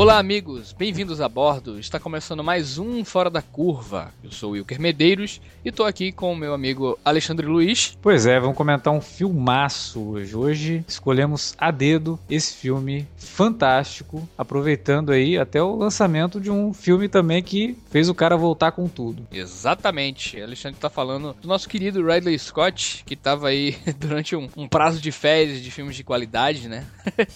Olá, 0.00 0.18
amigos, 0.18 0.72
bem-vindos 0.72 1.20
a 1.20 1.28
bordo. 1.28 1.78
Está 1.78 2.00
começando 2.00 2.42
mais 2.42 2.78
um 2.78 3.04
Fora 3.04 3.28
da 3.28 3.42
Curva. 3.42 4.14
Eu 4.24 4.32
sou 4.32 4.48
o 4.48 4.52
Wilker 4.54 4.80
Medeiros 4.80 5.42
e 5.62 5.68
estou 5.68 5.84
aqui 5.84 6.10
com 6.10 6.32
o 6.32 6.36
meu 6.36 6.54
amigo 6.54 6.98
Alexandre 7.04 7.46
Luiz. 7.46 7.98
Pois 8.00 8.24
é, 8.24 8.40
vamos 8.40 8.56
comentar 8.56 8.94
um 8.94 9.00
filmaço 9.02 10.00
hoje. 10.00 10.34
Hoje 10.34 10.84
escolhemos 10.88 11.54
a 11.58 11.70
dedo 11.70 12.18
esse 12.30 12.54
filme 12.54 13.06
fantástico, 13.18 14.26
aproveitando 14.38 15.12
aí 15.12 15.36
até 15.36 15.62
o 15.62 15.76
lançamento 15.76 16.40
de 16.40 16.50
um 16.50 16.72
filme 16.72 17.06
também 17.06 17.42
que 17.42 17.76
fez 17.90 18.08
o 18.08 18.14
cara 18.14 18.38
voltar 18.38 18.72
com 18.72 18.88
tudo. 18.88 19.28
Exatamente. 19.30 20.40
Alexandre 20.40 20.78
está 20.78 20.88
falando 20.88 21.36
do 21.42 21.46
nosso 21.46 21.68
querido 21.68 22.02
Ridley 22.02 22.38
Scott, 22.38 23.04
que 23.04 23.12
estava 23.12 23.48
aí 23.48 23.76
durante 24.00 24.34
um, 24.34 24.48
um 24.56 24.66
prazo 24.66 24.98
de 24.98 25.12
férias 25.12 25.60
de 25.60 25.70
filmes 25.70 25.94
de 25.94 26.02
qualidade, 26.02 26.70
né? 26.70 26.86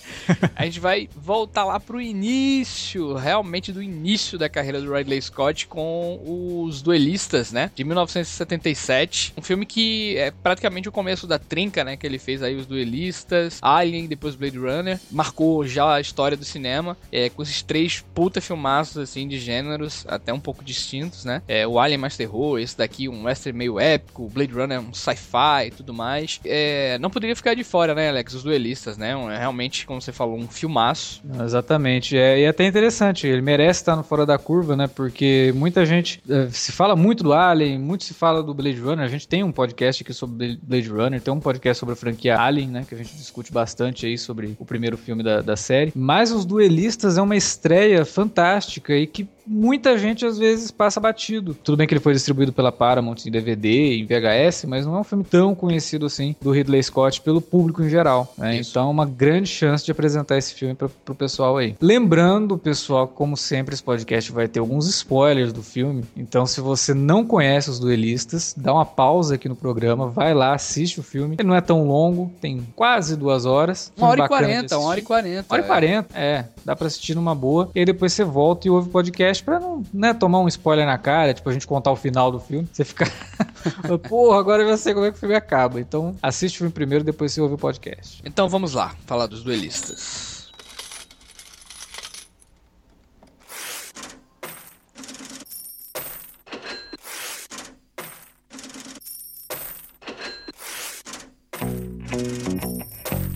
a 0.57 0.65
gente 0.65 0.81
vai 0.81 1.11
voltar 1.15 1.67
lá 1.67 1.79
pro 1.79 2.01
início 2.01 2.54
início, 2.55 3.15
realmente 3.15 3.73
do 3.73 3.83
início 3.83 4.39
da 4.39 4.49
carreira 4.49 4.81
do 4.81 4.93
Ridley 4.93 5.21
Scott 5.21 5.67
com 5.67 6.21
os 6.65 6.81
Duelistas, 6.83 7.51
né? 7.51 7.71
De 7.75 7.83
1977. 7.83 9.35
Um 9.37 9.43
filme 9.43 9.67
que 9.67 10.17
é 10.17 10.31
praticamente 10.31 10.89
o 10.89 10.93
começo 10.93 11.27
da 11.27 11.39
trinca, 11.39 11.83
né? 11.83 11.97
Que 11.97 12.07
ele 12.07 12.19
fez 12.19 12.43
aí 12.43 12.55
os 12.55 12.67
Duelistas, 12.67 13.59
Alien, 13.61 14.07
depois 14.07 14.37
Blade 14.37 14.59
Runner. 14.59 15.01
Marcou 15.11 15.67
já 15.67 15.95
a 15.95 16.01
história 16.01 16.37
do 16.37 16.45
cinema, 16.45 16.97
é, 17.11 17.29
com 17.29 17.43
esses 17.43 17.63
três 17.63 18.05
puta 18.15 18.41
filmaços, 18.41 18.99
assim, 18.99 19.27
de 19.27 19.39
gêneros, 19.39 20.05
até 20.09 20.33
um 20.33 20.41
pouco 20.41 20.65
distintos, 20.65 21.25
né? 21.25 21.43
É, 21.49 21.67
o 21.67 21.79
Alien 21.79 21.99
mais 21.99 22.17
terror, 22.17 22.59
esse 22.59 22.77
daqui 22.79 23.09
um 23.09 23.25
western 23.25 23.59
meio 23.59 23.81
épico, 23.81 24.29
Blade 24.29 24.53
Runner 24.53 24.81
um 24.81 24.95
sci-fi 24.95 25.67
e 25.67 25.71
tudo 25.71 25.93
mais. 25.93 26.41
É, 26.45 26.99
não 26.99 27.11
poderia 27.11 27.35
ficar 27.35 27.55
de 27.55 27.65
fora, 27.65 27.95
né, 27.95 28.09
Alex? 28.09 28.35
Os 28.35 28.43
Duelistas, 28.43 28.97
né? 28.97 29.17
Um, 29.17 29.31
é 29.31 29.39
realmente, 29.39 29.87
como 29.87 30.01
você 30.01 30.13
falou, 30.13 30.39
um 30.39 30.49
filmaço. 30.49 31.23
Exatamente. 31.43 32.17
É, 32.17 32.44
é 32.45 32.49
até 32.49 32.67
interessante, 32.67 33.27
ele 33.27 33.43
merece 33.43 33.81
estar 33.81 33.97
no 33.97 34.03
fora 34.03 34.25
da 34.25 34.39
curva, 34.39 34.77
né? 34.77 34.87
Porque 34.87 35.53
muita 35.57 35.85
gente 35.85 36.23
uh, 36.29 36.51
se 36.51 36.73
fala 36.73 36.95
muito 36.95 37.23
do 37.23 37.33
Alien, 37.33 37.79
muito 37.79 38.05
se 38.05 38.15
fala 38.15 38.43
do 38.43 38.55
Blade 38.55 38.81
Runner. 38.81 39.05
A 39.05 39.09
gente 39.09 39.27
tem 39.27 39.43
um 39.43 39.53
podcast 39.53 40.03
aqui 40.03 40.13
sobre 40.13 40.59
Blade 40.63 40.89
Runner, 40.89 41.21
tem 41.21 41.33
um 41.33 41.41
podcast 41.41 41.81
sobre 41.81 41.95
a 41.95 41.97
franquia 41.97 42.39
Alien, 42.39 42.69
né? 42.69 42.85
Que 42.89 42.95
a 42.95 42.99
gente 42.99 43.15
discute 43.17 43.53
bastante 43.53 44.07
aí 44.07 44.17
sobre 44.17 44.55
o 44.59 44.65
primeiro 44.65 44.97
filme 44.97 45.23
da, 45.23 45.41
da 45.41 45.57
série. 45.57 45.93
Mas 45.95 46.31
Os 46.31 46.45
Duelistas 46.45 47.19
é 47.19 47.23
uma 47.23 47.37
estreia 47.37 48.05
fantástica 48.05 48.95
e 48.95 49.07
que 49.07 49.27
muita 49.47 49.99
gente 49.99 50.25
às 50.25 50.39
vezes 50.39 50.71
passa 50.71 51.01
batido. 51.01 51.55
Tudo 51.63 51.77
bem 51.77 51.87
que 51.87 51.95
ele 51.95 52.01
foi 52.01 52.13
distribuído 52.13 52.53
pela 52.53 52.73
Paramount 52.73 53.17
em 53.27 53.31
DVD, 53.31 53.97
em 53.97 54.07
VHS, 54.07 54.65
mas 54.67 54.87
não 54.87 54.97
é 54.97 55.01
um 55.01 55.05
filme 55.05 55.25
tão 55.25 55.55
conhecido 55.55 56.07
assim 56.07 56.35
do 56.41 56.51
Ridley 56.51 56.83
Scott 56.83 57.21
pelo 57.21 57.41
público 57.41 57.83
em 57.83 57.89
geral. 57.89 58.33
Né? 58.37 58.57
Então, 58.57 58.91
uma 58.91 59.07
grande 59.07 59.49
chance 59.49 59.85
de 59.85 59.91
apresentar 59.91 60.39
esse 60.39 60.55
filme 60.55 60.75
para 60.75 60.89
o 61.09 61.15
pessoal 61.15 61.57
aí. 61.57 61.77
Lembrando, 61.81 62.57
pessoal, 62.59 63.07
como 63.07 63.37
sempre, 63.37 63.75
esse 63.75 63.83
podcast 63.83 64.33
vai 64.33 64.49
ter 64.49 64.61
alguns 64.61 64.89
spoilers 64.89 65.53
do 65.53 65.63
filme. 65.63 66.05
Então, 66.17 66.47
se 66.47 66.61
você 66.61 66.95
não 66.95 67.25
conhece 67.25 67.71
os 67.71 67.79
duelistas, 67.79 68.55
dá 68.57 68.73
uma 68.73 68.87
pausa 68.87 69.35
aqui 69.35 69.49
no 69.49 69.57
programa, 69.57 70.09
vai 70.09 70.35
lá, 70.35 70.55
assiste 70.55 71.01
o 71.01 71.03
filme. 71.03 71.37
Ele 71.39 71.49
não 71.49 71.55
é 71.55 71.61
tão 71.61 71.87
longo, 71.87 72.33
tem 72.41 72.67
quase 72.75 73.17
duas 73.17 73.45
horas. 73.45 73.93
Uma 73.97 74.09
hora 74.09 74.25
e 74.25 74.29
quarenta, 74.29 74.79
uma 74.79 74.89
hora 74.89 75.01
e 75.01 75.03
quarenta. 75.03 75.47
Uma 75.49 75.55
hora 75.55 75.63
e 75.63 75.67
quarenta, 75.67 76.19
é. 76.19 76.45
Dá 76.65 76.75
pra 76.75 76.87
assistir 76.87 77.15
numa 77.15 77.35
boa. 77.35 77.71
E 77.75 77.81
aí 77.81 77.85
depois 77.85 78.13
você 78.13 78.25
volta 78.25 78.67
e 78.67 78.71
ouve 78.71 78.89
o 78.89 78.93
podcast 78.93 79.43
pra 79.43 79.61
não 79.61 79.83
né, 79.93 80.15
tomar 80.15 80.41
um 80.41 80.49
spoiler 80.49 80.87
na 80.87 80.99
cara, 80.99 81.35
tipo 81.35 81.49
a 81.49 81.53
gente 81.53 81.67
contar 81.67 81.93
o 81.93 81.97
final 81.97 82.31
do 82.33 82.41
filme. 82.41 82.69
Você 82.73 82.85
fica. 82.85 83.07
Porra, 84.09 84.39
agora 84.39 84.63
eu 84.63 84.69
já 84.69 84.77
sei 84.77 84.95
como 84.95 85.07
é 85.07 85.11
que 85.11 85.17
o 85.17 85.21
filme 85.21 85.35
acaba. 85.35 85.81
Então 85.81 86.17
assiste 86.23 86.57
o 86.57 86.59
filme 86.59 86.73
primeiro, 86.73 87.05
depois 87.05 87.33
você 87.33 87.41
ouve 87.41 87.55
o 87.55 87.59
podcast. 87.59 88.23
Então 88.25 88.49
vamos 88.49 88.75
lá, 88.75 88.95
falar 89.07 89.27
dos 89.27 89.43
duelistas. 89.43 90.34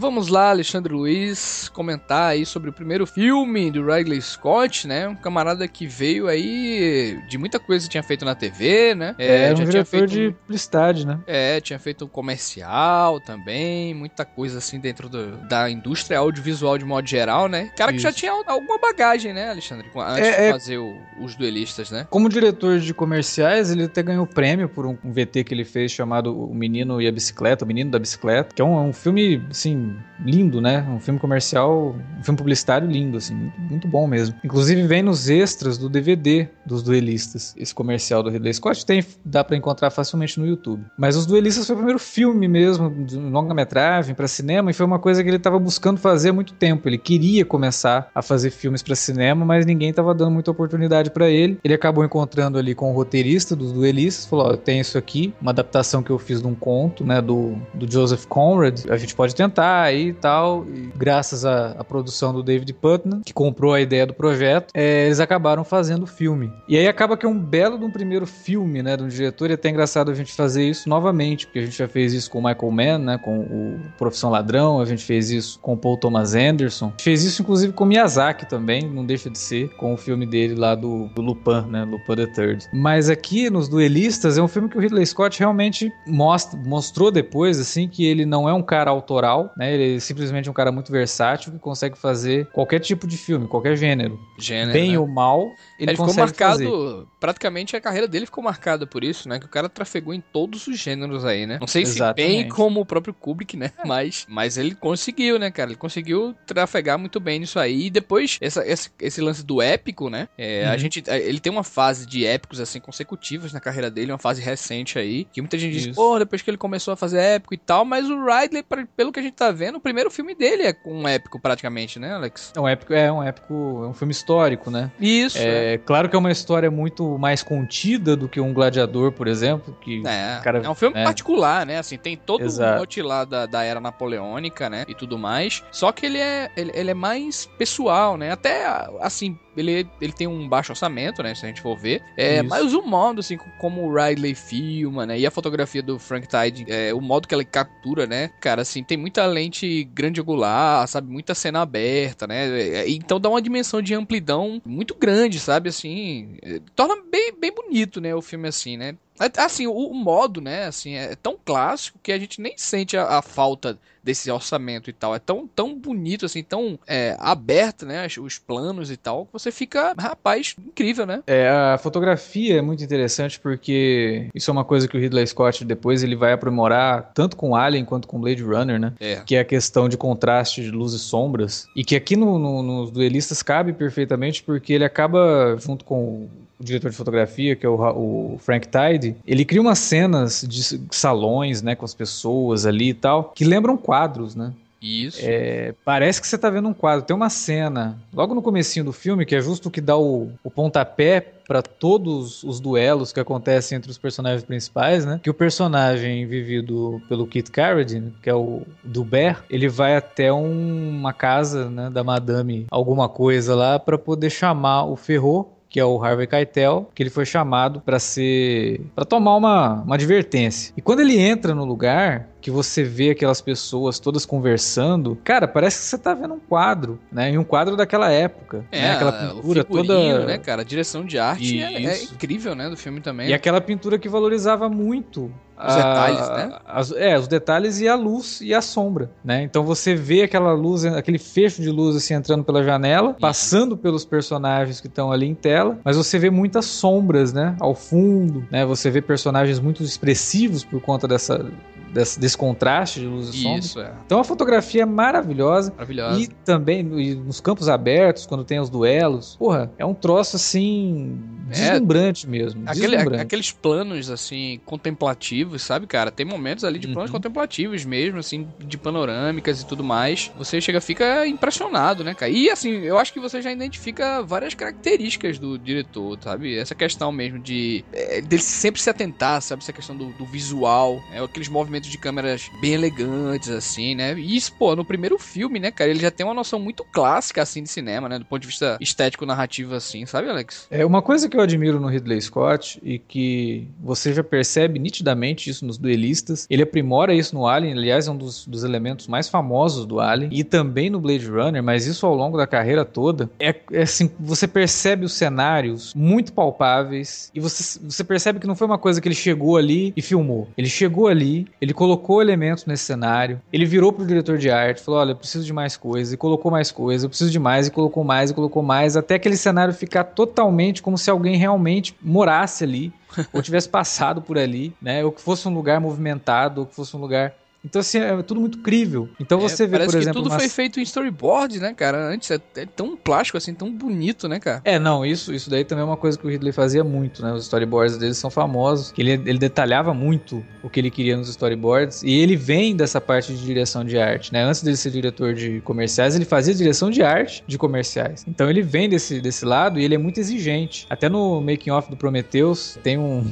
Vamos 0.00 0.28
lá, 0.28 0.48
Alexandre 0.48 0.94
Luiz, 0.94 1.68
comentar 1.74 2.30
aí 2.30 2.46
sobre 2.46 2.70
o 2.70 2.72
primeiro 2.72 3.06
filme 3.06 3.70
do 3.70 3.84
Ridley 3.84 4.20
Scott, 4.22 4.88
né? 4.88 5.06
Um 5.06 5.14
camarada 5.14 5.68
que 5.68 5.86
veio 5.86 6.26
aí 6.26 7.20
de 7.28 7.36
muita 7.36 7.60
coisa 7.60 7.84
que 7.84 7.90
tinha 7.90 8.02
feito 8.02 8.24
na 8.24 8.34
TV, 8.34 8.94
né? 8.94 9.14
É, 9.18 9.48
é 9.48 9.52
um 9.52 9.54
diretor 9.56 9.84
feito, 9.84 10.06
de 10.06 10.34
publicidade, 10.46 11.06
né? 11.06 11.20
É, 11.26 11.60
tinha 11.60 11.78
feito 11.78 12.06
um 12.06 12.08
comercial 12.08 13.20
também, 13.20 13.92
muita 13.92 14.24
coisa 14.24 14.56
assim 14.56 14.80
dentro 14.80 15.06
do, 15.06 15.36
da 15.46 15.68
indústria 15.70 16.18
audiovisual 16.18 16.78
de 16.78 16.84
modo 16.86 17.06
geral, 17.06 17.46
né? 17.46 17.70
Cara 17.76 17.92
Isso. 17.92 17.98
que 17.98 18.02
já 18.02 18.12
tinha 18.12 18.32
alguma 18.32 18.78
bagagem, 18.78 19.34
né, 19.34 19.50
Alexandre? 19.50 19.86
Antes 19.94 20.28
é, 20.28 20.30
de 20.30 20.42
é. 20.44 20.52
fazer 20.52 20.78
o, 20.78 20.96
os 21.20 21.34
duelistas, 21.34 21.90
né? 21.90 22.06
Como 22.08 22.26
diretor 22.30 22.78
de 22.78 22.94
comerciais, 22.94 23.70
ele 23.70 23.84
até 23.84 24.02
ganhou 24.02 24.26
prêmio 24.26 24.66
por 24.66 24.86
um, 24.86 24.96
um 25.04 25.12
VT 25.12 25.44
que 25.44 25.52
ele 25.52 25.64
fez 25.64 25.92
chamado 25.92 26.34
O 26.34 26.54
Menino 26.54 27.02
e 27.02 27.06
a 27.06 27.12
Bicicleta, 27.12 27.66
O 27.66 27.68
Menino 27.68 27.90
da 27.90 27.98
Bicicleta, 27.98 28.54
que 28.54 28.62
é 28.62 28.64
um, 28.64 28.78
é 28.78 28.82
um 28.82 28.94
filme, 28.94 29.44
assim, 29.50 29.89
lindo, 30.24 30.60
né? 30.60 30.86
Um 30.88 31.00
filme 31.00 31.18
comercial, 31.18 31.96
um 32.18 32.22
filme 32.22 32.36
publicitário 32.36 32.88
lindo, 32.88 33.16
assim, 33.16 33.50
muito, 33.58 33.88
bom 33.88 34.06
mesmo. 34.06 34.36
Inclusive 34.44 34.82
vem 34.86 35.02
nos 35.02 35.28
extras 35.28 35.78
do 35.78 35.88
DVD 35.88 36.48
dos 36.64 36.82
duelistas, 36.82 37.54
esse 37.56 37.74
comercial 37.74 38.22
do 38.22 38.30
Ridley 38.30 38.54
Scott 38.54 38.84
tem, 38.84 39.04
dá 39.24 39.42
para 39.42 39.56
encontrar 39.56 39.90
facilmente 39.90 40.38
no 40.38 40.46
YouTube. 40.46 40.84
Mas 40.96 41.16
os 41.16 41.26
duelistas 41.26 41.66
foi 41.66 41.74
o 41.74 41.78
primeiro 41.78 41.98
filme 41.98 42.46
mesmo, 42.46 42.94
longa-metragem 43.30 44.14
para 44.14 44.28
cinema, 44.28 44.70
e 44.70 44.74
foi 44.74 44.86
uma 44.86 44.98
coisa 44.98 45.22
que 45.22 45.28
ele 45.28 45.36
estava 45.36 45.58
buscando 45.58 45.98
fazer 45.98 46.30
há 46.30 46.32
muito 46.32 46.52
tempo. 46.52 46.88
Ele 46.88 46.98
queria 46.98 47.44
começar 47.44 48.10
a 48.14 48.22
fazer 48.22 48.50
filmes 48.50 48.82
para 48.82 48.94
cinema, 48.94 49.44
mas 49.44 49.66
ninguém 49.66 49.90
estava 49.90 50.14
dando 50.14 50.30
muita 50.30 50.50
oportunidade 50.50 51.10
para 51.10 51.28
ele. 51.28 51.58
Ele 51.64 51.74
acabou 51.74 52.04
encontrando 52.04 52.58
ali 52.58 52.74
com 52.74 52.90
o 52.90 52.94
roteirista 52.94 53.56
dos 53.56 53.72
duelistas, 53.72 54.26
falou: 54.26 54.46
Ó, 54.46 54.52
oh, 54.52 54.56
tenho 54.56 54.80
isso 54.80 54.98
aqui, 54.98 55.32
uma 55.40 55.50
adaptação 55.50 56.02
que 56.02 56.10
eu 56.10 56.18
fiz 56.18 56.40
de 56.40 56.46
um 56.46 56.54
conto, 56.54 57.04
né, 57.04 57.20
do, 57.20 57.56
do 57.74 57.90
Joseph 57.90 58.26
Conrad, 58.26 58.84
a 58.88 58.96
gente 58.96 59.14
pode 59.14 59.34
tentar 59.34 59.79
aí 59.82 60.08
e 60.08 60.12
tal, 60.12 60.66
e 60.66 60.90
graças 60.96 61.44
à, 61.44 61.72
à, 61.72 61.84
produção 61.84 62.32
do 62.32 62.42
David 62.42 62.72
Putnam, 62.74 63.20
que 63.24 63.32
comprou 63.32 63.74
a 63.74 63.80
ideia 63.80 64.06
do 64.06 64.14
projeto, 64.14 64.70
é, 64.74 65.06
eles 65.06 65.20
acabaram 65.20 65.64
fazendo 65.64 66.04
o 66.04 66.06
filme. 66.06 66.52
E 66.68 66.76
aí 66.76 66.86
acaba 66.86 67.16
que 67.16 67.26
é 67.26 67.28
um 67.28 67.38
belo 67.38 67.78
de 67.78 67.84
um 67.84 67.90
primeiro 67.90 68.26
filme, 68.26 68.82
né, 68.82 68.96
do 68.96 69.08
diretor, 69.08 69.48
e 69.48 69.52
é 69.52 69.54
até 69.54 69.68
engraçado 69.68 70.10
a 70.10 70.14
gente 70.14 70.32
fazer 70.32 70.64
isso 70.64 70.88
novamente, 70.88 71.46
porque 71.46 71.58
a 71.58 71.62
gente 71.62 71.76
já 71.76 71.88
fez 71.88 72.12
isso 72.12 72.30
com 72.30 72.38
o 72.38 72.44
Michael 72.44 72.70
Mann, 72.70 72.98
né, 72.98 73.18
com 73.18 73.40
o 73.40 73.80
Profissão 73.98 74.30
Ladrão, 74.30 74.80
a 74.80 74.84
gente 74.84 75.04
fez 75.04 75.30
isso 75.30 75.58
com 75.60 75.72
o 75.72 75.76
Paul 75.76 75.96
Thomas 75.96 76.34
Anderson, 76.34 76.86
a 76.86 76.90
gente 76.90 77.02
fez 77.02 77.24
isso 77.24 77.42
inclusive 77.42 77.72
com 77.72 77.84
o 77.84 77.86
Miyazaki 77.86 78.48
também, 78.48 78.88
não 78.88 79.04
deixa 79.04 79.30
de 79.30 79.38
ser, 79.38 79.68
com 79.76 79.94
o 79.94 79.96
filme 79.96 80.26
dele 80.26 80.54
lá 80.54 80.74
do, 80.74 81.08
do 81.08 81.22
Lupin, 81.22 81.66
né, 81.70 81.84
Lupin 81.84 82.16
the 82.16 82.26
Third. 82.26 82.66
Mas 82.72 83.08
aqui, 83.08 83.50
nos 83.50 83.68
Duelistas, 83.68 84.38
é 84.38 84.42
um 84.42 84.48
filme 84.48 84.68
que 84.68 84.76
o 84.76 84.80
Ridley 84.80 85.06
Scott 85.06 85.38
realmente 85.38 85.90
mostra, 86.06 86.58
mostrou 86.64 87.10
depois, 87.10 87.58
assim, 87.58 87.88
que 87.88 88.04
ele 88.04 88.24
não 88.24 88.48
é 88.48 88.52
um 88.52 88.62
cara 88.62 88.90
autoral, 88.90 89.40
legal, 89.40 89.52
né? 89.70 89.74
Ele 89.82 89.96
é 89.96 90.00
simplesmente 90.00 90.48
um 90.50 90.52
cara 90.52 90.70
muito 90.72 90.90
versátil 90.90 91.52
que 91.52 91.58
consegue 91.58 91.96
fazer 91.98 92.46
qualquer 92.52 92.80
tipo 92.80 93.06
de 93.06 93.16
filme, 93.16 93.46
qualquer 93.46 93.76
gênero. 93.76 94.18
Gênero, 94.38 94.72
Bem 94.72 94.92
né? 94.92 94.98
ou 94.98 95.06
mal, 95.06 95.54
ele, 95.78 95.90
Ele 95.90 95.96
ficou 95.96 96.14
marcado, 96.14 96.52
fazer. 96.64 97.06
praticamente 97.18 97.76
a 97.76 97.80
carreira 97.80 98.08
dele 98.08 98.26
ficou 98.26 98.42
marcada 98.42 98.86
por 98.86 99.04
isso, 99.04 99.28
né? 99.28 99.38
Que 99.38 99.46
o 99.46 99.48
cara 99.48 99.68
trafegou 99.68 100.12
em 100.14 100.20
todos 100.20 100.66
os 100.66 100.78
gêneros 100.78 101.24
aí, 101.24 101.46
né? 101.46 101.58
Não 101.60 101.66
sei 101.66 101.84
se 101.86 101.98
bem 102.14 102.40
Exatamente. 102.40 102.48
como 102.50 102.80
o 102.80 102.86
próprio 102.86 103.12
Kubrick, 103.14 103.56
né? 103.56 103.70
Mas, 103.84 104.26
mas 104.28 104.56
ele 104.56 104.74
conseguiu, 104.74 105.38
né, 105.38 105.50
cara? 105.50 105.70
Ele 105.70 105.78
conseguiu 105.78 106.34
trafegar 106.46 106.98
muito 106.98 107.20
bem 107.20 107.40
nisso 107.40 107.58
aí. 107.58 107.86
E 107.86 107.90
depois, 107.90 108.38
essa, 108.40 108.66
esse, 108.66 108.90
esse 109.00 109.20
lance 109.20 109.44
do 109.44 109.60
épico, 109.60 110.08
né? 110.10 110.28
É, 110.38 110.66
A 110.66 110.72
Uhum. 110.72 110.78
gente, 110.78 111.02
ele 111.08 111.40
tem 111.40 111.52
uma 111.52 111.64
fase 111.64 112.06
de 112.06 112.24
épicos, 112.24 112.60
assim, 112.60 112.80
consecutivos 112.80 113.52
na 113.52 113.60
carreira 113.60 113.90
dele, 113.90 114.12
uma 114.12 114.18
fase 114.18 114.40
recente 114.40 114.98
aí, 114.98 115.24
que 115.24 115.40
muita 115.40 115.58
gente 115.58 115.72
diz, 115.72 115.86
Isso. 115.86 115.94
pô, 115.94 116.18
depois 116.18 116.40
que 116.42 116.50
ele 116.50 116.56
começou 116.56 116.92
a 116.92 116.96
fazer 116.96 117.18
épico 117.18 117.54
e 117.54 117.56
tal, 117.58 117.84
mas 117.84 118.08
o 118.08 118.24
Ridley, 118.24 118.62
pra- 118.62 118.86
pelo 118.96 119.12
que 119.12 119.20
a 119.20 119.22
gente 119.22 119.34
tá 119.34 119.50
vendo, 119.50 119.59
o 119.76 119.80
primeiro 119.80 120.10
filme 120.10 120.34
dele 120.34 120.62
é 120.64 120.74
um 120.84 121.06
épico 121.06 121.38
praticamente, 121.40 121.98
né, 121.98 122.12
Alex? 122.14 122.52
É 122.56 122.60
um 122.60 122.66
épico, 122.68 122.94
é 122.94 123.12
um 123.12 123.22
épico, 123.22 123.82
é 123.84 123.88
um 123.88 123.92
filme 123.94 124.12
histórico, 124.12 124.70
né? 124.70 124.90
Isso, 124.98 125.38
É, 125.38 125.78
claro 125.78 126.08
que 126.08 126.16
é 126.16 126.18
uma 126.18 126.30
história 126.32 126.70
muito 126.70 127.18
mais 127.18 127.42
contida 127.42 128.16
do 128.16 128.28
que 128.28 128.40
um 128.40 128.52
gladiador, 128.52 129.12
por 129.12 129.26
exemplo, 129.28 129.76
que 129.80 130.02
É, 130.06 130.40
cara- 130.42 130.62
é 130.64 130.68
um 130.68 130.74
filme 130.74 130.98
é. 130.98 131.04
particular, 131.04 131.66
né? 131.66 131.78
Assim, 131.78 131.98
tem 131.98 132.16
todo 132.16 132.44
Exato. 132.44 132.76
o 132.76 132.78
mote 132.80 133.02
lá 133.02 133.24
da, 133.24 133.46
da 133.46 133.62
era 133.64 133.80
napoleônica, 133.80 134.68
né? 134.70 134.84
E 134.88 134.94
tudo 134.94 135.18
mais. 135.18 135.62
Só 135.70 135.92
que 135.92 136.06
ele 136.06 136.18
é, 136.18 136.50
ele, 136.56 136.70
ele 136.74 136.90
é 136.90 136.94
mais 136.94 137.46
pessoal, 137.58 138.16
né? 138.16 138.30
Até, 138.30 138.64
assim, 139.00 139.38
ele, 139.56 139.86
ele 140.00 140.12
tem 140.12 140.26
um 140.26 140.48
baixo 140.48 140.72
orçamento, 140.72 141.22
né? 141.22 141.34
Se 141.34 141.44
a 141.44 141.48
gente 141.48 141.60
for 141.60 141.76
ver. 141.76 142.02
É, 142.16 142.36
Isso. 142.36 142.48
mas 142.48 142.74
o 142.74 142.82
modo, 142.82 143.20
assim, 143.20 143.36
como 143.58 143.82
o 143.82 143.94
Ridley 143.94 144.34
filma, 144.34 145.06
né? 145.06 145.18
E 145.18 145.26
a 145.26 145.30
fotografia 145.30 145.82
do 145.82 145.98
Frank 145.98 146.26
Tide, 146.26 146.66
é, 146.68 146.92
o 146.94 147.00
modo 147.00 147.26
que 147.26 147.34
ela 147.34 147.44
captura, 147.44 148.06
né? 148.06 148.30
Cara, 148.40 148.62
assim, 148.62 148.82
tem 148.82 148.96
muita 148.96 149.26
lente 149.26 149.84
grande 149.84 150.20
angular, 150.20 150.86
sabe? 150.86 151.10
Muita 151.10 151.34
cena 151.34 151.62
aberta, 151.62 152.26
né? 152.26 152.48
É, 152.60 152.88
Então 152.90 153.20
dá 153.20 153.28
uma 153.28 153.42
dimensão 153.42 153.82
de 153.82 153.94
amplidão 153.94 154.60
muito 154.64 154.94
grande, 154.94 155.38
sabe? 155.40 155.68
Assim, 155.68 156.36
é, 156.42 156.60
torna 156.74 156.96
bem, 157.10 157.32
bem 157.38 157.52
bonito, 157.52 158.00
né? 158.00 158.14
O 158.14 158.22
filme, 158.22 158.48
assim, 158.48 158.76
né? 158.76 158.94
É, 159.20 159.30
Assim, 159.40 159.66
o, 159.66 159.72
o 159.72 159.94
modo, 159.94 160.40
né, 160.40 160.64
assim, 160.66 160.94
é 160.94 161.14
tão 161.14 161.36
clássico 161.44 161.98
que 162.02 162.12
a 162.12 162.18
gente 162.18 162.40
nem 162.40 162.54
sente 162.56 162.96
a, 162.96 163.18
a 163.18 163.22
falta 163.22 163.78
desse 164.02 164.30
orçamento 164.30 164.88
e 164.88 164.94
tal. 164.94 165.14
É 165.14 165.18
tão, 165.18 165.46
tão 165.46 165.74
bonito, 165.78 166.24
assim, 166.24 166.42
tão 166.42 166.78
é, 166.86 167.16
aberto, 167.20 167.84
né, 167.84 168.06
os, 168.06 168.16
os 168.16 168.38
planos 168.38 168.90
e 168.90 168.96
tal, 168.96 169.26
que 169.26 169.32
você 169.34 169.52
fica, 169.52 169.94
rapaz, 169.98 170.56
incrível, 170.58 171.04
né? 171.04 171.22
É, 171.26 171.48
a 171.50 171.76
fotografia 171.78 172.56
é 172.58 172.62
muito 172.62 172.82
interessante 172.82 173.38
porque 173.38 174.28
isso 174.34 174.50
é 174.50 174.52
uma 174.52 174.64
coisa 174.64 174.88
que 174.88 174.96
o 174.96 175.00
Ridley 175.00 175.26
Scott 175.26 175.64
depois 175.66 176.02
ele 176.02 176.16
vai 176.16 176.32
aprimorar 176.32 177.10
tanto 177.14 177.36
com 177.36 177.54
Alien 177.54 177.84
quanto 177.84 178.08
com 178.08 178.18
Blade 178.18 178.42
Runner, 178.42 178.80
né? 178.80 178.94
É. 178.98 179.16
Que 179.16 179.36
é 179.36 179.40
a 179.40 179.44
questão 179.44 179.86
de 179.86 179.98
contraste 179.98 180.62
de 180.62 180.70
luz 180.70 180.94
e 180.94 180.98
sombras. 180.98 181.66
E 181.76 181.84
que 181.84 181.94
aqui 181.94 182.16
no- 182.16 182.38
no- 182.38 182.62
nos 182.62 182.90
duelistas 182.90 183.42
cabe 183.42 183.74
perfeitamente 183.74 184.42
porque 184.42 184.72
ele 184.72 184.84
acaba, 184.84 185.56
junto 185.58 185.84
com 185.84 186.26
o 186.60 186.64
diretor 186.64 186.90
de 186.90 186.96
fotografia, 186.96 187.56
que 187.56 187.64
é 187.64 187.68
o, 187.68 187.74
o 187.74 188.38
Frank 188.38 188.68
Tide, 188.68 189.16
ele 189.26 189.44
cria 189.44 189.60
umas 189.60 189.78
cenas 189.78 190.44
de 190.46 190.62
salões, 190.90 191.62
né, 191.62 191.74
com 191.74 191.84
as 191.84 191.94
pessoas 191.94 192.66
ali 192.66 192.90
e 192.90 192.94
tal, 192.94 193.32
que 193.34 193.44
lembram 193.44 193.76
quadros, 193.76 194.34
né? 194.34 194.52
Isso. 194.82 195.18
É, 195.22 195.74
parece 195.84 196.22
que 196.22 196.26
você 196.26 196.38
tá 196.38 196.48
vendo 196.48 196.66
um 196.66 196.72
quadro. 196.72 197.04
Tem 197.04 197.14
uma 197.14 197.28
cena 197.28 197.98
logo 198.14 198.34
no 198.34 198.40
comecinho 198.40 198.82
do 198.86 198.94
filme 198.94 199.26
que 199.26 199.36
é 199.36 199.40
justo 199.42 199.68
o 199.68 199.70
que 199.70 199.78
dá 199.80 199.94
o, 199.94 200.30
o 200.42 200.50
pontapé 200.50 201.20
para 201.46 201.60
todos 201.60 202.42
os 202.44 202.60
duelos 202.60 203.12
que 203.12 203.20
acontecem 203.20 203.76
entre 203.76 203.90
os 203.90 203.98
personagens 203.98 204.42
principais, 204.42 205.04
né? 205.04 205.20
Que 205.22 205.28
o 205.28 205.34
personagem 205.34 206.26
vivido 206.26 207.02
pelo 207.10 207.26
Kit 207.26 207.50
Carradine, 207.50 208.14
que 208.22 208.30
é 208.30 208.34
o 208.34 208.62
Dubert, 208.82 209.42
ele 209.50 209.68
vai 209.68 209.96
até 209.96 210.32
um- 210.32 210.96
uma 210.98 211.12
casa, 211.12 211.68
né, 211.68 211.90
da 211.90 212.02
Madame 212.02 212.66
alguma 212.70 213.06
coisa 213.06 213.54
lá 213.54 213.78
para 213.78 213.98
poder 213.98 214.30
chamar 214.30 214.84
o 214.84 214.96
Ferro 214.96 215.46
que 215.70 215.78
é 215.78 215.84
o 215.84 216.02
Harvey 216.02 216.26
Keitel, 216.26 216.90
que 216.92 217.02
ele 217.02 217.10
foi 217.10 217.24
chamado 217.24 217.80
para 217.80 218.00
ser 218.00 218.80
para 218.94 219.04
tomar 219.04 219.36
uma, 219.36 219.82
uma 219.82 219.94
advertência. 219.94 220.74
E 220.76 220.82
quando 220.82 221.00
ele 221.00 221.16
entra 221.16 221.54
no 221.54 221.64
lugar, 221.64 222.28
que 222.40 222.50
você 222.50 222.82
vê 222.82 223.10
aquelas 223.10 223.40
pessoas 223.40 224.00
todas 224.00 224.26
conversando, 224.26 225.16
cara, 225.22 225.46
parece 225.46 225.78
que 225.78 225.84
você 225.84 225.98
tá 225.98 226.12
vendo 226.12 226.34
um 226.34 226.40
quadro, 226.40 226.98
né? 227.12 227.30
E 227.30 227.38
um 227.38 227.44
quadro 227.44 227.76
daquela 227.76 228.10
época, 228.10 228.64
É, 228.72 228.80
né? 228.82 228.92
Aquela 228.94 229.12
pintura 229.12 229.62
figurino, 229.62 229.86
toda 229.86 230.26
né, 230.26 230.38
cara? 230.38 230.62
A 230.62 230.64
direção 230.64 231.04
de 231.04 231.18
arte 231.18 231.62
é, 231.62 231.84
é 231.84 232.02
incrível, 232.02 232.54
né, 232.54 232.68
do 232.68 232.76
filme 232.76 233.00
também. 233.00 233.28
e 233.28 233.34
aquela 233.34 233.60
pintura 233.60 233.98
que 233.98 234.08
valorizava 234.08 234.68
muito 234.68 235.30
Os 235.66 235.74
detalhes, 235.76 236.28
né? 236.30 236.58
as- 236.66 236.92
é, 236.92 237.18
os 237.18 237.28
detalhes 237.28 237.80
e 237.80 237.88
a 237.88 237.94
luz 237.94 238.40
e 238.40 238.54
a 238.54 238.60
sombra, 238.62 239.10
né? 239.24 239.42
Então 239.42 239.62
você 239.64 239.94
vê 239.94 240.22
aquela 240.22 240.52
luz, 240.52 240.84
aquele 240.84 241.18
fecho 241.18 241.60
de 241.62 241.70
luz 241.70 241.96
assim 241.96 242.14
entrando 242.14 242.44
pela 242.44 242.62
janela, 242.62 243.14
passando 243.20 243.76
pelos 243.76 244.04
personagens 244.04 244.80
que 244.80 244.86
estão 244.86 245.12
ali 245.12 245.26
em 245.26 245.34
tela, 245.34 245.78
mas 245.84 245.96
você 245.96 246.18
vê 246.18 246.30
muitas 246.30 246.64
sombras, 246.66 247.32
né? 247.32 247.54
Ao 247.60 247.74
fundo, 247.74 248.46
né? 248.50 248.64
Você 248.64 248.90
vê 248.90 249.00
personagens 249.02 249.58
muito 249.60 249.82
expressivos 249.82 250.64
por 250.64 250.80
conta 250.80 251.06
dessa, 251.06 251.44
desse, 251.92 252.18
desse 252.20 252.36
contraste 252.36 253.00
de 253.00 253.06
luz 253.06 253.28
e 253.28 253.42
sombra. 253.42 253.58
Isso, 253.58 253.80
é. 253.80 253.92
Então 254.06 254.20
a 254.20 254.24
fotografia 254.24 254.82
é 254.82 254.86
maravilhosa. 254.86 255.72
Maravilhoso. 255.72 256.20
E 256.20 256.26
também 256.28 256.80
e 257.00 257.14
nos 257.14 257.40
campos 257.40 257.68
abertos, 257.68 258.26
quando 258.26 258.44
tem 258.44 258.58
os 258.60 258.68
duelos. 258.70 259.36
Porra, 259.36 259.70
é 259.78 259.84
um 259.84 259.94
troço 259.94 260.36
assim. 260.36 261.18
É. 261.50 261.70
Deslumbrante 261.72 262.28
mesmo. 262.28 262.62
Aquele- 262.66 262.88
deslumbrante. 262.88 263.22
aqueles 263.22 263.50
planos, 263.50 264.08
assim, 264.10 264.60
contemplativos, 264.64 265.62
sabe, 265.62 265.86
cara? 265.86 266.10
Tem 266.10 266.24
momentos 266.26 266.64
ali 266.64 266.78
de 266.78 266.86
planos 266.88 267.10
Uhum. 267.10 267.16
contemplativos 267.16 267.84
mesmo, 267.84 268.18
assim, 268.18 268.46
de 268.60 268.76
panorâmicas 268.78 269.60
e 269.62 269.66
tudo 269.66 269.82
mais. 269.82 270.30
Você 270.38 270.60
chega, 270.60 270.80
fica 270.80 271.26
impressionado, 271.26 272.04
né, 272.04 272.14
cara? 272.14 272.30
E, 272.30 272.50
assim, 272.50 272.70
eu 272.82 272.98
acho 272.98 273.12
que 273.12 273.18
você 273.20 273.40
já 273.42 273.50
identifica 273.50 274.22
várias 274.22 274.54
características 274.54 275.38
do 275.38 275.58
diretor, 275.58 276.18
sabe? 276.22 276.56
Essa 276.56 276.74
questão 276.74 277.10
mesmo 277.10 277.38
de... 277.38 277.84
é, 277.92 278.20
dele 278.20 278.42
sempre 278.42 278.80
se 278.80 278.88
atentar, 278.90 279.40
sabe? 279.42 279.62
Essa 279.62 279.72
questão 279.72 279.96
do, 279.96 280.10
do 280.12 280.24
visual, 280.26 281.02
é, 281.12 281.18
aqueles 281.22 281.48
movimentos 281.48 281.79
de 281.88 281.98
câmeras 281.98 282.50
bem 282.60 282.74
elegantes, 282.74 283.48
assim, 283.48 283.94
né? 283.94 284.18
E 284.18 284.36
isso, 284.36 284.52
pô, 284.54 284.74
no 284.74 284.84
primeiro 284.84 285.18
filme, 285.18 285.58
né, 285.58 285.70
cara? 285.70 285.90
Ele 285.90 286.00
já 286.00 286.10
tem 286.10 286.24
uma 286.24 286.34
noção 286.34 286.58
muito 286.58 286.84
clássica, 286.84 287.42
assim, 287.42 287.62
de 287.62 287.68
cinema, 287.68 288.08
né? 288.08 288.18
Do 288.18 288.24
ponto 288.24 288.40
de 288.42 288.48
vista 288.48 288.76
estético-narrativo, 288.80 289.74
assim, 289.74 290.04
sabe, 290.06 290.28
Alex? 290.28 290.66
É 290.70 290.84
uma 290.84 291.02
coisa 291.02 291.28
que 291.28 291.36
eu 291.36 291.40
admiro 291.40 291.80
no 291.80 291.88
Ridley 291.88 292.20
Scott 292.20 292.80
e 292.82 292.98
que 292.98 293.68
você 293.80 294.12
já 294.12 294.22
percebe 294.22 294.78
nitidamente 294.78 295.50
isso 295.50 295.64
nos 295.64 295.78
duelistas. 295.78 296.46
Ele 296.50 296.62
aprimora 296.62 297.14
isso 297.14 297.34
no 297.34 297.46
Alien, 297.46 297.74
aliás, 297.74 298.08
é 298.08 298.10
um 298.10 298.16
dos, 298.16 298.46
dos 298.46 298.64
elementos 298.64 299.06
mais 299.06 299.28
famosos 299.28 299.86
do 299.86 300.00
Alien 300.00 300.30
e 300.32 300.44
também 300.44 300.90
no 300.90 301.00
Blade 301.00 301.26
Runner, 301.26 301.62
mas 301.62 301.86
isso 301.86 302.06
ao 302.06 302.14
longo 302.14 302.36
da 302.36 302.46
carreira 302.46 302.84
toda. 302.84 303.30
É, 303.38 303.54
é 303.72 303.82
assim, 303.82 304.10
você 304.18 304.46
percebe 304.46 305.04
os 305.04 305.12
cenários 305.12 305.94
muito 305.94 306.32
palpáveis 306.32 307.30
e 307.34 307.40
você, 307.40 307.78
você 307.82 308.04
percebe 308.04 308.38
que 308.38 308.46
não 308.46 308.56
foi 308.56 308.66
uma 308.66 308.78
coisa 308.78 309.00
que 309.00 309.08
ele 309.08 309.14
chegou 309.14 309.56
ali 309.56 309.92
e 309.96 310.02
filmou. 310.02 310.48
Ele 310.56 310.68
chegou 310.68 311.08
ali, 311.08 311.46
ele 311.60 311.69
colocou 311.74 312.20
elementos 312.20 312.66
nesse 312.66 312.84
cenário, 312.84 313.40
ele 313.52 313.64
virou 313.64 313.92
pro 313.92 314.06
diretor 314.06 314.38
de 314.38 314.50
arte, 314.50 314.82
falou: 314.82 315.00
olha, 315.00 315.12
eu 315.12 315.16
preciso 315.16 315.44
de 315.44 315.52
mais 315.52 315.76
coisas, 315.76 316.12
e 316.12 316.16
colocou 316.16 316.50
mais 316.50 316.70
coisas, 316.70 317.02
eu 317.02 317.08
preciso 317.08 317.30
de 317.30 317.38
mais, 317.38 317.66
e 317.66 317.70
colocou 317.70 318.04
mais, 318.04 318.30
e 318.30 318.34
colocou 318.34 318.62
mais, 318.62 318.96
até 318.96 319.14
aquele 319.14 319.36
cenário 319.36 319.72
ficar 319.74 320.04
totalmente 320.04 320.82
como 320.82 320.96
se 320.96 321.10
alguém 321.10 321.36
realmente 321.36 321.96
morasse 322.02 322.64
ali, 322.64 322.92
ou 323.32 323.42
tivesse 323.42 323.68
passado 323.68 324.22
por 324.22 324.38
ali, 324.38 324.74
né? 324.80 325.04
Ou 325.04 325.12
que 325.12 325.20
fosse 325.20 325.46
um 325.48 325.54
lugar 325.54 325.80
movimentado, 325.80 326.62
ou 326.62 326.66
que 326.66 326.74
fosse 326.74 326.96
um 326.96 327.00
lugar. 327.00 327.34
Então, 327.64 327.80
assim, 327.80 327.98
é 327.98 328.22
tudo 328.22 328.40
muito 328.40 328.58
crível. 328.58 329.08
Então 329.20 329.38
É, 329.38 329.42
você 329.42 329.66
vê, 329.66 329.72
parece 329.72 329.86
por 329.88 329.92
que 329.98 330.02
exemplo. 330.02 330.22
tudo 330.22 330.32
uma- 330.32 330.38
foi 330.38 330.48
feito 330.48 330.80
em 330.80 330.82
storyboard, 330.82 331.60
né, 331.60 331.74
cara? 331.74 332.08
Antes 332.08 332.30
é, 332.30 332.40
é 332.56 332.64
tão 332.64 332.96
plástico 332.96 333.36
assim, 333.36 333.52
tão 333.54 333.70
bonito, 333.70 334.26
né, 334.28 334.40
cara? 334.40 334.62
É, 334.64 334.78
não, 334.78 335.04
isso, 335.04 335.32
isso 335.34 335.50
daí 335.50 335.64
também 335.64 335.82
é 335.82 335.86
uma 335.86 335.96
coisa 335.96 336.18
que 336.18 336.26
o 336.26 336.30
Ridley 336.30 336.52
fazia 336.52 336.82
muito, 336.82 337.22
né? 337.22 337.32
Os 337.32 337.44
storyboards 337.44 337.98
dele 337.98 338.14
são 338.14 338.30
famosos, 338.30 338.90
que 338.92 339.02
ele, 339.02 339.12
ele 339.12 339.38
detalhava 339.38 339.92
muito 339.92 340.44
o 340.62 340.70
que 340.70 340.80
ele 340.80 340.90
queria 340.90 341.16
nos 341.16 341.28
storyboards, 341.28 342.02
e 342.02 342.10
ele 342.10 342.34
vem 342.36 342.74
dessa 342.74 343.00
parte 343.00 343.34
de 343.34 343.44
direção 343.44 343.84
de 343.84 343.98
arte, 343.98 344.32
né? 344.32 344.42
Antes 344.42 344.62
dele 344.62 344.76
ser 344.76 344.90
diretor 344.90 345.34
de 345.34 345.60
comerciais, 345.60 346.16
ele 346.16 346.24
fazia 346.24 346.54
direção 346.54 346.90
de 346.90 347.02
arte 347.02 347.44
de 347.46 347.58
comerciais. 347.58 348.24
Então 348.26 348.48
ele 348.48 348.62
vem 348.62 348.88
desse, 348.88 349.20
desse 349.20 349.44
lado 349.44 349.78
e 349.78 349.84
ele 349.84 349.94
é 349.94 349.98
muito 349.98 350.18
exigente. 350.18 350.86
Até 350.88 351.08
no 351.10 351.40
making 351.42 351.70
off 351.70 351.90
do 351.90 351.96
Prometheus 351.96 352.78
tem 352.82 352.96
um 352.96 353.30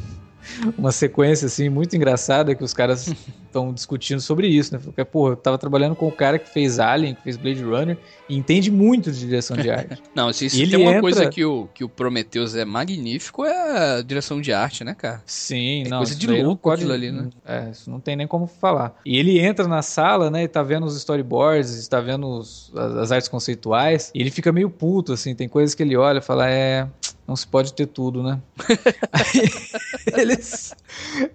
uma 0.76 0.93
sequência 0.93 1.47
assim 1.47 1.69
muito 1.69 1.95
engraçada 1.97 2.55
que 2.55 2.62
os 2.64 2.73
caras 2.75 3.07
estão 3.47 3.73
discutindo 3.73 4.21
sobre 4.21 4.47
isso, 4.49 4.75
né? 4.75 4.81
Porque, 4.83 5.05
porra, 5.05 5.33
eu 5.33 5.37
tava 5.37 5.57
trabalhando 5.59 5.95
com 5.97 6.07
o 6.07 6.12
cara 6.12 6.38
que 6.38 6.49
fez 6.49 6.78
Alien, 6.78 7.14
que 7.14 7.23
fez 7.23 7.37
Blade 7.37 7.62
Runner 7.62 7.99
e 8.28 8.37
entende 8.37 8.71
muito 8.71 9.11
de 9.11 9.19
direção 9.21 9.57
de 9.57 9.71
arte. 9.71 10.02
Não, 10.14 10.33
se, 10.33 10.47
E 10.47 10.62
ele 10.62 10.73
tem 10.73 10.81
uma 10.81 10.90
entra- 10.90 11.00
coisa 11.00 11.28
que 11.28 11.45
o, 11.45 11.67
que 11.75 11.83
o 11.85 11.88
Prometheus 11.88 12.55
é 12.55 12.64
magnífico 12.64 13.45
é 13.45 13.97
a 13.99 14.02
direção 14.02 14.40
de 14.40 14.52
arte, 14.52 14.85
né, 14.85 14.95
cara? 14.95 15.23
Sim, 15.26 15.85
É 15.87 15.88
não. 15.88 15.99
coisa 15.99 16.12
isso 16.12 16.21
de 16.21 16.26
não 16.26 16.43
louco 16.43 16.71
aquilo 16.71 16.93
ali, 16.93 17.11
né? 17.11 17.28
É, 17.45 17.71
isso 17.71 17.90
não 17.90 18.00
tem 18.00 18.17
nem 18.17 18.26
como 18.26 18.47
falar. 18.47 18.95
E 19.05 19.17
ele 19.17 19.38
entra 19.38 19.67
na 19.67 19.83
sala, 19.83 20.31
né, 20.31 20.43
e 20.45 20.49
tá 20.49 20.62
vendo 20.62 20.85
os 20.87 20.97
storyboards, 20.97 21.71
está 21.75 22.00
vendo 22.00 22.26
os- 22.28 22.71
as, 22.76 22.97
as 22.97 23.12
artes 23.12 23.28
conceituais, 23.28 24.11
e 24.14 24.21
ele 24.21 24.31
fica 24.31 24.52
meio 24.52 24.69
puto, 24.71 25.12
assim, 25.12 25.35
tem 25.35 25.49
coisas 25.49 25.75
que 25.75 25.83
ele 25.83 25.97
olha 25.97 26.19
e 26.19 26.23
fala, 26.23 26.49
é... 26.50 26.87
não 27.29 27.37
se 27.37 27.47
pode 27.47 27.75
ter 27.75 27.87
tudo, 27.87 28.23
né? 28.23 28.41
Eles... 30.17 30.75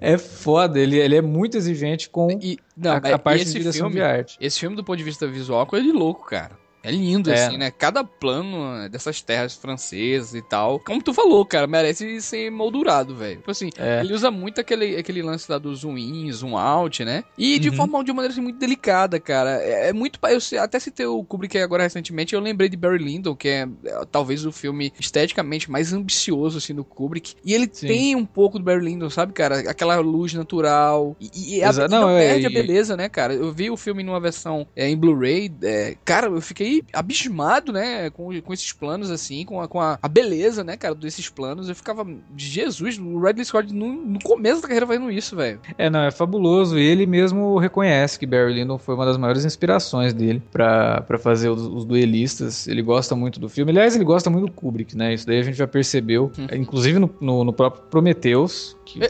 É 0.01 0.17
foda, 0.17 0.79
ele, 0.79 0.97
ele 0.97 1.15
é 1.15 1.21
muito 1.21 1.55
exigente 1.55 2.09
com 2.09 2.31
E, 2.41 2.57
não, 2.75 2.93
a, 2.93 2.97
a 2.97 3.19
parte 3.19 3.45
de 3.45 3.53
direção 3.53 3.87
filme, 3.87 3.95
de 3.95 4.01
arte. 4.01 4.37
Esse 4.41 4.59
filme, 4.59 4.75
do 4.75 4.83
ponto 4.83 4.97
de 4.97 5.03
vista 5.03 5.27
visual, 5.27 5.61
é 5.61 5.65
coisa 5.67 5.85
de 5.85 5.91
louco, 5.91 6.25
cara. 6.25 6.62
É 6.83 6.91
lindo, 6.91 7.31
É. 7.31 7.45
assim, 7.47 7.57
né? 7.57 7.71
Cada 7.71 8.03
plano 8.03 8.89
dessas 8.89 9.21
terras 9.21 9.55
francesas 9.55 10.35
e 10.35 10.41
tal. 10.41 10.79
Como 10.79 11.01
tu 11.01 11.13
falou, 11.13 11.45
cara, 11.45 11.65
merece 11.65 12.21
ser 12.21 12.51
moldurado, 12.51 13.15
velho. 13.15 13.37
Tipo 13.37 13.51
assim, 13.51 13.69
É. 13.77 14.01
ele 14.01 14.13
usa 14.13 14.29
muito 14.29 14.59
aquele, 14.59 14.97
aquele 14.97 15.21
lance 15.21 15.49
lá 15.49 15.57
do 15.57 15.73
zoom 15.73 15.97
in, 15.97 16.29
zoom 16.31 16.57
out, 16.57 17.05
né? 17.05 17.23
E 17.37 17.57
de 17.57 17.69
Uhum. 17.69 17.75
forma 17.75 18.03
de 18.03 18.11
uma 18.11 18.17
maneira 18.17 18.33
assim, 18.33 18.41
muito 18.41 18.59
delicada, 18.59 19.19
cara. 19.19 19.61
É, 19.63 19.89
é 19.89 19.93
muito. 19.93 20.19
Eu 20.23 20.61
até 20.61 20.77
citei 20.79 21.05
o 21.05 21.23
Kubrick 21.23 21.57
agora 21.57 21.83
recentemente, 21.83 22.33
eu 22.35 22.41
lembrei 22.41 22.67
de 22.67 22.75
Barry 22.75 22.97
Lyndon, 23.03 23.35
que 23.35 23.47
é, 23.47 23.67
é, 23.85 24.05
talvez 24.11 24.45
o 24.45 24.51
filme 24.51 24.91
esteticamente 24.99 25.71
mais 25.71 25.93
ambicioso, 25.93 26.57
assim, 26.57 26.73
do 26.75 26.83
Kubrick. 26.83 27.35
E 27.45 27.53
ele 27.53 27.69
Sim. 27.71 27.87
tem 27.87 28.15
um 28.15 28.25
pouco 28.25 28.59
do 28.59 28.65
Barry 28.65 28.83
Lyndon, 28.83 29.09
sabe, 29.09 29.31
cara? 29.31 29.59
Aquela 29.69 29.95
luz 29.99 30.33
natural. 30.33 31.15
E, 31.19 31.57
e 31.57 31.63
a- 31.63 31.69
Exa- 31.69 31.85
e 31.85 31.89
não, 31.89 32.01
não, 32.01 32.09
é, 32.09 32.27
perde 32.33 32.45
a 32.47 32.49
beleza, 32.49 32.97
né, 32.97 33.07
cara? 33.07 33.33
Eu 33.33 33.53
vi 33.53 33.69
o 33.71 33.77
filme 33.77 34.03
numa 34.03 34.19
versão 34.19 34.67
é, 34.75 34.89
em 34.89 34.97
Blu-ray. 34.97 35.49
é, 35.63 35.95
cara, 36.03 36.27
eu 36.27 36.41
fiquei 36.41 36.72
abismado, 36.93 37.71
né? 37.71 38.09
Com, 38.09 38.41
com 38.41 38.53
esses 38.53 38.71
planos, 38.71 39.11
assim, 39.11 39.45
com, 39.45 39.61
a, 39.61 39.67
com 39.67 39.79
a, 39.79 39.99
a 40.01 40.07
beleza, 40.07 40.63
né, 40.63 40.77
cara, 40.77 40.95
desses 40.95 41.29
planos. 41.29 41.69
Eu 41.69 41.75
ficava. 41.75 42.05
Jesus, 42.35 42.97
o 42.97 43.19
Ridley 43.19 43.45
Scott 43.45 43.73
no, 43.73 43.93
no 43.93 44.19
começo 44.19 44.61
da 44.61 44.67
carreira 44.67 44.87
fazendo 44.87 45.11
isso, 45.11 45.35
velho. 45.35 45.59
É, 45.77 45.89
não, 45.89 46.03
é 46.03 46.11
fabuloso. 46.11 46.77
E 46.79 46.83
ele 46.83 47.05
mesmo 47.05 47.57
reconhece 47.57 48.17
que 48.17 48.25
Barry 48.25 48.53
Lyndon 48.53 48.77
foi 48.77 48.95
uma 48.95 49.05
das 49.05 49.17
maiores 49.17 49.45
inspirações 49.45 50.13
dele 50.13 50.41
pra 50.51 51.01
pra 51.01 51.17
fazer 51.17 51.49
os, 51.49 51.61
os 51.61 51.85
duelistas. 51.85 52.67
Ele 52.67 52.81
gosta 52.81 53.15
muito 53.15 53.39
do 53.39 53.49
filme. 53.49 53.71
Aliás, 53.71 53.95
ele 53.95 54.03
gosta 54.03 54.29
muito 54.29 54.47
do 54.47 54.51
Kubrick, 54.51 54.95
né? 54.95 55.13
Isso 55.13 55.25
daí 55.25 55.39
a 55.39 55.43
gente 55.43 55.57
já 55.57 55.67
percebeu. 55.67 56.31
Uhum. 56.37 56.47
Inclusive 56.59 56.99
no, 56.99 57.13
no, 57.19 57.43
no 57.43 57.53
próprio 57.53 57.83
Prometheus. 57.89 58.77
Que 58.85 59.03
É, 59.03 59.09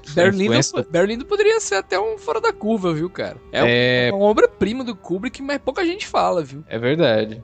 Lyndon 1.05 1.25
poderia 1.25 1.59
ser 1.59 1.75
até 1.75 1.99
um 1.99 2.17
fora 2.17 2.39
da 2.39 2.51
curva, 2.51 2.93
viu, 2.93 3.09
cara? 3.09 3.37
É, 3.51 4.07
É, 4.07 4.13
uma 4.13 4.25
obra-prima 4.25 4.83
do 4.83 4.95
Kubrick, 4.95 5.41
mas 5.41 5.59
pouca 5.59 5.85
gente 5.85 6.07
fala, 6.07 6.43
viu? 6.43 6.63
É 6.67 6.77
verdade. 6.77 7.43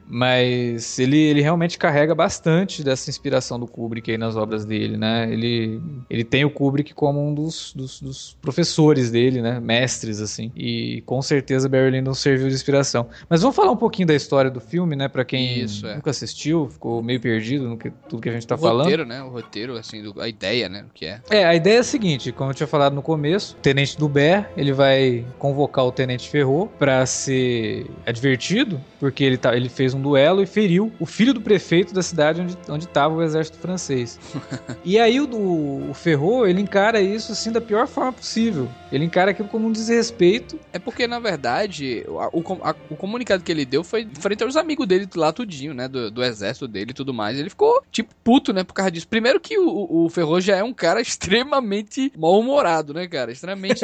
Mas 0.11 0.99
ele, 0.99 1.17
ele 1.17 1.41
realmente 1.41 1.77
carrega 1.77 2.13
bastante 2.13 2.83
dessa 2.83 3.09
inspiração 3.09 3.59
do 3.59 3.65
Kubrick 3.65 4.11
aí 4.11 4.17
nas 4.17 4.35
obras 4.35 4.65
dele, 4.65 4.97
né? 4.97 5.31
Ele, 5.31 5.81
ele 6.09 6.23
tem 6.23 6.43
o 6.43 6.49
Kubrick 6.49 6.93
como 6.93 7.25
um 7.25 7.33
dos, 7.33 7.71
dos, 7.73 8.01
dos 8.01 8.37
professores 8.41 9.09
dele, 9.09 9.41
né? 9.41 9.59
Mestres, 9.59 10.19
assim. 10.19 10.51
E 10.55 11.01
com 11.05 11.21
certeza 11.21 11.69
Barry 11.69 11.91
Lyndon 11.91 12.13
serviu 12.13 12.49
de 12.49 12.53
inspiração. 12.55 13.07
Mas 13.29 13.41
vamos 13.41 13.55
falar 13.55 13.71
um 13.71 13.77
pouquinho 13.77 14.07
da 14.07 14.13
história 14.13 14.51
do 14.51 14.59
filme, 14.59 14.95
né? 14.95 15.07
Pra 15.07 15.23
quem 15.23 15.61
Isso, 15.61 15.87
é. 15.87 15.95
nunca 15.95 16.09
assistiu, 16.11 16.67
ficou 16.69 17.01
meio 17.01 17.19
perdido 17.21 17.67
no 17.69 17.77
que, 17.77 17.89
tudo 18.09 18.21
que 18.21 18.29
a 18.29 18.33
gente 18.33 18.45
tá 18.45 18.55
o 18.55 18.57
falando. 18.57 18.79
roteiro, 18.83 19.05
né? 19.05 19.23
O 19.23 19.29
roteiro, 19.29 19.77
assim, 19.77 20.03
do- 20.03 20.19
a 20.21 20.27
ideia, 20.27 20.67
né? 20.67 20.83
O 20.89 20.93
que 20.93 21.05
é. 21.05 21.21
É, 21.29 21.45
a 21.45 21.55
ideia 21.55 21.77
é 21.77 21.79
a 21.79 21.83
seguinte, 21.83 22.31
como 22.33 22.49
eu 22.51 22.53
tinha 22.53 22.67
falado 22.67 22.93
no 22.93 23.01
começo, 23.01 23.55
o 23.55 23.61
tenente 23.61 23.97
do 23.97 24.09
Ber, 24.09 24.49
ele 24.57 24.73
vai 24.73 25.25
convocar 25.39 25.85
o 25.85 25.91
tenente 25.91 26.29
Ferro 26.29 26.69
pra 26.77 27.05
ser 27.05 27.89
advertido, 28.05 28.79
porque 28.99 29.23
ele, 29.23 29.37
tá, 29.37 29.55
ele 29.55 29.69
fez 29.69 29.93
um 29.93 30.00
duelo 30.01 30.41
e 30.41 30.45
feriu 30.45 30.91
o 30.99 31.05
filho 31.05 31.33
do 31.33 31.41
prefeito 31.41 31.93
da 31.93 32.01
cidade 32.01 32.41
onde, 32.41 32.57
onde 32.69 32.87
tava 32.87 33.15
o 33.15 33.21
exército 33.23 33.57
francês. 33.59 34.19
e 34.83 34.99
aí 34.99 35.19
o, 35.21 35.89
o 35.89 35.93
Ferro, 35.93 36.45
ele 36.45 36.61
encara 36.61 36.99
isso 37.01 37.31
assim 37.31 37.51
da 37.51 37.61
pior 37.61 37.87
forma 37.87 38.11
possível. 38.13 38.67
Ele 38.91 39.05
encara 39.05 39.31
aquilo 39.31 39.47
como 39.47 39.67
um 39.67 39.71
desrespeito. 39.71 40.59
É 40.73 40.79
porque, 40.79 41.07
na 41.07 41.19
verdade, 41.19 42.03
o, 42.07 42.19
a- 42.19 42.29
o 42.33 42.41
o 42.89 42.95
comunicado 42.97 43.43
que 43.43 43.51
ele 43.51 43.63
deu 43.65 43.83
foi 43.83 44.07
frente 44.19 44.43
aos 44.43 44.55
amigos 44.57 44.85
dele 44.87 45.07
lá 45.15 45.31
tudinho, 45.31 45.73
né? 45.73 45.87
Do, 45.87 46.11
do 46.11 46.23
exército 46.23 46.67
dele 46.67 46.91
e 46.91 46.93
tudo 46.93 47.13
mais. 47.13 47.37
Ele 47.39 47.49
ficou, 47.49 47.81
tipo, 47.91 48.13
puto, 48.23 48.51
né? 48.51 48.63
Por 48.63 48.73
causa 48.73 48.91
disso. 48.91 49.07
Primeiro 49.07 49.39
que 49.39 49.57
o, 49.57 49.67
o, 49.67 50.05
o 50.05 50.09
Ferro 50.09 50.41
já 50.41 50.57
é 50.57 50.63
um 50.63 50.73
cara 50.73 50.99
extremamente 51.01 52.11
mal-humorado, 52.17 52.93
né, 52.93 53.07
cara? 53.07 53.31
Extremamente... 53.31 53.81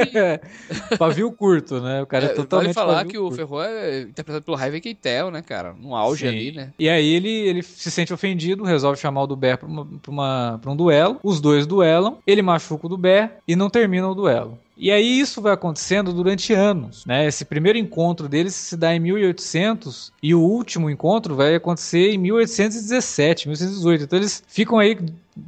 pavio 0.97 1.31
curto, 1.31 1.79
né? 1.81 2.01
O 2.01 2.05
cara 2.07 2.25
é, 2.25 2.31
É, 2.31 2.33
vale 2.33 2.35
totalmente 2.35 2.73
falar 2.73 2.95
pavio 2.97 3.11
que 3.11 3.17
o 3.17 3.23
curto. 3.23 3.35
Ferro 3.35 3.61
é 3.61 4.01
interpretado 4.01 4.43
pelo 4.43 4.57
Harvey 4.57 4.81
Keitel, 4.81 5.31
né, 5.31 5.41
cara? 5.41 5.73
No 5.73 5.95
auge 6.07 6.21
Sim. 6.21 6.27
ali, 6.35 6.51
né? 6.51 6.73
E 6.79 6.89
aí 6.89 7.07
ele, 7.13 7.29
ele 7.29 7.63
se 7.63 7.89
sente 7.91 8.13
ofendido, 8.13 8.63
resolve 8.63 8.99
chamar 8.99 9.23
o 9.23 9.27
Duber 9.27 9.57
pra, 9.57 9.67
uma, 9.67 9.85
pra, 9.85 10.11
uma- 10.11 10.59
pra 10.61 10.71
um 10.71 10.75
duelo. 10.75 11.19
Os 11.23 11.39
dois 11.39 11.65
duelam, 11.65 12.17
ele 12.25 12.41
machuca 12.41 12.85
o 12.85 12.89
Duber 12.89 13.31
e 13.47 13.55
não 13.55 13.69
termina 13.69 14.07
o 14.09 14.15
duelo. 14.15 14.57
E 14.79 14.91
aí 14.91 15.19
isso 15.19 15.41
vai 15.41 15.53
acontecendo 15.53 16.13
durante 16.13 16.53
anos, 16.53 17.03
né? 17.05 17.25
Esse 17.25 17.43
primeiro 17.43 17.79
encontro 17.79 18.29
deles 18.29 18.53
se 18.53 18.77
dá 18.77 18.93
em 18.95 18.99
1800 18.99 20.11
e 20.21 20.35
o 20.35 20.39
último 20.39 20.87
encontro 20.89 21.35
vai 21.35 21.55
acontecer 21.55 22.11
em 22.11 22.17
1817, 22.19 23.47
1818. 23.47 24.03
Então 24.03 24.19
eles 24.19 24.43
ficam 24.47 24.77
aí 24.79 24.97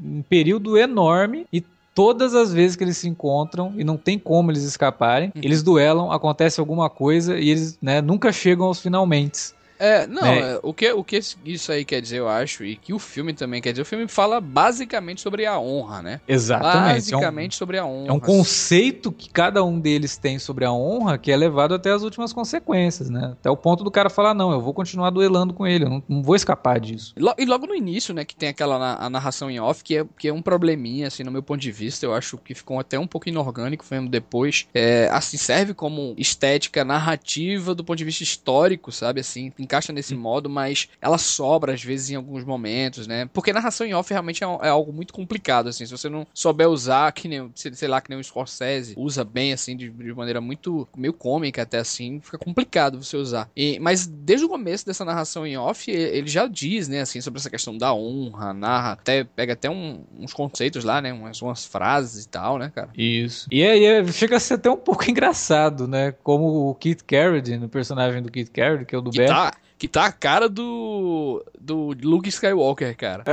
um 0.03 0.21
período 0.23 0.77
enorme 0.77 1.45
e 1.53 1.63
todas 1.93 2.33
as 2.33 2.53
vezes 2.53 2.75
que 2.75 2.83
eles 2.83 2.97
se 2.97 3.07
encontram 3.09 3.73
e 3.77 3.83
não 3.83 3.97
tem 3.97 4.17
como 4.17 4.51
eles 4.51 4.63
escaparem, 4.63 5.31
Uhum. 5.35 5.41
eles 5.43 5.61
duelam, 5.61 6.11
acontece 6.11 6.59
alguma 6.59 6.89
coisa 6.89 7.37
e 7.37 7.49
eles 7.49 7.77
né, 7.81 8.01
nunca 8.01 8.31
chegam 8.31 8.65
aos 8.67 8.79
finalmente. 8.79 9.51
É, 9.79 10.05
não, 10.05 10.21
Né? 10.23 10.53
é, 10.55 10.59
o, 10.61 10.73
que, 10.73 10.91
o 10.91 11.03
que 11.03 11.19
isso 11.45 11.71
aí 11.71 11.85
quer 11.85 12.01
dizer, 12.01 12.17
eu 12.19 12.27
acho, 12.27 12.65
e 12.65 12.75
que 12.75 12.93
o 12.93 12.99
filme 12.99 13.33
também 13.33 13.61
quer 13.61 13.71
dizer, 13.71 13.81
o 13.81 13.85
filme 13.85 14.07
fala 14.07 14.41
basicamente 14.41 15.21
sobre 15.21 15.45
a 15.45 15.57
honra, 15.59 16.01
né? 16.01 16.21
Exatamente. 16.27 16.75
é 17.13 17.17
um- 17.17 17.19
Basicamente 17.19 17.55
sobre 17.55 17.77
a 17.77 17.85
honra. 17.85 18.09
É 18.09 18.11
um 18.11 18.19
conceito 18.19 19.11
que 19.11 19.29
cada 19.29 19.63
um 19.63 19.79
deles 19.79 20.17
tem 20.17 20.37
sobre 20.37 20.65
a 20.65 20.71
honra 20.71 21.17
que 21.17 21.31
é 21.31 21.37
levado 21.37 21.73
até 21.73 21.91
as 21.91 22.03
últimas 22.03 22.33
consequências, 22.33 23.09
né? 23.09 23.29
Até 23.33 23.49
o 23.49 23.55
ponto 23.57 23.83
do 23.83 23.91
cara 23.91 24.09
falar, 24.09 24.33
não, 24.33 24.51
eu 24.51 24.59
vou 24.61 24.73
continuar 24.73 25.09
duelando 25.11 25.53
com 25.53 25.65
ele, 25.65 25.85
eu 25.85 25.89
não, 25.89 26.03
não 26.09 26.21
vou 26.23 26.35
escapar 26.35 26.79
disso. 26.79 27.13
E 27.15 27.21
lo- 27.21 27.33
logo 27.47 27.65
no 27.65 27.75
início, 27.75 28.13
né, 28.13 28.25
que 28.25 28.35
tem 28.35 28.49
aquela 28.49 28.95
a 28.99 29.09
narração 29.09 29.49
em 29.49 29.59
off, 29.59 29.83
que 29.83 29.97
é, 29.97 30.05
que 30.17 30.27
é 30.27 30.33
um 30.33 30.41
probleminha, 30.41 31.07
assim, 31.07 31.23
no 31.23 31.31
meu 31.31 31.41
ponto 31.41 31.59
de 31.61 31.71
vista, 31.71 32.05
eu 32.05 32.13
acho 32.13 32.37
que 32.37 32.53
ficou 32.53 32.79
até 32.79 32.99
um 32.99 33.07
pouco 33.07 33.29
inorgânico, 33.29 33.85
vendo 33.89 34.09
depois. 34.09 34.67
É, 34.73 35.07
assim, 35.11 35.37
serve 35.37 35.73
como 35.73 36.13
estética 36.17 36.83
narrativa 36.83 37.73
do 37.73 37.83
ponto 37.83 37.97
de 37.97 38.03
vista 38.05 38.23
histórico, 38.23 38.91
sabe, 38.91 39.21
assim, 39.21 39.51
encaixa 39.69 39.93
nesse 39.93 40.15
modo, 40.15 40.49
mas 40.49 40.89
ela 40.99 41.17
sobra 41.19 41.73
às 41.73 41.83
vezes 41.83 42.09
em 42.09 42.15
alguns 42.15 42.43
momentos, 42.43 43.05
né, 43.05 43.29
porque 43.31 43.53
narração 43.53 43.85
em 43.85 43.93
off 43.93 44.11
realmente 44.11 44.43
é, 44.43 44.47
um- 44.47 44.63
é 44.63 44.69
algo 44.69 44.91
muito 44.91 45.13
complicado, 45.13 45.69
assim, 45.69 45.85
se 45.85 45.91
você 45.91 46.09
não 46.09 46.25
souber 46.33 46.67
usar, 46.67 47.11
que 47.11 47.27
nem, 47.27 47.51
sei 47.55 47.87
lá, 47.87 48.01
que 48.01 48.09
nem 48.09 48.19
o 48.19 48.23
Scorsese 48.23 48.93
usa 48.97 49.23
bem, 49.23 49.53
assim, 49.53 49.77
de, 49.77 49.89
de 49.89 50.13
maneira 50.13 50.41
muito, 50.41 50.87
meio 50.97 51.13
cômica 51.13 51.61
até, 51.61 51.77
assim, 51.77 52.19
fica 52.23 52.37
complicado 52.37 53.01
você 53.01 53.15
usar. 53.15 53.49
E, 53.55 53.79
mas 53.79 54.07
desde 54.07 54.45
o 54.45 54.49
começo 54.49 54.85
dessa 54.85 55.05
narração 55.05 55.45
em 55.45 55.55
off, 55.57 55.89
ele 55.91 56.27
já 56.27 56.47
diz, 56.47 56.87
né, 56.87 57.01
assim, 57.01 57.21
sobre 57.21 57.39
essa 57.39 57.49
questão 57.49 57.77
da 57.77 57.93
honra, 57.93 58.53
narra, 58.53 58.91
até, 58.93 59.23
pega 59.23 59.53
até 59.53 59.69
um- 59.69 60.03
uns 60.17 60.33
conceitos 60.33 60.83
lá, 60.83 61.01
né, 61.01 61.13
umas, 61.13 61.41
umas 61.41 61.65
frases 61.65 62.25
e 62.25 62.29
tal, 62.29 62.57
né, 62.57 62.71
cara. 62.73 62.89
Isso. 62.97 63.47
E 63.51 63.63
aí 63.63 63.83
é- 63.85 64.05
chega 64.11 64.37
a 64.37 64.39
ser 64.39 64.55
até 64.55 64.69
um 64.69 64.77
pouco 64.77 65.03
engraçado, 65.09 65.87
né? 65.87 66.13
Como 66.23 66.69
o 66.69 66.75
Keith 66.75 67.03
Carradine, 67.05 67.65
o 67.65 67.69
personagem 67.69 68.21
do 68.21 68.31
Keith 68.31 68.49
Carradine, 68.51 68.85
que 68.85 68.95
é 68.95 68.97
o 68.97 69.01
do 69.01 69.11
Que 69.11 69.19
Ben. 69.19 69.27
tá, 69.27 69.53
que 69.79 69.87
tá 69.87 70.05
a 70.05 70.11
cara 70.11 70.49
do, 70.49 71.43
do 71.59 71.95
Luke 72.03 72.27
Skywalker, 72.29 72.95
cara, 72.97 73.23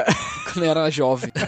quando 0.44 0.58
ele 0.58 0.68
era 0.70 0.88
jovem. 0.88 1.32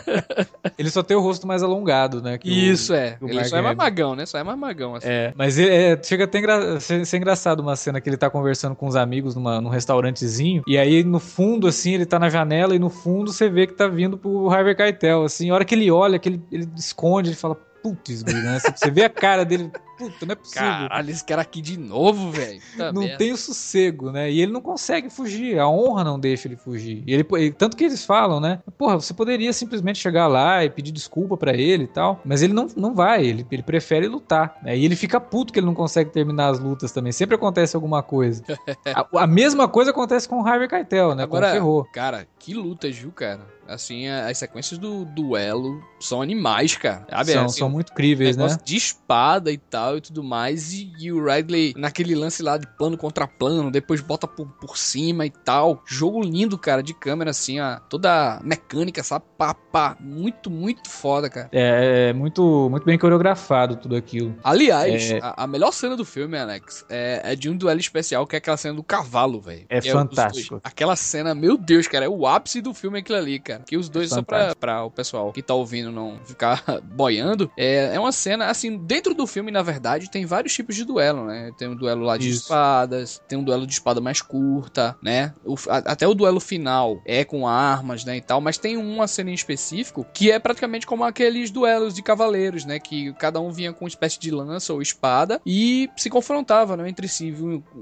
Ele 0.76 0.90
só 0.90 1.02
tem 1.02 1.16
o 1.16 1.20
rosto 1.20 1.44
mais 1.46 1.60
alongado, 1.62 2.22
né? 2.22 2.38
que 2.38 2.48
o- 2.48 2.52
Isso, 2.52 2.94
é. 2.94 3.16
o 3.20 3.26
Ele 3.26 3.34
Mark 3.34 3.48
só 3.48 3.56
é 3.56 3.62
mais 3.62 3.76
magão, 3.76 4.14
né, 4.14 4.24
só 4.26 4.38
é 4.38 4.44
mais 4.44 4.56
magão, 4.58 4.94
assim. 4.94 5.08
É, 5.08 5.32
mas 5.36 5.58
ele- 5.58 5.70
é, 5.74 6.00
chega 6.02 6.22
até 6.24 6.38
engra 6.38 6.78
ser, 6.78 7.04
ser 7.04 7.16
engraçado 7.16 7.58
uma 7.60 7.74
cena 7.74 8.00
que 8.00 8.08
ele 8.08 8.16
tá 8.16 8.30
conversando 8.30 8.76
com 8.76 8.86
os 8.86 8.94
amigos 8.94 9.34
numa, 9.34 9.60
num 9.60 9.70
restaurantezinho, 9.70 10.62
e 10.68 10.78
aí 10.78 11.02
no 11.02 11.18
fundo, 11.18 11.66
assim, 11.66 11.94
ele 11.94 12.06
tá 12.06 12.18
na 12.18 12.28
janela 12.28 12.76
e 12.76 12.78
no 12.78 12.90
fundo 12.90 13.32
você 13.32 13.48
vê 13.48 13.66
que 13.66 13.72
tá 13.74 13.88
vindo 13.88 14.16
pro 14.18 14.48
Harvey 14.50 14.74
Keitel, 14.74 15.24
assim, 15.24 15.50
a 15.50 15.54
hora 15.54 15.64
que 15.64 15.74
ele 15.74 15.90
olha, 15.90 16.18
que 16.18 16.28
ele, 16.28 16.42
ele 16.52 16.68
esconde, 16.76 17.30
ele 17.30 17.36
fala, 17.36 17.56
putz, 17.82 18.22
né? 18.24 18.58
Você 18.76 18.90
vê 18.90 19.04
a 19.04 19.10
cara 19.10 19.44
dele, 19.44 19.70
puta, 19.98 20.24
não 20.24 20.32
é 20.32 20.36
possível. 20.36 20.62
Caralho, 20.62 21.10
esse 21.10 21.24
cara 21.24 21.42
aqui 21.42 21.60
de 21.60 21.76
novo, 21.76 22.30
velho. 22.30 22.60
Puta 22.70 22.92
não 22.92 23.02
merda. 23.02 23.18
tem 23.18 23.32
o 23.32 23.36
sossego, 23.36 24.12
né? 24.12 24.30
E 24.30 24.40
ele 24.40 24.52
não 24.52 24.60
consegue 24.60 25.10
fugir, 25.10 25.58
a 25.58 25.68
honra 25.68 26.04
não 26.04 26.18
deixa 26.18 26.46
ele 26.46 26.56
fugir. 26.56 27.02
E 27.06 27.12
ele, 27.12 27.24
tanto 27.52 27.76
que 27.76 27.84
eles 27.84 28.04
falam, 28.04 28.40
né? 28.40 28.60
Porra, 28.78 28.96
você 28.96 29.12
poderia 29.12 29.52
simplesmente 29.52 29.98
chegar 29.98 30.28
lá 30.28 30.64
e 30.64 30.70
pedir 30.70 30.92
desculpa 30.92 31.36
pra 31.36 31.52
ele 31.54 31.84
e 31.84 31.88
tal, 31.88 32.20
mas 32.24 32.42
ele 32.42 32.52
não, 32.52 32.68
não 32.76 32.94
vai, 32.94 33.24
ele, 33.24 33.46
ele 33.50 33.62
prefere 33.62 34.06
lutar. 34.06 34.56
Né? 34.62 34.76
E 34.76 34.84
ele 34.84 34.96
fica 34.96 35.20
puto 35.20 35.52
que 35.52 35.58
ele 35.58 35.66
não 35.66 35.74
consegue 35.74 36.10
terminar 36.10 36.48
as 36.48 36.58
lutas 36.58 36.92
também. 36.92 37.12
Sempre 37.12 37.34
acontece 37.34 37.74
alguma 37.74 38.02
coisa. 38.02 38.42
a, 38.94 39.22
a 39.24 39.26
mesma 39.26 39.68
coisa 39.68 39.90
acontece 39.90 40.28
com 40.28 40.40
o 40.40 40.46
Harvey 40.46 40.68
Keitel, 40.68 41.14
né? 41.14 41.24
Agora, 41.24 41.46
com 41.46 41.52
o 41.52 41.54
Ferro. 41.54 41.88
cara, 41.92 42.26
que 42.38 42.54
lutas, 42.54 42.96
viu, 42.96 43.10
cara? 43.10 43.58
Assim, 43.68 44.08
as 44.08 44.38
sequências 44.38 44.78
do 44.78 45.04
duelo 45.04 45.84
são 46.00 46.22
animais, 46.22 46.74
cara. 46.74 47.06
Sabe? 47.10 47.32
São, 47.32 47.44
assim, 47.44 47.58
são 47.58 47.68
muito 47.68 47.92
críveis, 47.92 48.34
né? 48.34 48.46
de 48.64 48.76
espada 48.76 49.52
e 49.52 49.58
tal. 49.58 49.87
Tal 49.88 49.96
e 49.96 50.00
tudo 50.00 50.22
mais. 50.22 50.72
E, 50.72 50.92
e 50.98 51.10
o 51.12 51.24
Ridley, 51.24 51.72
naquele 51.76 52.14
lance 52.14 52.42
lá 52.42 52.58
de 52.58 52.66
plano 52.76 52.96
contra 52.96 53.26
plano, 53.26 53.70
depois 53.70 54.00
bota 54.00 54.26
por, 54.26 54.46
por 54.60 54.76
cima 54.76 55.24
e 55.24 55.30
tal. 55.30 55.82
Jogo 55.86 56.22
lindo, 56.22 56.58
cara, 56.58 56.82
de 56.82 56.92
câmera, 56.92 57.30
assim, 57.30 57.58
ó, 57.58 57.78
toda 57.88 58.40
mecânica, 58.44 59.02
sabe? 59.02 59.24
Pá, 59.36 59.54
pá. 59.54 59.96
Muito, 60.00 60.50
muito 60.50 60.88
foda, 60.90 61.30
cara. 61.30 61.48
É, 61.52 62.10
é 62.10 62.12
muito, 62.12 62.68
muito 62.70 62.84
bem 62.84 62.98
coreografado 62.98 63.76
tudo 63.76 63.96
aquilo. 63.96 64.36
Aliás, 64.44 65.10
é... 65.10 65.18
a, 65.22 65.44
a, 65.44 65.46
melhor 65.46 65.72
cena 65.72 65.96
do 65.96 66.04
filme, 66.04 66.36
Alex, 66.38 66.84
é, 66.88 67.22
é, 67.24 67.36
de 67.36 67.48
um 67.48 67.56
duelo 67.56 67.80
especial, 67.80 68.26
que 68.26 68.36
é 68.36 68.38
aquela 68.38 68.56
cena 68.56 68.74
do 68.74 68.82
cavalo, 68.82 69.40
velho. 69.40 69.66
É, 69.68 69.78
é 69.78 69.82
fantástico. 69.82 70.60
Aquela 70.62 70.96
cena, 70.96 71.34
meu 71.34 71.56
Deus, 71.56 71.88
cara, 71.88 72.04
é 72.04 72.08
o 72.08 72.26
ápice 72.26 72.60
do 72.60 72.74
filme 72.74 72.98
aquilo 72.98 73.18
ali, 73.18 73.38
cara. 73.38 73.62
Que 73.66 73.76
os 73.76 73.88
dois, 73.88 74.10
só 74.10 74.22
pra, 74.22 74.54
pra 74.54 74.84
o 74.84 74.90
pessoal 74.90 75.32
que 75.32 75.42
tá 75.42 75.54
ouvindo 75.54 75.90
não 75.90 76.18
ficar 76.24 76.62
boiando, 76.82 77.50
é, 77.56 77.94
é 77.94 78.00
uma 78.00 78.12
cena, 78.12 78.46
assim, 78.46 78.76
dentro 78.76 79.14
do 79.14 79.26
filme, 79.26 79.50
na 79.50 79.62
verdade, 79.62 79.77
tem 80.10 80.26
vários 80.26 80.54
tipos 80.54 80.76
de 80.76 80.84
duelo, 80.84 81.26
né? 81.26 81.50
Tem 81.56 81.68
um 81.68 81.76
duelo 81.76 82.02
lá 82.02 82.16
de 82.16 82.28
Isso. 82.28 82.42
espadas, 82.42 83.20
tem 83.28 83.38
um 83.38 83.44
duelo 83.44 83.66
de 83.66 83.72
espada 83.72 84.00
mais 84.00 84.20
curta, 84.20 84.96
né? 85.02 85.32
O, 85.44 85.54
a, 85.68 85.78
até 85.78 86.06
o 86.06 86.14
duelo 86.14 86.40
final 86.40 87.00
é 87.04 87.24
com 87.24 87.46
armas, 87.46 88.04
né, 88.04 88.16
e 88.16 88.20
tal, 88.20 88.40
mas 88.40 88.58
tem 88.58 88.76
uma 88.76 89.06
cena 89.06 89.30
em 89.30 89.34
específico 89.34 90.06
que 90.12 90.30
é 90.30 90.38
praticamente 90.38 90.86
como 90.86 91.04
aqueles 91.04 91.50
duelos 91.50 91.94
de 91.94 92.02
cavaleiros, 92.02 92.64
né? 92.64 92.78
Que 92.78 93.12
cada 93.14 93.40
um 93.40 93.50
vinha 93.50 93.72
com 93.72 93.84
uma 93.84 93.88
espécie 93.88 94.18
de 94.18 94.30
lança 94.30 94.72
ou 94.72 94.82
espada 94.82 95.40
e 95.44 95.88
se 95.96 96.10
confrontava, 96.10 96.76
né, 96.76 96.88
entre 96.88 97.08
si? 97.08 97.34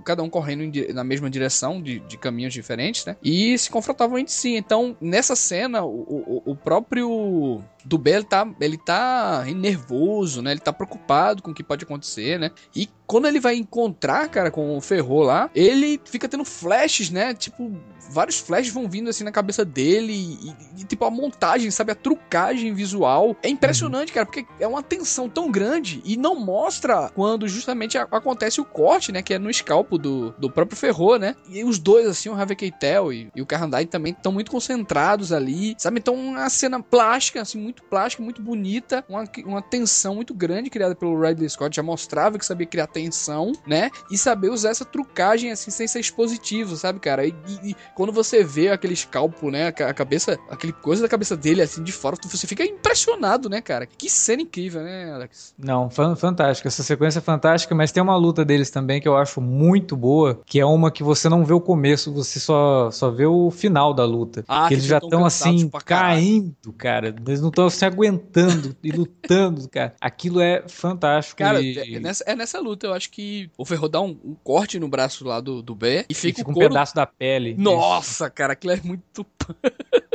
Cada 0.05 0.23
um 0.23 0.31
correndo 0.31 0.63
em, 0.63 0.93
na 0.93 1.05
mesma 1.05 1.31
direção, 1.31 1.83
de, 1.83 2.01
de 2.01 2.17
caminhos 2.19 2.53
diferentes, 2.53 3.05
né? 3.05 3.17
E 3.23 3.57
se 3.59 3.71
confrontavam 3.71 4.19
entre 4.19 4.33
si. 4.33 4.57
Então, 4.57 4.97
nessa 5.01 5.37
cena, 5.37 5.85
o, 5.85 6.43
o, 6.47 6.53
o 6.53 6.57
próprio 6.57 7.63
do 7.87 7.99
B, 7.99 8.11
ele 8.11 8.25
tá, 8.25 8.49
ele 8.61 8.77
tá 8.77 9.45
nervoso, 9.55 10.43
né? 10.43 10.51
Ele 10.51 10.61
tá 10.61 10.73
preocupado 10.73 11.43
com 11.43 11.53
o 11.53 11.55
que 11.55 11.63
pode 11.63 11.85
acontecer, 11.85 12.39
né? 12.39 12.51
E 12.75 12.89
quando 13.07 13.29
ele 13.29 13.39
vai 13.39 13.55
encontrar, 13.55 14.29
cara, 14.29 14.51
com 14.51 14.77
o 14.77 14.81
Ferro 14.81 15.23
lá, 15.23 15.49
ele 15.55 16.01
fica 16.05 16.29
tendo 16.29 16.45
flashes, 16.45 17.11
né? 17.11 17.33
Tipo, 17.35 17.73
vários 18.11 18.39
flashes 18.39 18.73
vão 18.73 18.89
vindo 18.89 19.09
assim 19.11 19.25
na 19.25 19.33
cabeça 19.33 19.65
dele 19.65 20.13
e, 20.13 20.81
e, 20.81 20.85
tipo 20.85 21.05
a 21.05 21.11
montagem, 21.11 21.71
sabe, 21.71 21.93
a 21.93 21.95
trucagem 21.95 22.73
visual 22.75 23.37
é 23.43 23.49
impressionante, 23.49 24.13
cara, 24.13 24.27
porque 24.27 24.47
é 24.61 24.67
uma 24.67 24.83
tensão 24.83 25.29
tão 25.29 25.51
grande 25.51 26.01
e 26.05 26.17
não 26.17 26.37
mostra 26.37 27.11
quando 27.15 27.49
justamente 27.49 27.99
acontece 27.99 28.61
o 28.61 28.65
corte, 28.65 29.13
né, 29.13 29.23
que 29.23 29.35
é 29.35 29.39
no 29.39 29.51
escalpo 29.51 29.99
do, 29.99 30.33
do 30.39 30.51
próprio 30.51 30.77
Ferro, 30.77 31.17
né? 31.17 31.35
E 31.49 31.63
os 31.65 31.79
dois 31.79 32.07
assim, 32.07 32.29
o 32.29 32.35
Harvey 32.35 32.57
Keitel 32.57 33.13
e, 33.13 33.31
e 33.35 33.43
o 33.43 33.47
Carrandai 33.47 33.87
também 33.87 34.13
estão 34.13 34.33
muito 34.33 34.51
concentrados 34.51 35.33
ali, 35.33 35.75
sabe? 35.79 35.99
Então 35.99 36.15
uma 36.15 36.49
cena 36.49 36.83
plástica, 36.83 37.43
assim, 37.43 37.59
muito 37.59 37.76
plástica, 37.83 38.23
muito 38.23 38.43
bonita, 38.43 39.05
uma, 39.09 39.25
uma 39.45 39.63
tensão 39.63 40.15
muito 40.15 40.35
grande 40.35 40.71
criada 40.71 40.95
pelo 40.95 41.21
Ridley 41.21 41.49
Scott, 41.49 41.75
já 41.75 41.83
mostrava 41.83 42.39
que 42.39 42.45
sabia 42.45 42.67
criar 42.67 42.87
tensão, 42.87 43.53
né? 43.67 43.91
E 44.11 44.19
saber 44.19 44.51
usar 44.51 44.71
essa 44.71 44.85
trucagem 44.85 45.51
assim 45.51 45.71
sem 45.71 45.87
ser 45.87 46.01
expositivo, 46.01 46.77
sabe, 46.77 47.01
cara? 47.01 47.27
E, 47.27 47.35
e 47.63 47.77
quando 47.95 48.13
você 48.13 48.43
vê 48.43 48.71
aquele 48.71 48.95
escalpo, 48.95 49.51
né? 49.51 49.69
A 49.69 49.95
cabeça, 49.95 50.39
aquele 50.51 50.73
coisa 50.73 51.03
da 51.03 51.09
cabeça 51.09 51.37
dele 51.37 51.63
assim 51.63 51.83
de 51.83 51.93
fora, 51.93 52.17
você 52.23 52.47
fica 52.47 52.65
impressionado, 52.65 53.49
né, 53.49 53.61
cara? 53.61 53.87
Que 53.87 54.09
cena 54.09 54.43
incrível, 54.43 54.83
né, 54.83 55.13
Alex? 55.13 55.55
Não, 55.59 55.91
fantástica. 55.91 56.69
Essa 56.69 56.83
sequência 56.83 57.19
é 57.19 57.23
fantástica, 57.23 57.75
mas 57.75 57.93
tem 57.93 58.03
uma 58.03 58.17
luta 58.17 58.45
deles 58.45 58.71
também 58.71 59.01
que 59.01 59.09
eu 59.09 59.17
acho 59.17 59.41
muito 59.41 59.97
boa, 59.97 60.41
que 60.45 60.61
é 60.61 60.67
uma 60.67 60.91
que 60.91 61.03
você 61.03 61.29
não 61.29 61.45
vê 61.45 61.53
o 61.53 61.61
começo, 61.61 62.13
você 62.13 62.39
só, 62.41 62.91
só 62.91 63.11
vê 63.11 63.27
o 63.27 63.51
final 63.51 63.93
da 63.93 64.05
luta. 64.05 64.45
Ah, 64.49 64.69
que 64.69 64.75
eles 64.75 64.85
já 64.85 64.99
estão 64.99 65.25
assim, 65.25 65.71
caindo, 65.85 66.73
cara. 66.77 67.15
Eles 67.27 67.41
não 67.41 67.49
estão 67.49 67.66
se 67.71 67.85
aguentando 67.85 68.77
e 68.83 68.91
lutando, 68.91 69.69
cara. 69.69 69.95
Aquilo 70.01 70.41
é 70.41 70.65
fantástico. 70.69 71.39
Cara, 71.39 71.61
e... 71.61 71.97
é, 71.97 72.01
nessa, 72.01 72.25
é 72.27 72.35
nessa 72.35 72.61
luta, 72.61 72.87
eu 72.87 72.95
acho 72.95 73.11
que 73.11 73.51
o 73.57 73.65
Ferro 73.65 73.89
dá 73.89 74.01
um, 74.01 74.19
um 74.25 74.35
corte 74.43 74.79
no 74.79 74.89
braço 74.89 75.25
lá 75.25 75.41
do, 75.41 75.63
do 75.63 75.75
B 75.75 76.07
e 76.09 76.15
fica, 76.15 76.29
e 76.29 76.33
fica 76.41 76.51
um 76.51 76.55
couro... 76.55 76.69
pedaço 76.69 76.95
da 76.95 77.07
pele. 77.07 77.55
Nossa! 77.59 77.97
Nossa, 77.97 78.31
cara, 78.31 78.53
aquilo 78.53 78.73
é 78.73 78.81
muito. 78.83 79.27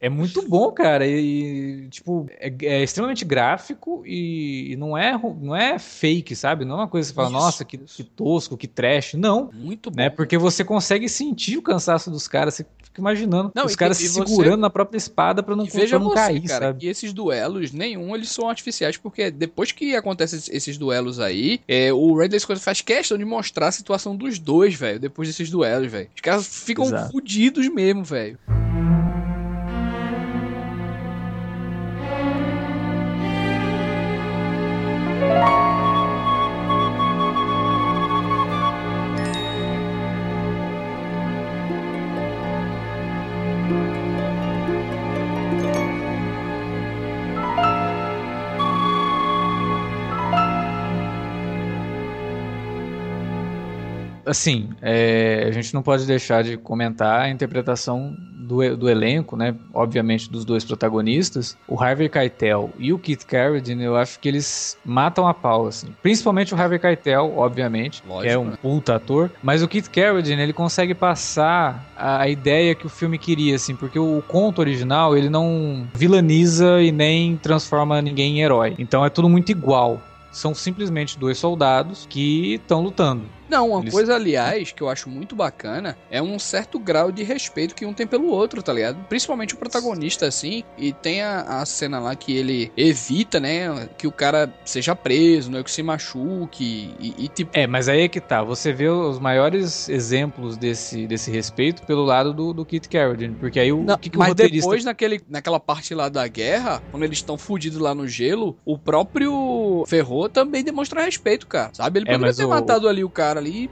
É 0.00 0.08
muito 0.08 0.40
bom, 0.48 0.72
cara. 0.72 1.06
E, 1.06 1.86
tipo, 1.90 2.26
é, 2.38 2.52
é 2.62 2.82
extremamente 2.82 3.24
gráfico 3.24 4.02
e, 4.06 4.74
não, 4.78 4.96
é, 4.96 5.12
não 5.40 5.54
é 5.54 5.78
fake, 5.78 6.34
sabe? 6.34 6.64
Não 6.64 6.76
é 6.76 6.78
uma 6.78 6.88
coisa 6.88 7.08
que 7.08 7.14
você 7.14 7.16
fala, 7.16 7.28
isso, 7.28 7.38
nossa, 7.38 7.64
que, 7.64 7.76
que, 7.76 8.02
tosco, 8.02 8.56
que 8.56 8.66
trash. 8.66 9.14
Não. 9.14 9.50
Muito 9.52 9.90
bom. 9.90 9.96
Né? 9.96 10.08
Porque 10.08 10.38
você 10.38 10.64
consegue 10.64 11.06
sentir 11.08 11.58
o 11.58 11.62
cansaço 11.62 12.10
dos 12.10 12.26
caras. 12.26 12.54
Você 12.54 12.66
fica 12.82 13.00
imaginando 13.00 13.52
não, 13.54 13.66
os 13.66 13.76
caras 13.76 13.98
se 13.98 14.08
segurando 14.08 14.54
você... 14.54 14.60
na 14.62 14.70
própria 14.70 14.96
espada 14.96 15.42
pra 15.42 15.54
não, 15.54 15.66
veja 15.66 15.96
pra 15.96 15.98
não 15.98 16.08
você, 16.08 16.14
cair, 16.14 16.42
cara, 16.42 16.66
sabe? 16.68 16.86
E 16.86 16.88
esses 16.88 17.12
duelos, 17.12 17.70
nenhum, 17.70 18.14
eles 18.14 18.30
são 18.30 18.48
artificiais, 18.48 18.96
porque 18.96 19.30
depois 19.30 19.70
que 19.70 19.94
acontecem 19.94 20.40
esses 20.50 20.78
duelos 20.78 21.20
aí, 21.20 21.60
é, 21.68 21.92
o 21.92 22.18
Ridley 22.18 22.40
Scott 22.40 22.60
faz 22.60 22.80
questão 22.80 23.18
de 23.18 23.24
mostrar 23.24 23.68
a 23.68 23.72
situação 23.72 24.16
dos 24.16 24.38
dois, 24.38 24.74
velho, 24.74 24.98
depois 24.98 25.28
desses 25.28 25.50
duelos, 25.50 25.90
velho. 25.90 26.08
Os 26.14 26.20
caras 26.20 26.64
ficam 26.64 26.86
Exato. 26.86 27.12
fudidos 27.12 27.68
mesmo, 27.68 28.02
velho. 28.02 28.38
Assim, 54.30 54.70
é, 54.80 55.44
a 55.46 55.50
gente 55.50 55.74
não 55.74 55.82
pode 55.82 56.06
deixar 56.06 56.42
de 56.42 56.56
comentar 56.56 57.22
a 57.22 57.28
interpretação 57.28 58.16
do, 58.50 58.76
do 58.76 58.90
elenco, 58.90 59.36
né? 59.36 59.54
Obviamente 59.72 60.28
dos 60.28 60.44
dois 60.44 60.64
protagonistas, 60.64 61.56
o 61.68 61.80
Harvey 61.80 62.08
Keitel 62.08 62.70
e 62.78 62.92
o 62.92 62.98
Keith 62.98 63.24
Carradine, 63.24 63.84
eu 63.84 63.96
acho 63.96 64.18
que 64.18 64.28
eles 64.28 64.76
matam 64.84 65.28
a 65.28 65.32
pau, 65.32 65.68
assim. 65.68 65.88
Principalmente 66.02 66.52
o 66.52 66.60
Harvey 66.60 66.78
Keitel, 66.78 67.32
obviamente, 67.36 68.02
Lógico, 68.06 68.26
que 68.26 68.28
é 68.28 68.38
um 68.38 68.46
né? 68.46 68.58
puta 68.60 68.96
ator, 68.96 69.30
mas 69.42 69.62
o 69.62 69.68
Keith 69.68 69.88
Carradine, 69.88 70.42
ele 70.42 70.52
consegue 70.52 70.94
passar 70.94 71.88
a, 71.96 72.22
a, 72.22 72.28
ideia 72.28 72.74
que 72.74 72.86
o 72.86 72.90
filme 72.90 73.18
queria, 73.18 73.54
assim, 73.54 73.76
porque 73.76 73.98
o, 73.98 74.18
o 74.18 74.22
conto 74.22 74.58
original, 74.58 75.16
ele 75.16 75.30
não 75.30 75.86
vilaniza 75.94 76.82
e 76.82 76.90
nem 76.90 77.36
transforma 77.36 78.02
ninguém 78.02 78.38
em 78.38 78.42
herói. 78.42 78.74
Então 78.78 79.04
é 79.04 79.10
tudo 79.10 79.28
muito 79.28 79.50
igual. 79.50 80.00
São 80.32 80.54
simplesmente 80.54 81.18
dois 81.18 81.38
soldados 81.38 82.06
que 82.08 82.54
estão 82.54 82.80
lutando. 82.80 83.22
Não, 83.50 83.70
uma 83.70 83.80
Eles... 83.80 83.92
coisa, 83.92 84.14
aliás, 84.14 84.70
que 84.70 84.80
eu 84.80 84.88
acho 84.88 85.10
muito 85.10 85.34
bacana 85.34 85.98
é 86.08 86.22
um 86.22 86.38
certo 86.38 86.78
grau 86.78 87.10
de 87.10 87.24
respeito 87.24 87.74
que 87.74 87.84
um 87.84 87.92
tem 87.92 88.06
pelo 88.06 88.28
outro, 88.28 88.62
tá 88.62 88.72
ligado? 88.72 89.04
Principalmente 89.08 89.54
o 89.54 89.56
protagonista, 89.56 90.26
assim, 90.26 90.62
e 90.78 90.92
tem 90.92 91.20
a, 91.22 91.40
a 91.40 91.66
cena 91.66 91.98
lá 91.98 92.14
que 92.14 92.36
ele 92.36 92.70
evita, 92.76 93.40
né, 93.40 93.88
que 93.98 94.06
o 94.06 94.12
cara 94.12 94.52
seja 94.64 94.94
preso, 94.94 95.50
né, 95.50 95.62
que 95.64 95.70
se 95.70 95.82
machuque 95.82 96.94
e, 97.00 97.14
e, 97.18 97.28
tipo... 97.28 97.50
É, 97.52 97.66
mas 97.66 97.88
aí 97.88 98.02
é 98.02 98.08
que 98.08 98.20
tá, 98.20 98.42
você 98.44 98.72
vê 98.72 98.88
os 98.88 99.18
maiores 99.18 99.88
exemplos 99.88 100.56
desse, 100.56 101.06
desse 101.08 101.30
respeito 101.30 101.82
pelo 101.82 102.04
lado 102.04 102.32
do, 102.32 102.52
do 102.52 102.64
Kit 102.64 102.88
Carradine, 102.88 103.34
porque 103.34 103.58
aí 103.58 103.72
o, 103.72 103.82
Não, 103.82 103.94
o 103.94 103.98
que, 103.98 104.10
que 104.10 104.18
mas 104.18 104.28
o 104.28 104.30
roteirista... 104.30 104.60
depois, 104.60 104.84
naquele, 104.84 105.20
naquela 105.28 105.58
parte 105.58 105.92
lá 105.92 106.08
da 106.08 106.26
guerra, 106.28 106.80
quando 106.92 107.02
eles 107.02 107.18
estão 107.18 107.36
fudidos 107.36 107.80
lá 107.80 107.94
no 107.94 108.06
gelo, 108.06 108.56
o 108.64 108.78
próprio 108.78 109.84
Ferro 109.88 110.28
também 110.28 110.62
demonstra 110.62 111.02
respeito, 111.02 111.48
cara, 111.48 111.70
sabe? 111.72 111.98
Ele 111.98 112.08
é, 112.08 112.12
poderia 112.12 112.34
ter 112.34 112.44
o... 112.44 112.48
matado 112.48 112.88
ali 112.88 113.02
o 113.02 113.10
cara 113.10 113.39
ali 113.40 113.70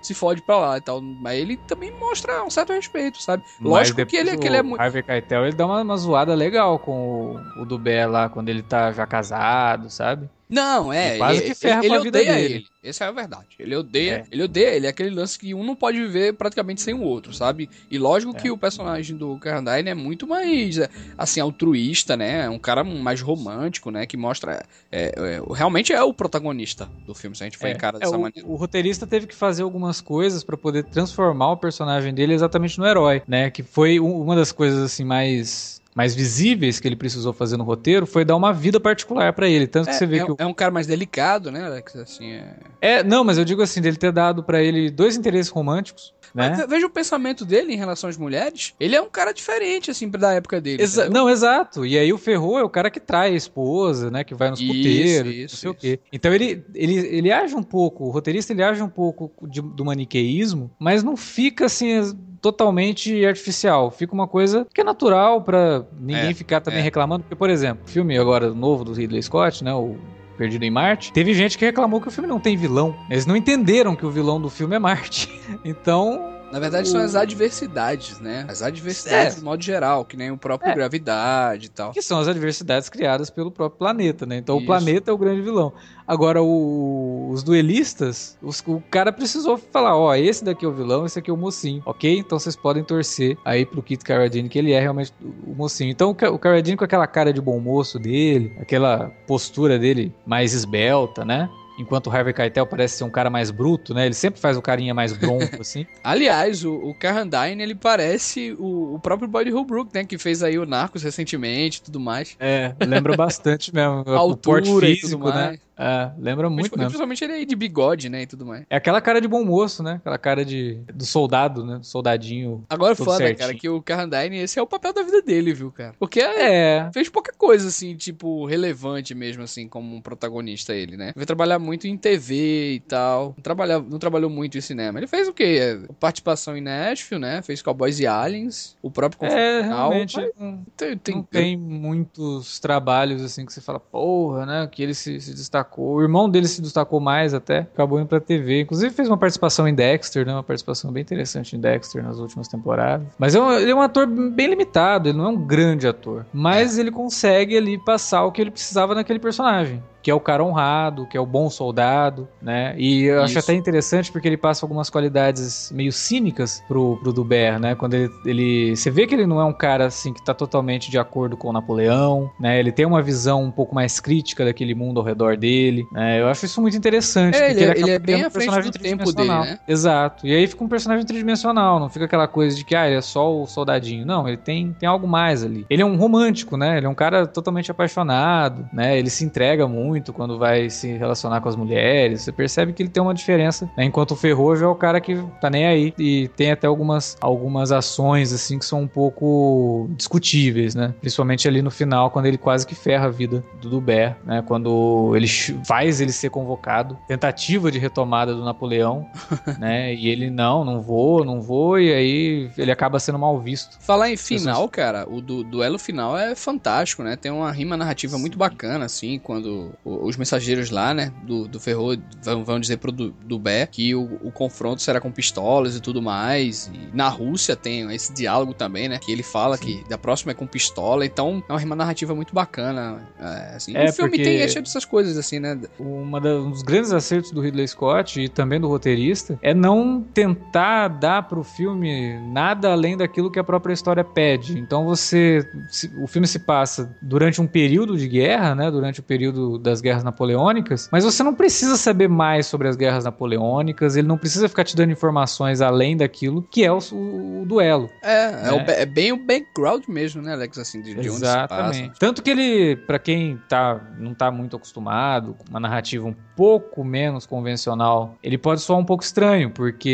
se 0.00 0.14
fode 0.14 0.42
pra 0.42 0.58
lá 0.58 0.78
e 0.78 0.80
tal. 0.80 1.00
Mas 1.00 1.38
ele 1.38 1.56
também 1.56 1.92
mostra 1.98 2.44
um 2.44 2.50
certo 2.50 2.72
respeito, 2.72 3.20
sabe? 3.20 3.42
Lógico 3.60 4.04
que 4.06 4.16
ele, 4.16 4.36
que 4.36 4.46
ele 4.46 4.56
é 4.56 4.62
muito. 4.62 4.80
Harvey 4.80 5.02
Keitel, 5.02 5.46
ele 5.46 5.56
dá 5.56 5.66
uma, 5.66 5.82
uma 5.82 5.96
zoada 5.96 6.34
legal 6.34 6.78
com 6.78 7.36
o, 7.56 7.62
o 7.62 7.66
Dubé 7.66 8.06
lá, 8.06 8.28
quando 8.28 8.48
ele 8.48 8.62
tá 8.62 8.92
já 8.92 9.06
casado, 9.06 9.90
sabe? 9.90 10.28
Não, 10.52 10.92
é. 10.92 11.10
Ele 11.10 11.18
quase 11.18 11.38
ele, 11.38 11.48
que 11.48 11.54
ferra 11.54 11.78
ele, 11.78 11.86
ele 11.86 11.94
a 11.94 12.00
vida 12.00 12.18
dele. 12.18 12.54
Ele. 12.54 12.66
Essa 12.84 13.04
é 13.06 13.08
a 13.08 13.10
verdade. 13.10 13.46
Ele 13.58 13.74
odeia, 13.74 14.12
é. 14.12 14.24
ele 14.30 14.42
odeia, 14.42 14.74
ele 14.74 14.86
é 14.86 14.90
aquele 14.90 15.08
lance 15.08 15.38
que 15.38 15.54
um 15.54 15.64
não 15.64 15.74
pode 15.74 15.98
viver 15.98 16.34
praticamente 16.34 16.82
sem 16.82 16.92
o 16.92 17.00
outro, 17.00 17.32
sabe? 17.32 17.70
E 17.90 17.96
lógico 17.96 18.36
é. 18.36 18.40
que 18.40 18.50
o 18.50 18.58
personagem 18.58 19.16
do 19.16 19.38
Carradine 19.38 19.88
é 19.88 19.94
muito 19.94 20.26
mais, 20.26 20.78
assim, 21.16 21.40
altruísta, 21.40 22.18
né? 22.18 22.44
É 22.44 22.50
um 22.50 22.58
cara 22.58 22.84
mais 22.84 23.22
romântico, 23.22 23.90
né? 23.90 24.04
Que 24.04 24.16
mostra, 24.18 24.62
é, 24.90 25.14
é, 25.16 25.42
realmente 25.54 25.90
é 25.90 26.02
o 26.02 26.12
protagonista 26.12 26.86
do 27.06 27.14
filme, 27.14 27.34
se 27.34 27.44
a 27.44 27.46
gente 27.46 27.56
for 27.56 27.68
é. 27.68 27.72
encarar 27.72 27.96
é, 27.96 28.00
dessa 28.00 28.16
o, 28.16 28.20
maneira. 28.20 28.46
O 28.46 28.54
roteirista 28.56 29.06
teve 29.06 29.26
que 29.26 29.34
fazer 29.34 29.62
algumas 29.62 30.02
coisas 30.02 30.44
para 30.44 30.56
poder 30.56 30.84
transformar 30.84 31.52
o 31.52 31.56
personagem 31.56 32.12
dele 32.12 32.34
exatamente 32.34 32.78
no 32.78 32.86
herói, 32.86 33.22
né? 33.26 33.50
Que 33.50 33.62
foi 33.62 33.98
uma 33.98 34.36
das 34.36 34.52
coisas, 34.52 34.82
assim, 34.82 35.04
mais 35.04 35.80
mais 35.94 36.14
visíveis 36.14 36.80
que 36.80 36.88
ele 36.88 36.96
precisou 36.96 37.32
fazer 37.32 37.56
no 37.56 37.64
roteiro 37.64 38.06
foi 38.06 38.24
dar 38.24 38.36
uma 38.36 38.52
vida 38.52 38.80
particular 38.80 39.32
para 39.32 39.48
ele. 39.48 39.66
Tanto 39.66 39.86
que 39.86 39.90
é, 39.90 39.94
você 39.94 40.06
vê 40.06 40.18
é, 40.18 40.24
que. 40.24 40.32
O... 40.32 40.36
É 40.38 40.46
um 40.46 40.54
cara 40.54 40.70
mais 40.70 40.86
delicado, 40.86 41.50
né, 41.50 41.64
Alex? 41.64 41.96
Assim, 41.96 42.32
é... 42.32 42.56
é, 42.80 43.04
não, 43.04 43.22
mas 43.24 43.38
eu 43.38 43.44
digo 43.44 43.62
assim, 43.62 43.80
dele 43.80 43.96
ter 43.96 44.12
dado 44.12 44.42
para 44.42 44.62
ele 44.62 44.90
dois 44.90 45.16
interesses 45.16 45.50
românticos. 45.50 46.14
Né? 46.34 46.64
veja 46.66 46.86
o 46.86 46.90
pensamento 46.90 47.44
dele 47.44 47.74
em 47.74 47.76
relação 47.76 48.08
às 48.08 48.16
mulheres. 48.16 48.72
Ele 48.80 48.96
é 48.96 49.02
um 49.02 49.10
cara 49.10 49.32
diferente, 49.32 49.90
assim, 49.90 50.08
da 50.08 50.32
época 50.32 50.62
dele. 50.62 50.82
Exa 50.82 51.10
não, 51.10 51.28
exato. 51.28 51.84
E 51.84 51.98
aí 51.98 52.10
o 52.10 52.16
Ferro 52.16 52.58
é 52.58 52.64
o 52.64 52.70
cara 52.70 52.90
que 52.90 52.98
trai 52.98 53.32
a 53.32 53.36
esposa, 53.36 54.10
né? 54.10 54.24
Que 54.24 54.34
vai 54.34 54.48
nos 54.48 54.58
isso, 54.58 54.72
puteiros, 54.72 55.34
isso, 55.34 55.54
não 55.54 55.60
sei 55.60 55.70
o 55.70 55.74
quê. 55.74 56.00
Então 56.10 56.32
ele, 56.32 56.64
ele, 56.74 56.94
ele 56.94 57.30
age 57.30 57.54
um 57.54 57.62
pouco, 57.62 58.04
o 58.04 58.10
roteirista 58.10 58.52
ele 58.52 58.62
age 58.62 58.82
um 58.82 58.88
pouco 58.88 59.30
de, 59.46 59.60
do 59.60 59.84
maniqueísmo, 59.84 60.70
mas 60.78 61.02
não 61.02 61.16
fica 61.18 61.66
assim 61.66 62.00
totalmente 62.42 63.24
artificial. 63.24 63.90
Fica 63.90 64.12
uma 64.12 64.26
coisa 64.28 64.66
que 64.74 64.80
é 64.80 64.84
natural 64.84 65.40
para 65.40 65.86
ninguém 65.98 66.30
É, 66.30 66.34
ficar 66.34 66.60
também 66.60 66.80
é. 66.80 66.82
reclamando. 66.82 67.22
Porque, 67.22 67.36
por 67.36 67.48
exemplo, 67.48 67.84
o 67.86 67.88
filme 67.88 68.18
agora 68.18 68.52
novo 68.52 68.84
do 68.84 68.92
Ridley 68.92 69.22
Scott, 69.22 69.62
né? 69.64 69.72
O 69.72 69.96
Perdido 70.36 70.64
em 70.64 70.70
Marte, 70.70 71.12
teve 71.12 71.32
gente 71.34 71.56
que 71.56 71.64
reclamou 71.64 72.00
que 72.00 72.08
o 72.08 72.10
filme 72.10 72.28
não 72.28 72.40
tem 72.40 72.56
vilão. 72.56 72.94
Eles 73.08 73.26
não 73.26 73.36
entenderam 73.36 73.94
que 73.94 74.04
o 74.04 74.10
vilão 74.10 74.40
do 74.40 74.50
filme 74.50 74.74
é 74.74 74.78
Marte. 74.78 75.30
Então, 75.64 76.20
Na 76.52 76.60
verdade, 76.60 76.86
são 76.88 77.00
as 77.00 77.14
adversidades, 77.14 78.20
né? 78.20 78.44
As 78.46 78.60
adversidades, 78.62 79.34
É. 79.36 79.38
de 79.38 79.44
modo 79.44 79.62
geral, 79.62 80.04
que 80.04 80.16
nem 80.18 80.30
o 80.30 80.36
próprio 80.36 80.70
É. 80.70 80.74
gravidade 80.74 81.66
e 81.66 81.68
tal. 81.70 81.92
que 81.92 82.02
são 82.02 82.18
as 82.18 82.28
adversidades 82.28 82.88
criadas 82.90 83.30
pelo 83.30 83.50
próprio 83.50 83.78
planeta, 83.78 84.26
né? 84.26 84.36
Então 84.36 84.56
Isso. 84.56 84.64
o 84.64 84.66
planeta 84.66 85.10
é 85.10 85.14
o 85.14 85.18
grande 85.18 85.40
vilão. 85.40 85.72
Agora, 86.06 86.42
o- 86.42 87.30
os 87.32 87.42
duelistas, 87.42 88.36
os- 88.42 88.62
o 88.66 88.82
cara 88.90 89.10
precisou 89.12 89.56
falar, 89.56 89.96
ó, 89.96 90.14
esse 90.14 90.44
daqui 90.44 90.64
é 90.64 90.68
o 90.68 90.72
vilão, 90.72 91.06
esse 91.06 91.18
aqui 91.18 91.30
é 91.30 91.32
o 91.32 91.36
mocinho, 91.36 91.82
ok? 91.86 92.18
Então 92.18 92.38
vocês 92.38 92.54
podem 92.54 92.84
torcer 92.84 93.36
aí 93.44 93.64
pro 93.64 93.82
Kit 93.82 94.04
Carradine, 94.04 94.48
que 94.48 94.58
ele 94.58 94.72
é 94.72 94.80
realmente 94.80 95.12
o 95.46 95.54
mocinho. 95.54 95.90
Então 95.90 96.10
o 96.10 96.14
Ca- 96.14 96.30
o 96.30 96.38
Carradine 96.38 96.76
com 96.76 96.84
aquela 96.84 97.06
cara 97.06 97.32
de 97.32 97.40
bom 97.40 97.58
moço 97.58 97.98
dele, 97.98 98.54
aquela 98.60 99.10
postura 99.26 99.78
dele 99.78 100.14
mais 100.26 100.52
esbelta, 100.52 101.24
né? 101.24 101.48
Enquanto 101.78 102.06
o 102.08 102.10
Harvey 102.10 102.32
Keitel 102.34 102.66
parece 102.66 102.98
ser 102.98 103.04
um 103.04 103.10
cara 103.10 103.30
mais 103.30 103.50
bruto, 103.50 103.94
né? 103.94 104.06
Ele 104.06 104.14
sempre 104.14 104.40
faz 104.40 104.56
o 104.56 104.62
carinha 104.62 104.92
mais 104.94 105.12
bronco, 105.16 105.56
assim. 105.60 105.86
Aliás, 106.04 106.64
o, 106.64 106.74
o 106.74 106.94
Carradine, 106.94 107.62
ele 107.62 107.74
parece 107.74 108.54
o, 108.58 108.94
o 108.94 108.98
próprio 109.00 109.28
Boyd 109.28 109.50
Holbrook, 109.50 109.90
né? 109.94 110.04
Que 110.04 110.18
fez 110.18 110.42
aí 110.42 110.58
o 110.58 110.66
Narcos 110.66 111.02
recentemente 111.02 111.78
e 111.78 111.82
tudo 111.82 111.98
mais. 112.00 112.36
É, 112.38 112.74
lembra 112.86 113.16
bastante 113.16 113.74
mesmo. 113.74 114.04
A 114.12 114.22
o 114.22 114.36
porte 114.36 114.68
altura 114.68 114.86
físico, 114.86 115.28
né? 115.30 115.58
É, 115.74 116.12
lembra 116.18 116.48
muito 116.50 116.70
Principalmente, 116.70 116.70
mesmo. 116.70 116.86
principalmente 116.90 117.24
ele 117.24 117.32
aí 117.32 117.46
de 117.46 117.56
bigode, 117.56 118.08
né? 118.08 118.22
E 118.22 118.26
tudo 118.26 118.44
mais. 118.44 118.64
É 118.68 118.76
aquela 118.76 119.00
cara 119.00 119.20
de 119.20 119.26
bom 119.26 119.42
moço, 119.42 119.82
né? 119.82 119.94
Aquela 119.96 120.18
cara 120.18 120.44
de 120.44 120.78
do 120.94 121.04
soldado, 121.04 121.64
né? 121.64 121.80
Soldadinho. 121.82 122.62
Agora 122.68 122.94
foda, 122.94 123.16
certinho. 123.16 123.38
cara, 123.38 123.54
que 123.54 123.68
o 123.68 123.82
Carradine, 123.82 124.36
esse 124.38 124.58
é 124.58 124.62
o 124.62 124.66
papel 124.66 124.92
da 124.92 125.02
vida 125.02 125.22
dele, 125.22 125.52
viu, 125.54 125.72
cara? 125.72 125.94
Porque 125.98 126.20
é, 126.20 126.76
É. 126.76 126.90
fez 126.92 127.08
pouca 127.08 127.32
coisa, 127.36 127.66
assim, 127.68 127.96
tipo, 127.96 128.44
relevante 128.44 129.14
mesmo, 129.14 129.42
assim, 129.42 129.66
como 129.66 129.96
um 129.96 130.00
protagonista 130.00 130.74
ele, 130.74 130.96
né? 130.96 131.12
Veio 131.16 131.26
trabalhar 131.26 131.58
muito 131.62 131.86
em 131.86 131.96
TV 131.96 132.74
e 132.74 132.80
tal. 132.80 133.34
Não, 133.46 133.82
não 133.82 133.98
trabalhou 133.98 134.28
muito 134.28 134.58
em 134.58 134.60
cinema. 134.60 134.98
Ele 134.98 135.06
fez 135.06 135.28
o 135.28 135.32
quê? 135.32 135.80
Participação 136.00 136.56
em 136.56 136.60
Nashville, 136.60 137.20
né? 137.20 137.40
Fez 137.42 137.62
Cowboys 137.62 137.98
e 138.00 138.06
Aliens. 138.06 138.76
O 138.82 138.90
próprio 138.90 139.18
Conflito 139.20 139.38
É, 139.38 139.62
Final. 139.62 139.90
realmente. 139.90 140.16
Não, 140.38 140.64
tem, 140.76 140.96
tem- 140.98 141.14
não 141.14 141.22
tem 141.22 141.56
muitos 141.56 142.58
trabalhos 142.60 143.22
assim 143.22 143.46
que 143.46 143.52
você 143.52 143.60
fala, 143.60 143.78
porra, 143.78 144.44
né? 144.46 144.68
Que 144.70 144.82
ele 144.82 144.94
se, 144.94 145.20
se 145.20 145.32
destacou. 145.32 145.94
O 145.96 146.02
irmão 146.02 146.28
dele 146.28 146.48
se 146.48 146.60
destacou 146.60 147.00
mais 147.00 147.34
até. 147.34 147.60
Acabou 147.60 147.98
indo 148.00 148.08
pra 148.08 148.20
TV. 148.20 148.60
Inclusive 148.62 148.92
fez 148.94 149.08
uma 149.08 149.16
participação 149.18 149.68
em 149.68 149.74
Dexter, 149.74 150.26
né? 150.26 150.32
Uma 150.32 150.42
participação 150.42 150.90
bem 150.92 151.02
interessante 151.02 151.54
em 151.56 151.60
Dexter 151.60 152.02
nas 152.02 152.18
últimas 152.18 152.48
temporadas. 152.48 153.06
Mas 153.18 153.34
é 153.34 153.40
um- 153.40 153.52
ele 153.52 153.70
é 153.70 153.74
um 153.74 153.80
ator 153.82 154.06
bem 154.06 154.48
limitado. 154.48 155.08
Ele 155.08 155.18
não 155.18 155.26
é 155.26 155.28
um 155.28 155.46
grande 155.46 155.86
ator. 155.86 156.26
Mas 156.32 156.78
ele 156.78 156.90
consegue 156.90 157.56
ali 157.56 157.78
passar 157.84 158.24
o 158.24 158.32
que 158.32 158.40
ele 158.40 158.50
precisava 158.50 158.94
naquele 158.94 159.18
personagem. 159.18 159.82
Que 160.02 160.10
é 160.10 160.14
o 160.14 160.20
cara 160.20 160.42
honrado, 160.44 161.06
que 161.06 161.16
é 161.16 161.20
o 161.20 161.26
bom 161.26 161.48
soldado, 161.48 162.28
né? 162.40 162.74
E 162.76 163.04
eu 163.04 163.22
acho 163.22 163.38
Isso. 163.38 163.50
até 163.50 163.54
interessante 163.54 164.10
porque 164.10 164.26
ele 164.28 164.36
passa 164.36 164.64
algumas 164.64 164.90
qualidades 164.90 165.70
meio 165.74 165.92
cínicas 165.92 166.62
pro, 166.66 166.96
pro 167.02 167.12
Dubert, 167.12 167.58
né? 167.60 167.74
Quando 167.74 167.94
ele, 167.94 168.10
ele. 168.24 168.76
Você 168.76 168.90
vê 168.90 169.06
que 169.06 169.14
ele 169.14 169.26
não 169.26 169.40
é 169.40 169.44
um 169.44 169.52
cara 169.52 169.86
assim 169.86 170.12
que 170.12 170.24
tá 170.24 170.34
totalmente 170.34 170.90
de 170.90 170.98
acordo 170.98 171.36
com 171.36 171.48
o 171.48 171.52
Napoleão, 171.52 172.30
né? 172.40 172.58
Ele 172.58 172.72
tem 172.72 172.84
uma 172.84 173.00
visão 173.02 173.42
um 173.44 173.50
pouco 173.50 173.74
mais 173.74 174.00
crítica 174.00 174.44
daquele 174.44 174.74
mundo 174.74 174.98
ao 174.98 175.06
redor 175.06 175.36
dele, 175.36 175.86
né? 175.92 176.20
Eu 176.20 176.28
acho 176.28 176.44
isso 176.46 176.60
muito 176.60 176.76
interessante. 176.76 177.36
É, 177.36 177.48
porque 177.48 177.62
ele- 177.62 177.70
acaba 177.70 177.86
ele 177.86 177.90
é 177.92 177.98
bem 177.98 178.06
criando 178.16 178.24
um 178.24 178.26
à 178.26 178.30
frente 178.30 178.44
personagem 178.46 178.70
do 178.70 178.78
tempo 178.78 179.04
dele, 179.04 179.04
tridimensional. 179.14 179.44
né? 179.44 179.58
Exato. 179.68 180.26
E 180.26 180.34
aí 180.34 180.46
fica 180.46 180.64
um 180.64 180.68
personagem 180.68 181.06
tridimensional, 181.06 181.78
não 181.78 181.88
fica 181.88 182.06
aquela 182.06 182.26
coisa 182.26 182.56
de 182.56 182.64
que, 182.64 182.74
ah, 182.74 182.86
ele 182.86 182.96
é 182.96 183.00
só 183.00 183.32
o 183.32 183.46
soldadinho. 183.46 184.04
Não, 184.04 184.26
ele 184.26 184.36
tem, 184.36 184.72
tem 184.72 184.88
algo 184.88 185.06
mais 185.06 185.44
ali. 185.44 185.64
Ele 185.70 185.82
é 185.82 185.86
um 185.86 185.96
romântico, 185.96 186.56
né? 186.56 186.76
Ele 186.76 186.86
é 186.86 186.88
um 186.88 186.94
cara 186.94 187.26
totalmente 187.26 187.70
apaixonado, 187.70 188.68
né? 188.72 188.98
Ele 188.98 189.08
se 189.10 189.24
entrega 189.24 189.68
muito 189.68 189.91
quando 190.12 190.38
vai 190.38 190.70
se 190.70 190.92
relacionar 190.96 191.40
com 191.40 191.48
as 191.48 191.56
mulheres. 191.56 192.22
Você 192.22 192.32
percebe 192.32 192.72
que 192.72 192.82
ele 192.82 192.88
tem 192.90 193.02
uma 193.02 193.12
diferença, 193.14 193.70
né? 193.76 193.84
Enquanto 193.84 194.12
o 194.12 194.16
Ferrojo 194.16 194.64
é 194.64 194.68
o 194.68 194.74
cara 194.74 195.00
que 195.00 195.22
tá 195.40 195.50
nem 195.50 195.66
aí 195.66 195.92
e 195.98 196.28
tem 196.36 196.50
até 196.52 196.66
algumas, 196.66 197.16
algumas 197.20 197.72
ações, 197.72 198.32
assim, 198.32 198.58
que 198.58 198.64
são 198.64 198.80
um 198.82 198.86
pouco 198.88 199.88
discutíveis, 199.96 200.74
né? 200.74 200.94
Principalmente 201.00 201.46
ali 201.48 201.60
no 201.62 201.70
final, 201.70 202.10
quando 202.10 202.26
ele 202.26 202.38
quase 202.38 202.66
que 202.66 202.74
ferra 202.74 203.06
a 203.06 203.10
vida 203.10 203.44
do 203.60 203.68
Dubé, 203.68 204.16
né? 204.24 204.42
Quando 204.46 205.12
ele 205.16 205.26
faz 205.66 206.00
ele 206.00 206.12
ser 206.12 206.30
convocado, 206.30 206.96
tentativa 207.08 207.70
de 207.70 207.78
retomada 207.78 208.34
do 208.34 208.44
Napoleão, 208.44 209.06
né? 209.58 209.94
E 209.94 210.08
ele, 210.08 210.30
não, 210.30 210.64
não 210.64 210.80
vou, 210.80 211.24
não 211.24 211.40
vou, 211.40 211.78
e 211.78 211.92
aí 211.92 212.50
ele 212.56 212.70
acaba 212.70 212.98
sendo 213.00 213.18
mal 213.18 213.38
visto. 213.40 213.76
Falar 213.80 214.10
em 214.10 214.16
final, 214.16 214.68
cara, 214.68 215.06
o 215.08 215.20
du- 215.20 215.42
duelo 215.44 215.78
final 215.78 216.16
é 216.16 216.34
fantástico, 216.34 217.02
né? 217.02 217.16
Tem 217.16 217.30
uma 217.32 217.50
rima 217.50 217.76
narrativa 217.76 218.18
muito 218.18 218.38
bacana, 218.38 218.84
assim, 218.84 219.18
quando 219.18 219.70
os 219.84 220.16
mensageiros 220.16 220.70
lá, 220.70 220.94
né, 220.94 221.12
do, 221.24 221.48
do 221.48 221.58
Ferro 221.58 221.96
vão, 222.22 222.44
vão 222.44 222.60
dizer 222.60 222.76
pro 222.76 222.92
du, 222.92 223.12
Dubé 223.24 223.66
que 223.66 223.94
o, 223.94 224.18
o 224.22 224.30
confronto 224.30 224.80
será 224.80 225.00
com 225.00 225.10
pistolas 225.10 225.76
e 225.76 225.80
tudo 225.80 226.00
mais. 226.00 226.70
E 226.72 226.96
na 226.96 227.08
Rússia 227.08 227.56
tem 227.56 227.92
esse 227.92 228.12
diálogo 228.12 228.54
também, 228.54 228.88
né? 228.88 228.98
Que 228.98 229.10
ele 229.10 229.22
fala 229.22 229.58
que 229.58 229.82
da 229.88 229.98
próxima 229.98 230.32
é 230.32 230.34
com 230.34 230.46
pistola. 230.46 231.04
Então 231.04 231.42
é 231.48 231.52
uma 231.52 231.58
rima 231.58 231.74
narrativa 231.74 232.14
muito 232.14 232.32
bacana. 232.34 233.00
É, 233.18 233.56
assim. 233.56 233.76
É, 233.76 233.86
o 233.88 233.92
filme 233.92 234.10
porque- 234.10 234.22
tem 234.24 234.40
é 234.40 234.48
cheio 234.48 234.62
dessas 234.64 234.84
coisas, 234.84 235.16
assim, 235.18 235.40
né? 235.40 235.58
Uma 235.78 236.20
da- 236.20 236.36
um 236.40 236.50
dos 236.50 236.62
grandes 236.62 236.92
acertos 236.92 237.30
do 237.32 237.40
Ridley 237.40 237.66
Scott 237.66 238.20
e 238.20 238.28
também 238.28 238.60
do 238.60 238.68
roteirista 238.68 239.38
é 239.42 239.52
não 239.52 240.00
tentar 240.02 240.88
dar 240.88 241.22
pro 241.24 241.42
filme 241.42 242.18
nada 242.32 242.70
além 242.72 242.96
daquilo 242.96 243.30
que 243.30 243.38
a 243.38 243.44
própria 243.44 243.72
história 243.72 244.04
pede. 244.04 244.58
Então 244.58 244.84
você. 244.84 245.44
se- 245.68 245.90
o 245.98 246.06
filme 246.06 246.26
se 246.26 246.38
passa 246.38 246.94
durante 247.02 247.40
um 247.40 247.46
período 247.46 247.96
de 247.96 248.06
guerra, 248.08 248.54
né? 248.54 248.70
Durante 248.70 249.00
o 249.00 249.02
período 249.02 249.58
das 249.72 249.80
guerras 249.80 250.04
napoleônicas, 250.04 250.88
mas 250.92 251.04
você 251.04 251.22
não 251.22 251.34
precisa 251.34 251.76
saber 251.76 252.08
mais 252.08 252.46
sobre 252.46 252.68
as 252.68 252.76
guerras 252.76 253.04
napoleônicas, 253.04 253.96
ele 253.96 254.06
não 254.06 254.18
precisa 254.18 254.48
ficar 254.48 254.64
te 254.64 254.76
dando 254.76 254.92
informações 254.92 255.60
além 255.60 255.96
daquilo 255.96 256.42
que 256.50 256.64
é 256.64 256.70
o, 256.72 256.78
o- 256.92 257.42
o 257.42 257.46
duelo. 257.46 257.90
É, 258.02 258.24
é, 258.24 258.30
Né? 258.32 258.52
o 258.52 258.64
ba- 258.64 258.72
é 258.72 258.86
bem 258.86 259.12
o 259.12 259.16
background 259.16 259.84
mesmo, 259.88 260.20
né, 260.22 260.32
Alex? 260.34 260.58
Assim, 260.58 260.80
de, 260.80 260.94
de 260.94 261.08
onde 261.08 261.18
se 261.18 261.20
passa. 261.20 261.44
Exatamente. 261.44 261.98
Tanto 261.98 262.22
que 262.22 262.30
ele, 262.30 262.76
pra 262.76 262.98
quem 262.98 263.38
tá, 263.48 263.80
não 263.98 264.14
tá 264.14 264.30
muito 264.30 264.56
acostumado 264.56 265.34
com 265.34 265.44
uma 265.50 265.60
narrativa 265.60 266.06
um 266.06 266.14
pouco 266.36 266.84
menos 266.84 267.26
convencional, 267.26 268.16
ele 268.22 268.38
pode 268.38 268.60
soar 268.60 268.78
um 268.78 268.84
pouco 268.84 269.02
estranho, 269.02 269.50
porque 269.50 269.88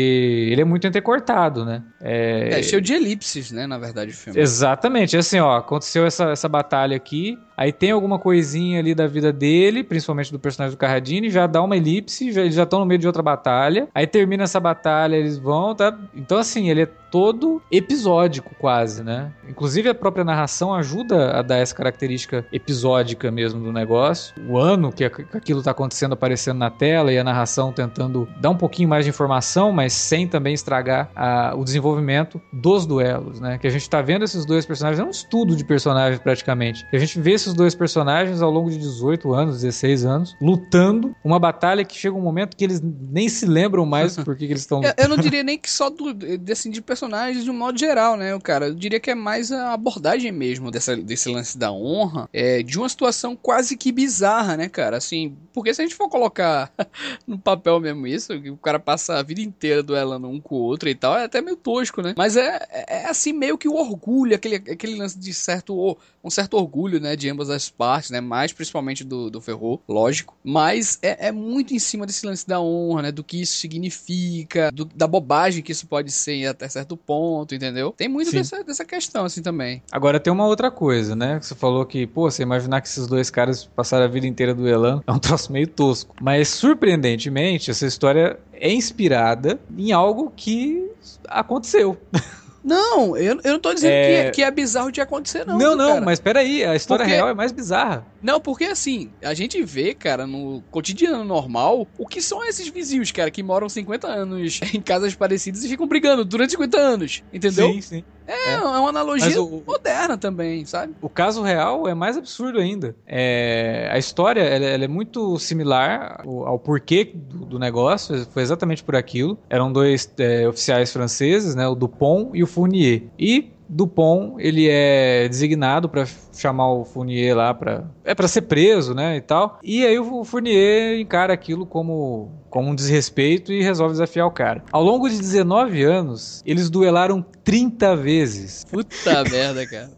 ele 0.51 0.61
é 0.61 0.65
muito 0.65 0.85
entrecortado, 0.87 1.65
né? 1.65 1.81
É, 2.01 2.61
cheio 2.63 2.81
de 2.81 2.93
elipses, 2.93 3.51
né, 3.51 3.65
na 3.67 3.77
verdade, 3.77 4.11
o 4.11 4.15
filme. 4.15 4.39
Exatamente, 4.39 5.15
é 5.15 5.19
assim, 5.19 5.39
ó, 5.39 5.57
aconteceu 5.57 6.05
essa, 6.05 6.25
essa 6.31 6.47
batalha 6.49 6.95
aqui, 6.95 7.37
aí 7.59 7.73
tem 7.73 7.91
alguma 7.91 8.17
coisinha 8.17 8.79
ali 8.79 8.95
da 8.95 9.05
vida 9.05 9.33
dele, 9.33 9.83
principalmente 9.83 10.31
do 10.31 10.39
personagem 10.39 10.77
do 10.77 10.79
Carradine, 10.79 11.29
já 11.29 11.45
dá 11.45 11.61
uma 11.61 11.75
elipse, 11.75 12.31
já, 12.31 12.39
eles 12.39 12.55
já 12.55 12.63
estão 12.63 12.79
no 12.79 12.85
meio 12.85 12.97
de 12.97 13.05
outra 13.05 13.21
batalha, 13.21 13.89
aí 13.93 14.07
termina 14.07 14.43
essa 14.43 14.61
batalha, 14.61 15.17
eles 15.17 15.37
vão, 15.37 15.75
tá? 15.75 15.93
Então, 16.15 16.37
assim, 16.37 16.69
ele 16.69 16.83
é 16.83 16.85
todo 17.11 17.61
episódico 17.71 18.53
quase, 18.59 19.03
né? 19.03 19.31
Inclusive 19.47 19.89
a 19.89 19.95
própria 19.95 20.23
narração 20.23 20.73
ajuda 20.73 21.31
a 21.31 21.41
dar 21.41 21.57
essa 21.57 21.73
característica 21.75 22.45
episódica 22.51 23.31
mesmo 23.31 23.61
do 23.63 23.71
negócio. 23.73 24.33
O 24.47 24.57
ano 24.57 24.91
que 24.91 25.03
aqu- 25.03 25.23
que 25.25 25.37
aquilo 25.37 25.61
tá 25.63 25.71
acontecendo 25.71 26.13
aparecendo 26.13 26.57
na 26.57 26.69
tela 26.69 27.11
e 27.11 27.17
a 27.17 27.23
narração 27.23 27.71
tentando 27.73 28.27
dar 28.39 28.49
um 28.49 28.57
pouquinho 28.57 28.87
mais 28.89 29.05
de 29.05 29.09
informação, 29.09 29.71
mas 29.71 29.93
sem 29.93 30.27
também 30.27 30.53
estragar 30.53 31.09
a- 31.15 31.53
o 31.55 31.63
desenvolvimento 31.63 32.39
dos 32.53 32.85
duelos, 32.85 33.39
né? 33.39 33.57
Que 33.57 33.67
a 33.67 33.69
gente 33.71 33.89
tá 33.89 34.01
vendo 34.01 34.23
esses 34.23 34.45
dois 34.45 34.65
personagens, 34.65 34.99
é 34.99 35.03
um 35.03 35.09
estudo 35.09 35.55
de 35.55 35.63
personagens 35.63 36.21
praticamente. 36.21 36.85
Que 36.89 36.95
a 36.95 36.99
gente 36.99 37.19
vê 37.19 37.31
esses 37.31 37.53
dois 37.53 37.73
personagens 37.75 38.41
ao 38.41 38.51
longo 38.51 38.69
de 38.69 38.77
18 38.77 39.33
anos, 39.33 39.55
16 39.61 40.05
anos, 40.05 40.35
lutando 40.41 41.15
uma 41.23 41.39
batalha 41.39 41.83
que 41.83 41.95
chega 41.97 42.15
um 42.15 42.21
momento 42.21 42.55
que 42.55 42.63
eles 42.63 42.81
nem 42.81 43.27
se 43.29 43.45
lembram 43.45 43.85
mais 43.85 44.15
por 44.23 44.35
que 44.35 44.45
que 44.45 44.53
eles 44.53 44.61
estão 44.61 44.83
Eu, 44.83 44.93
eu 44.97 45.09
não 45.09 45.17
diria 45.17 45.43
nem 45.43 45.57
que 45.57 45.69
só 45.69 45.89
do, 45.89 46.15
assim, 46.51 46.69
de 46.69 46.81
personagens 46.99 47.45
de 47.45 47.49
um 47.49 47.53
modo 47.53 47.79
geral, 47.79 48.17
né, 48.17 48.37
cara? 48.39 48.67
Eu 48.67 48.75
diria 48.75 48.99
que 48.99 49.09
é 49.09 49.15
mais 49.15 49.51
a 49.53 49.73
abordagem 49.73 50.31
mesmo 50.33 50.69
dessa, 50.69 50.97
desse 50.97 51.29
lance 51.29 51.57
da 51.57 51.71
honra, 51.71 52.29
é, 52.33 52.61
de 52.61 52.77
uma 52.77 52.89
situação 52.89 53.37
quase 53.37 53.77
que 53.77 53.89
bizarra, 53.91 54.57
né, 54.57 54.67
cara? 54.67 54.97
Assim, 54.97 55.37
porque 55.53 55.73
se 55.73 55.81
a 55.81 55.85
gente 55.85 55.95
for 55.95 56.09
colocar 56.09 56.71
no 57.25 57.39
papel 57.39 57.79
mesmo 57.79 58.05
isso, 58.05 58.39
que 58.41 58.49
o 58.49 58.57
cara 58.57 58.79
passa 58.79 59.17
a 59.17 59.23
vida 59.23 59.39
inteira 59.39 59.81
duelando 59.81 60.27
um 60.27 60.41
com 60.41 60.55
o 60.55 60.59
outro 60.59 60.89
e 60.89 60.95
tal, 60.95 61.17
é 61.17 61.23
até 61.23 61.41
meio 61.41 61.55
tosco, 61.55 62.01
né? 62.01 62.13
Mas 62.17 62.35
é, 62.35 62.59
é 62.69 63.05
assim 63.05 63.31
meio 63.31 63.57
que 63.57 63.69
o 63.69 63.75
orgulho, 63.75 64.35
aquele, 64.35 64.55
aquele 64.55 64.95
lance 64.95 65.17
de 65.17 65.33
certo, 65.33 65.97
um 66.23 66.29
certo 66.29 66.55
orgulho, 66.55 66.99
né, 66.99 67.15
de 67.15 67.29
ambas 67.29 67.49
as 67.49 67.69
partes, 67.69 68.11
né? 68.11 68.21
Mais 68.21 68.51
principalmente 68.51 69.03
do, 69.03 69.29
do 69.29 69.41
Ferro, 69.41 69.81
lógico. 69.87 70.35
Mas 70.43 70.99
é, 71.01 71.27
é 71.27 71.31
muito 71.31 71.73
em 71.73 71.79
cima 71.79 72.05
desse 72.05 72.25
lance 72.25 72.47
da 72.47 72.59
honra, 72.59 73.03
né? 73.03 73.11
Do 73.11 73.23
que 73.23 73.41
isso 73.41 73.57
significa, 73.57 74.71
do, 74.71 74.85
da 74.85 75.07
bobagem 75.07 75.63
que 75.63 75.71
isso 75.71 75.87
pode 75.87 76.11
ser 76.11 76.45
até 76.47 76.67
certo 76.67 76.97
ponto, 76.97 77.55
entendeu? 77.55 77.93
Tem 77.95 78.07
muito 78.07 78.31
dessa, 78.31 78.63
dessa 78.63 78.85
questão, 78.85 79.25
assim, 79.25 79.41
também. 79.41 79.81
Agora 79.91 80.19
tem 80.19 80.31
uma 80.31 80.45
outra 80.45 80.69
coisa, 80.69 81.15
né? 81.15 81.39
Você 81.41 81.55
falou 81.55 81.85
que, 81.85 82.05
pô, 82.05 82.29
você 82.29 82.43
imaginar 82.43 82.81
que 82.81 82.87
esses 82.87 83.07
dois 83.07 83.29
caras 83.29 83.65
passaram 83.65 84.05
a 84.05 84.07
vida 84.07 84.27
inteira 84.27 84.53
duelando 84.53 85.03
é 85.05 85.11
um 85.11 85.19
troço 85.19 85.51
meio 85.51 85.67
tosco. 85.67 86.15
Mas, 86.21 86.49
surpreendentemente, 86.49 87.71
essa 87.71 87.85
história 87.85 88.39
é 88.53 88.71
inspirada 88.71 89.59
em 89.77 89.91
algo 89.91 90.31
que 90.35 90.89
aconteceu. 91.27 91.97
Não, 92.63 93.15
eu, 93.15 93.39
eu 93.43 93.53
não 93.53 93.59
tô 93.59 93.73
dizendo 93.73 93.91
é... 93.91 94.25
Que, 94.25 94.31
que, 94.31 94.43
é 94.43 94.51
bizarro 94.51 94.91
de 94.91 95.01
acontecer, 95.01 95.45
não. 95.45 95.57
Não, 95.57 95.75
não, 95.75 95.93
cara. 95.93 96.01
mas 96.01 96.19
peraí, 96.19 96.63
a 96.63 96.75
história 96.75 97.03
porque... 97.03 97.15
real 97.15 97.29
é 97.29 97.33
mais 97.33 97.51
bizarra. 97.51 98.05
Não, 98.21 98.39
porque 98.39 98.65
assim, 98.65 99.09
a 99.21 99.33
gente 99.33 99.63
vê, 99.63 99.93
cara, 99.93 100.27
no 100.27 100.61
cotidiano 100.69 101.23
normal, 101.23 101.87
o 101.97 102.05
que 102.05 102.21
são 102.21 102.43
esses 102.43 102.67
vizinhos, 102.67 103.11
cara, 103.11 103.31
que 103.31 103.41
moram 103.41 103.69
50 103.69 104.07
anos 104.07 104.59
em 104.73 104.81
casas 104.81 105.15
parecidas 105.15 105.63
e 105.63 105.69
ficam 105.69 105.87
brigando 105.87 106.25
durante 106.25 106.51
50 106.51 106.77
anos, 106.77 107.23
entendeu? 107.31 107.71
Sim, 107.73 107.81
sim. 107.81 108.03
É, 108.29 108.51
é. 108.51 108.53
é 108.53 108.59
uma 108.59 108.89
analogia 108.89 109.41
o, 109.41 109.63
moderna 109.65 110.15
também, 110.15 110.63
sabe? 110.63 110.93
O 111.01 111.09
caso 111.09 111.41
real 111.41 111.87
é 111.87 111.95
mais 111.95 112.15
absurdo 112.15 112.59
ainda. 112.59 112.95
É, 113.07 113.89
a 113.91 113.97
história 113.97 114.41
ela, 114.41 114.65
ela 114.65 114.85
é 114.85 114.87
muito 114.87 115.39
similar 115.39 116.21
ao, 116.23 116.47
ao 116.47 116.59
porquê 116.59 117.11
do, 117.13 117.45
do, 117.45 117.59
negócio, 117.59 118.25
foi 118.27 118.43
exatamente 118.43 118.83
por 118.83 118.95
aquilo. 118.95 119.37
Eram 119.49 119.73
dois 119.73 120.11
é, 120.19 120.47
oficiais 120.47 120.93
franceses, 120.93 121.55
né, 121.55 121.67
o 121.67 121.73
Dupont 121.73 122.29
e 122.37 122.43
o 122.43 122.47
Fournier. 122.47 123.03
E 123.17 123.51
Dupont, 123.69 124.35
ele 124.39 124.67
é 124.67 125.29
designado 125.29 125.87
para 125.87 126.07
chamar 126.33 126.73
o 126.73 126.83
Fournier 126.83 127.35
lá 127.35 127.53
para 127.53 127.85
é 128.03 128.15
para 128.15 128.27
ser 128.27 128.41
preso, 128.41 128.95
né, 128.95 129.17
e 129.17 129.21
tal. 129.21 129.59
E 129.63 129.85
aí 129.85 129.99
o 129.99 130.23
Fournier 130.23 130.99
encara 130.99 131.31
aquilo 131.33 131.67
como 131.67 132.31
como 132.49 132.69
um 132.69 132.75
desrespeito 132.75 133.53
e 133.53 133.61
resolve 133.61 133.93
desafiar 133.93 134.25
o 134.25 134.31
cara. 134.31 134.63
Ao 134.71 134.83
longo 134.83 135.07
de 135.07 135.19
19 135.19 135.83
anos, 135.83 136.41
eles 136.43 136.67
duelaram 136.67 137.23
30 137.43 137.95
vezes. 137.95 138.65
Puta 138.65 139.23
merda, 139.29 139.67
cara. 139.67 139.91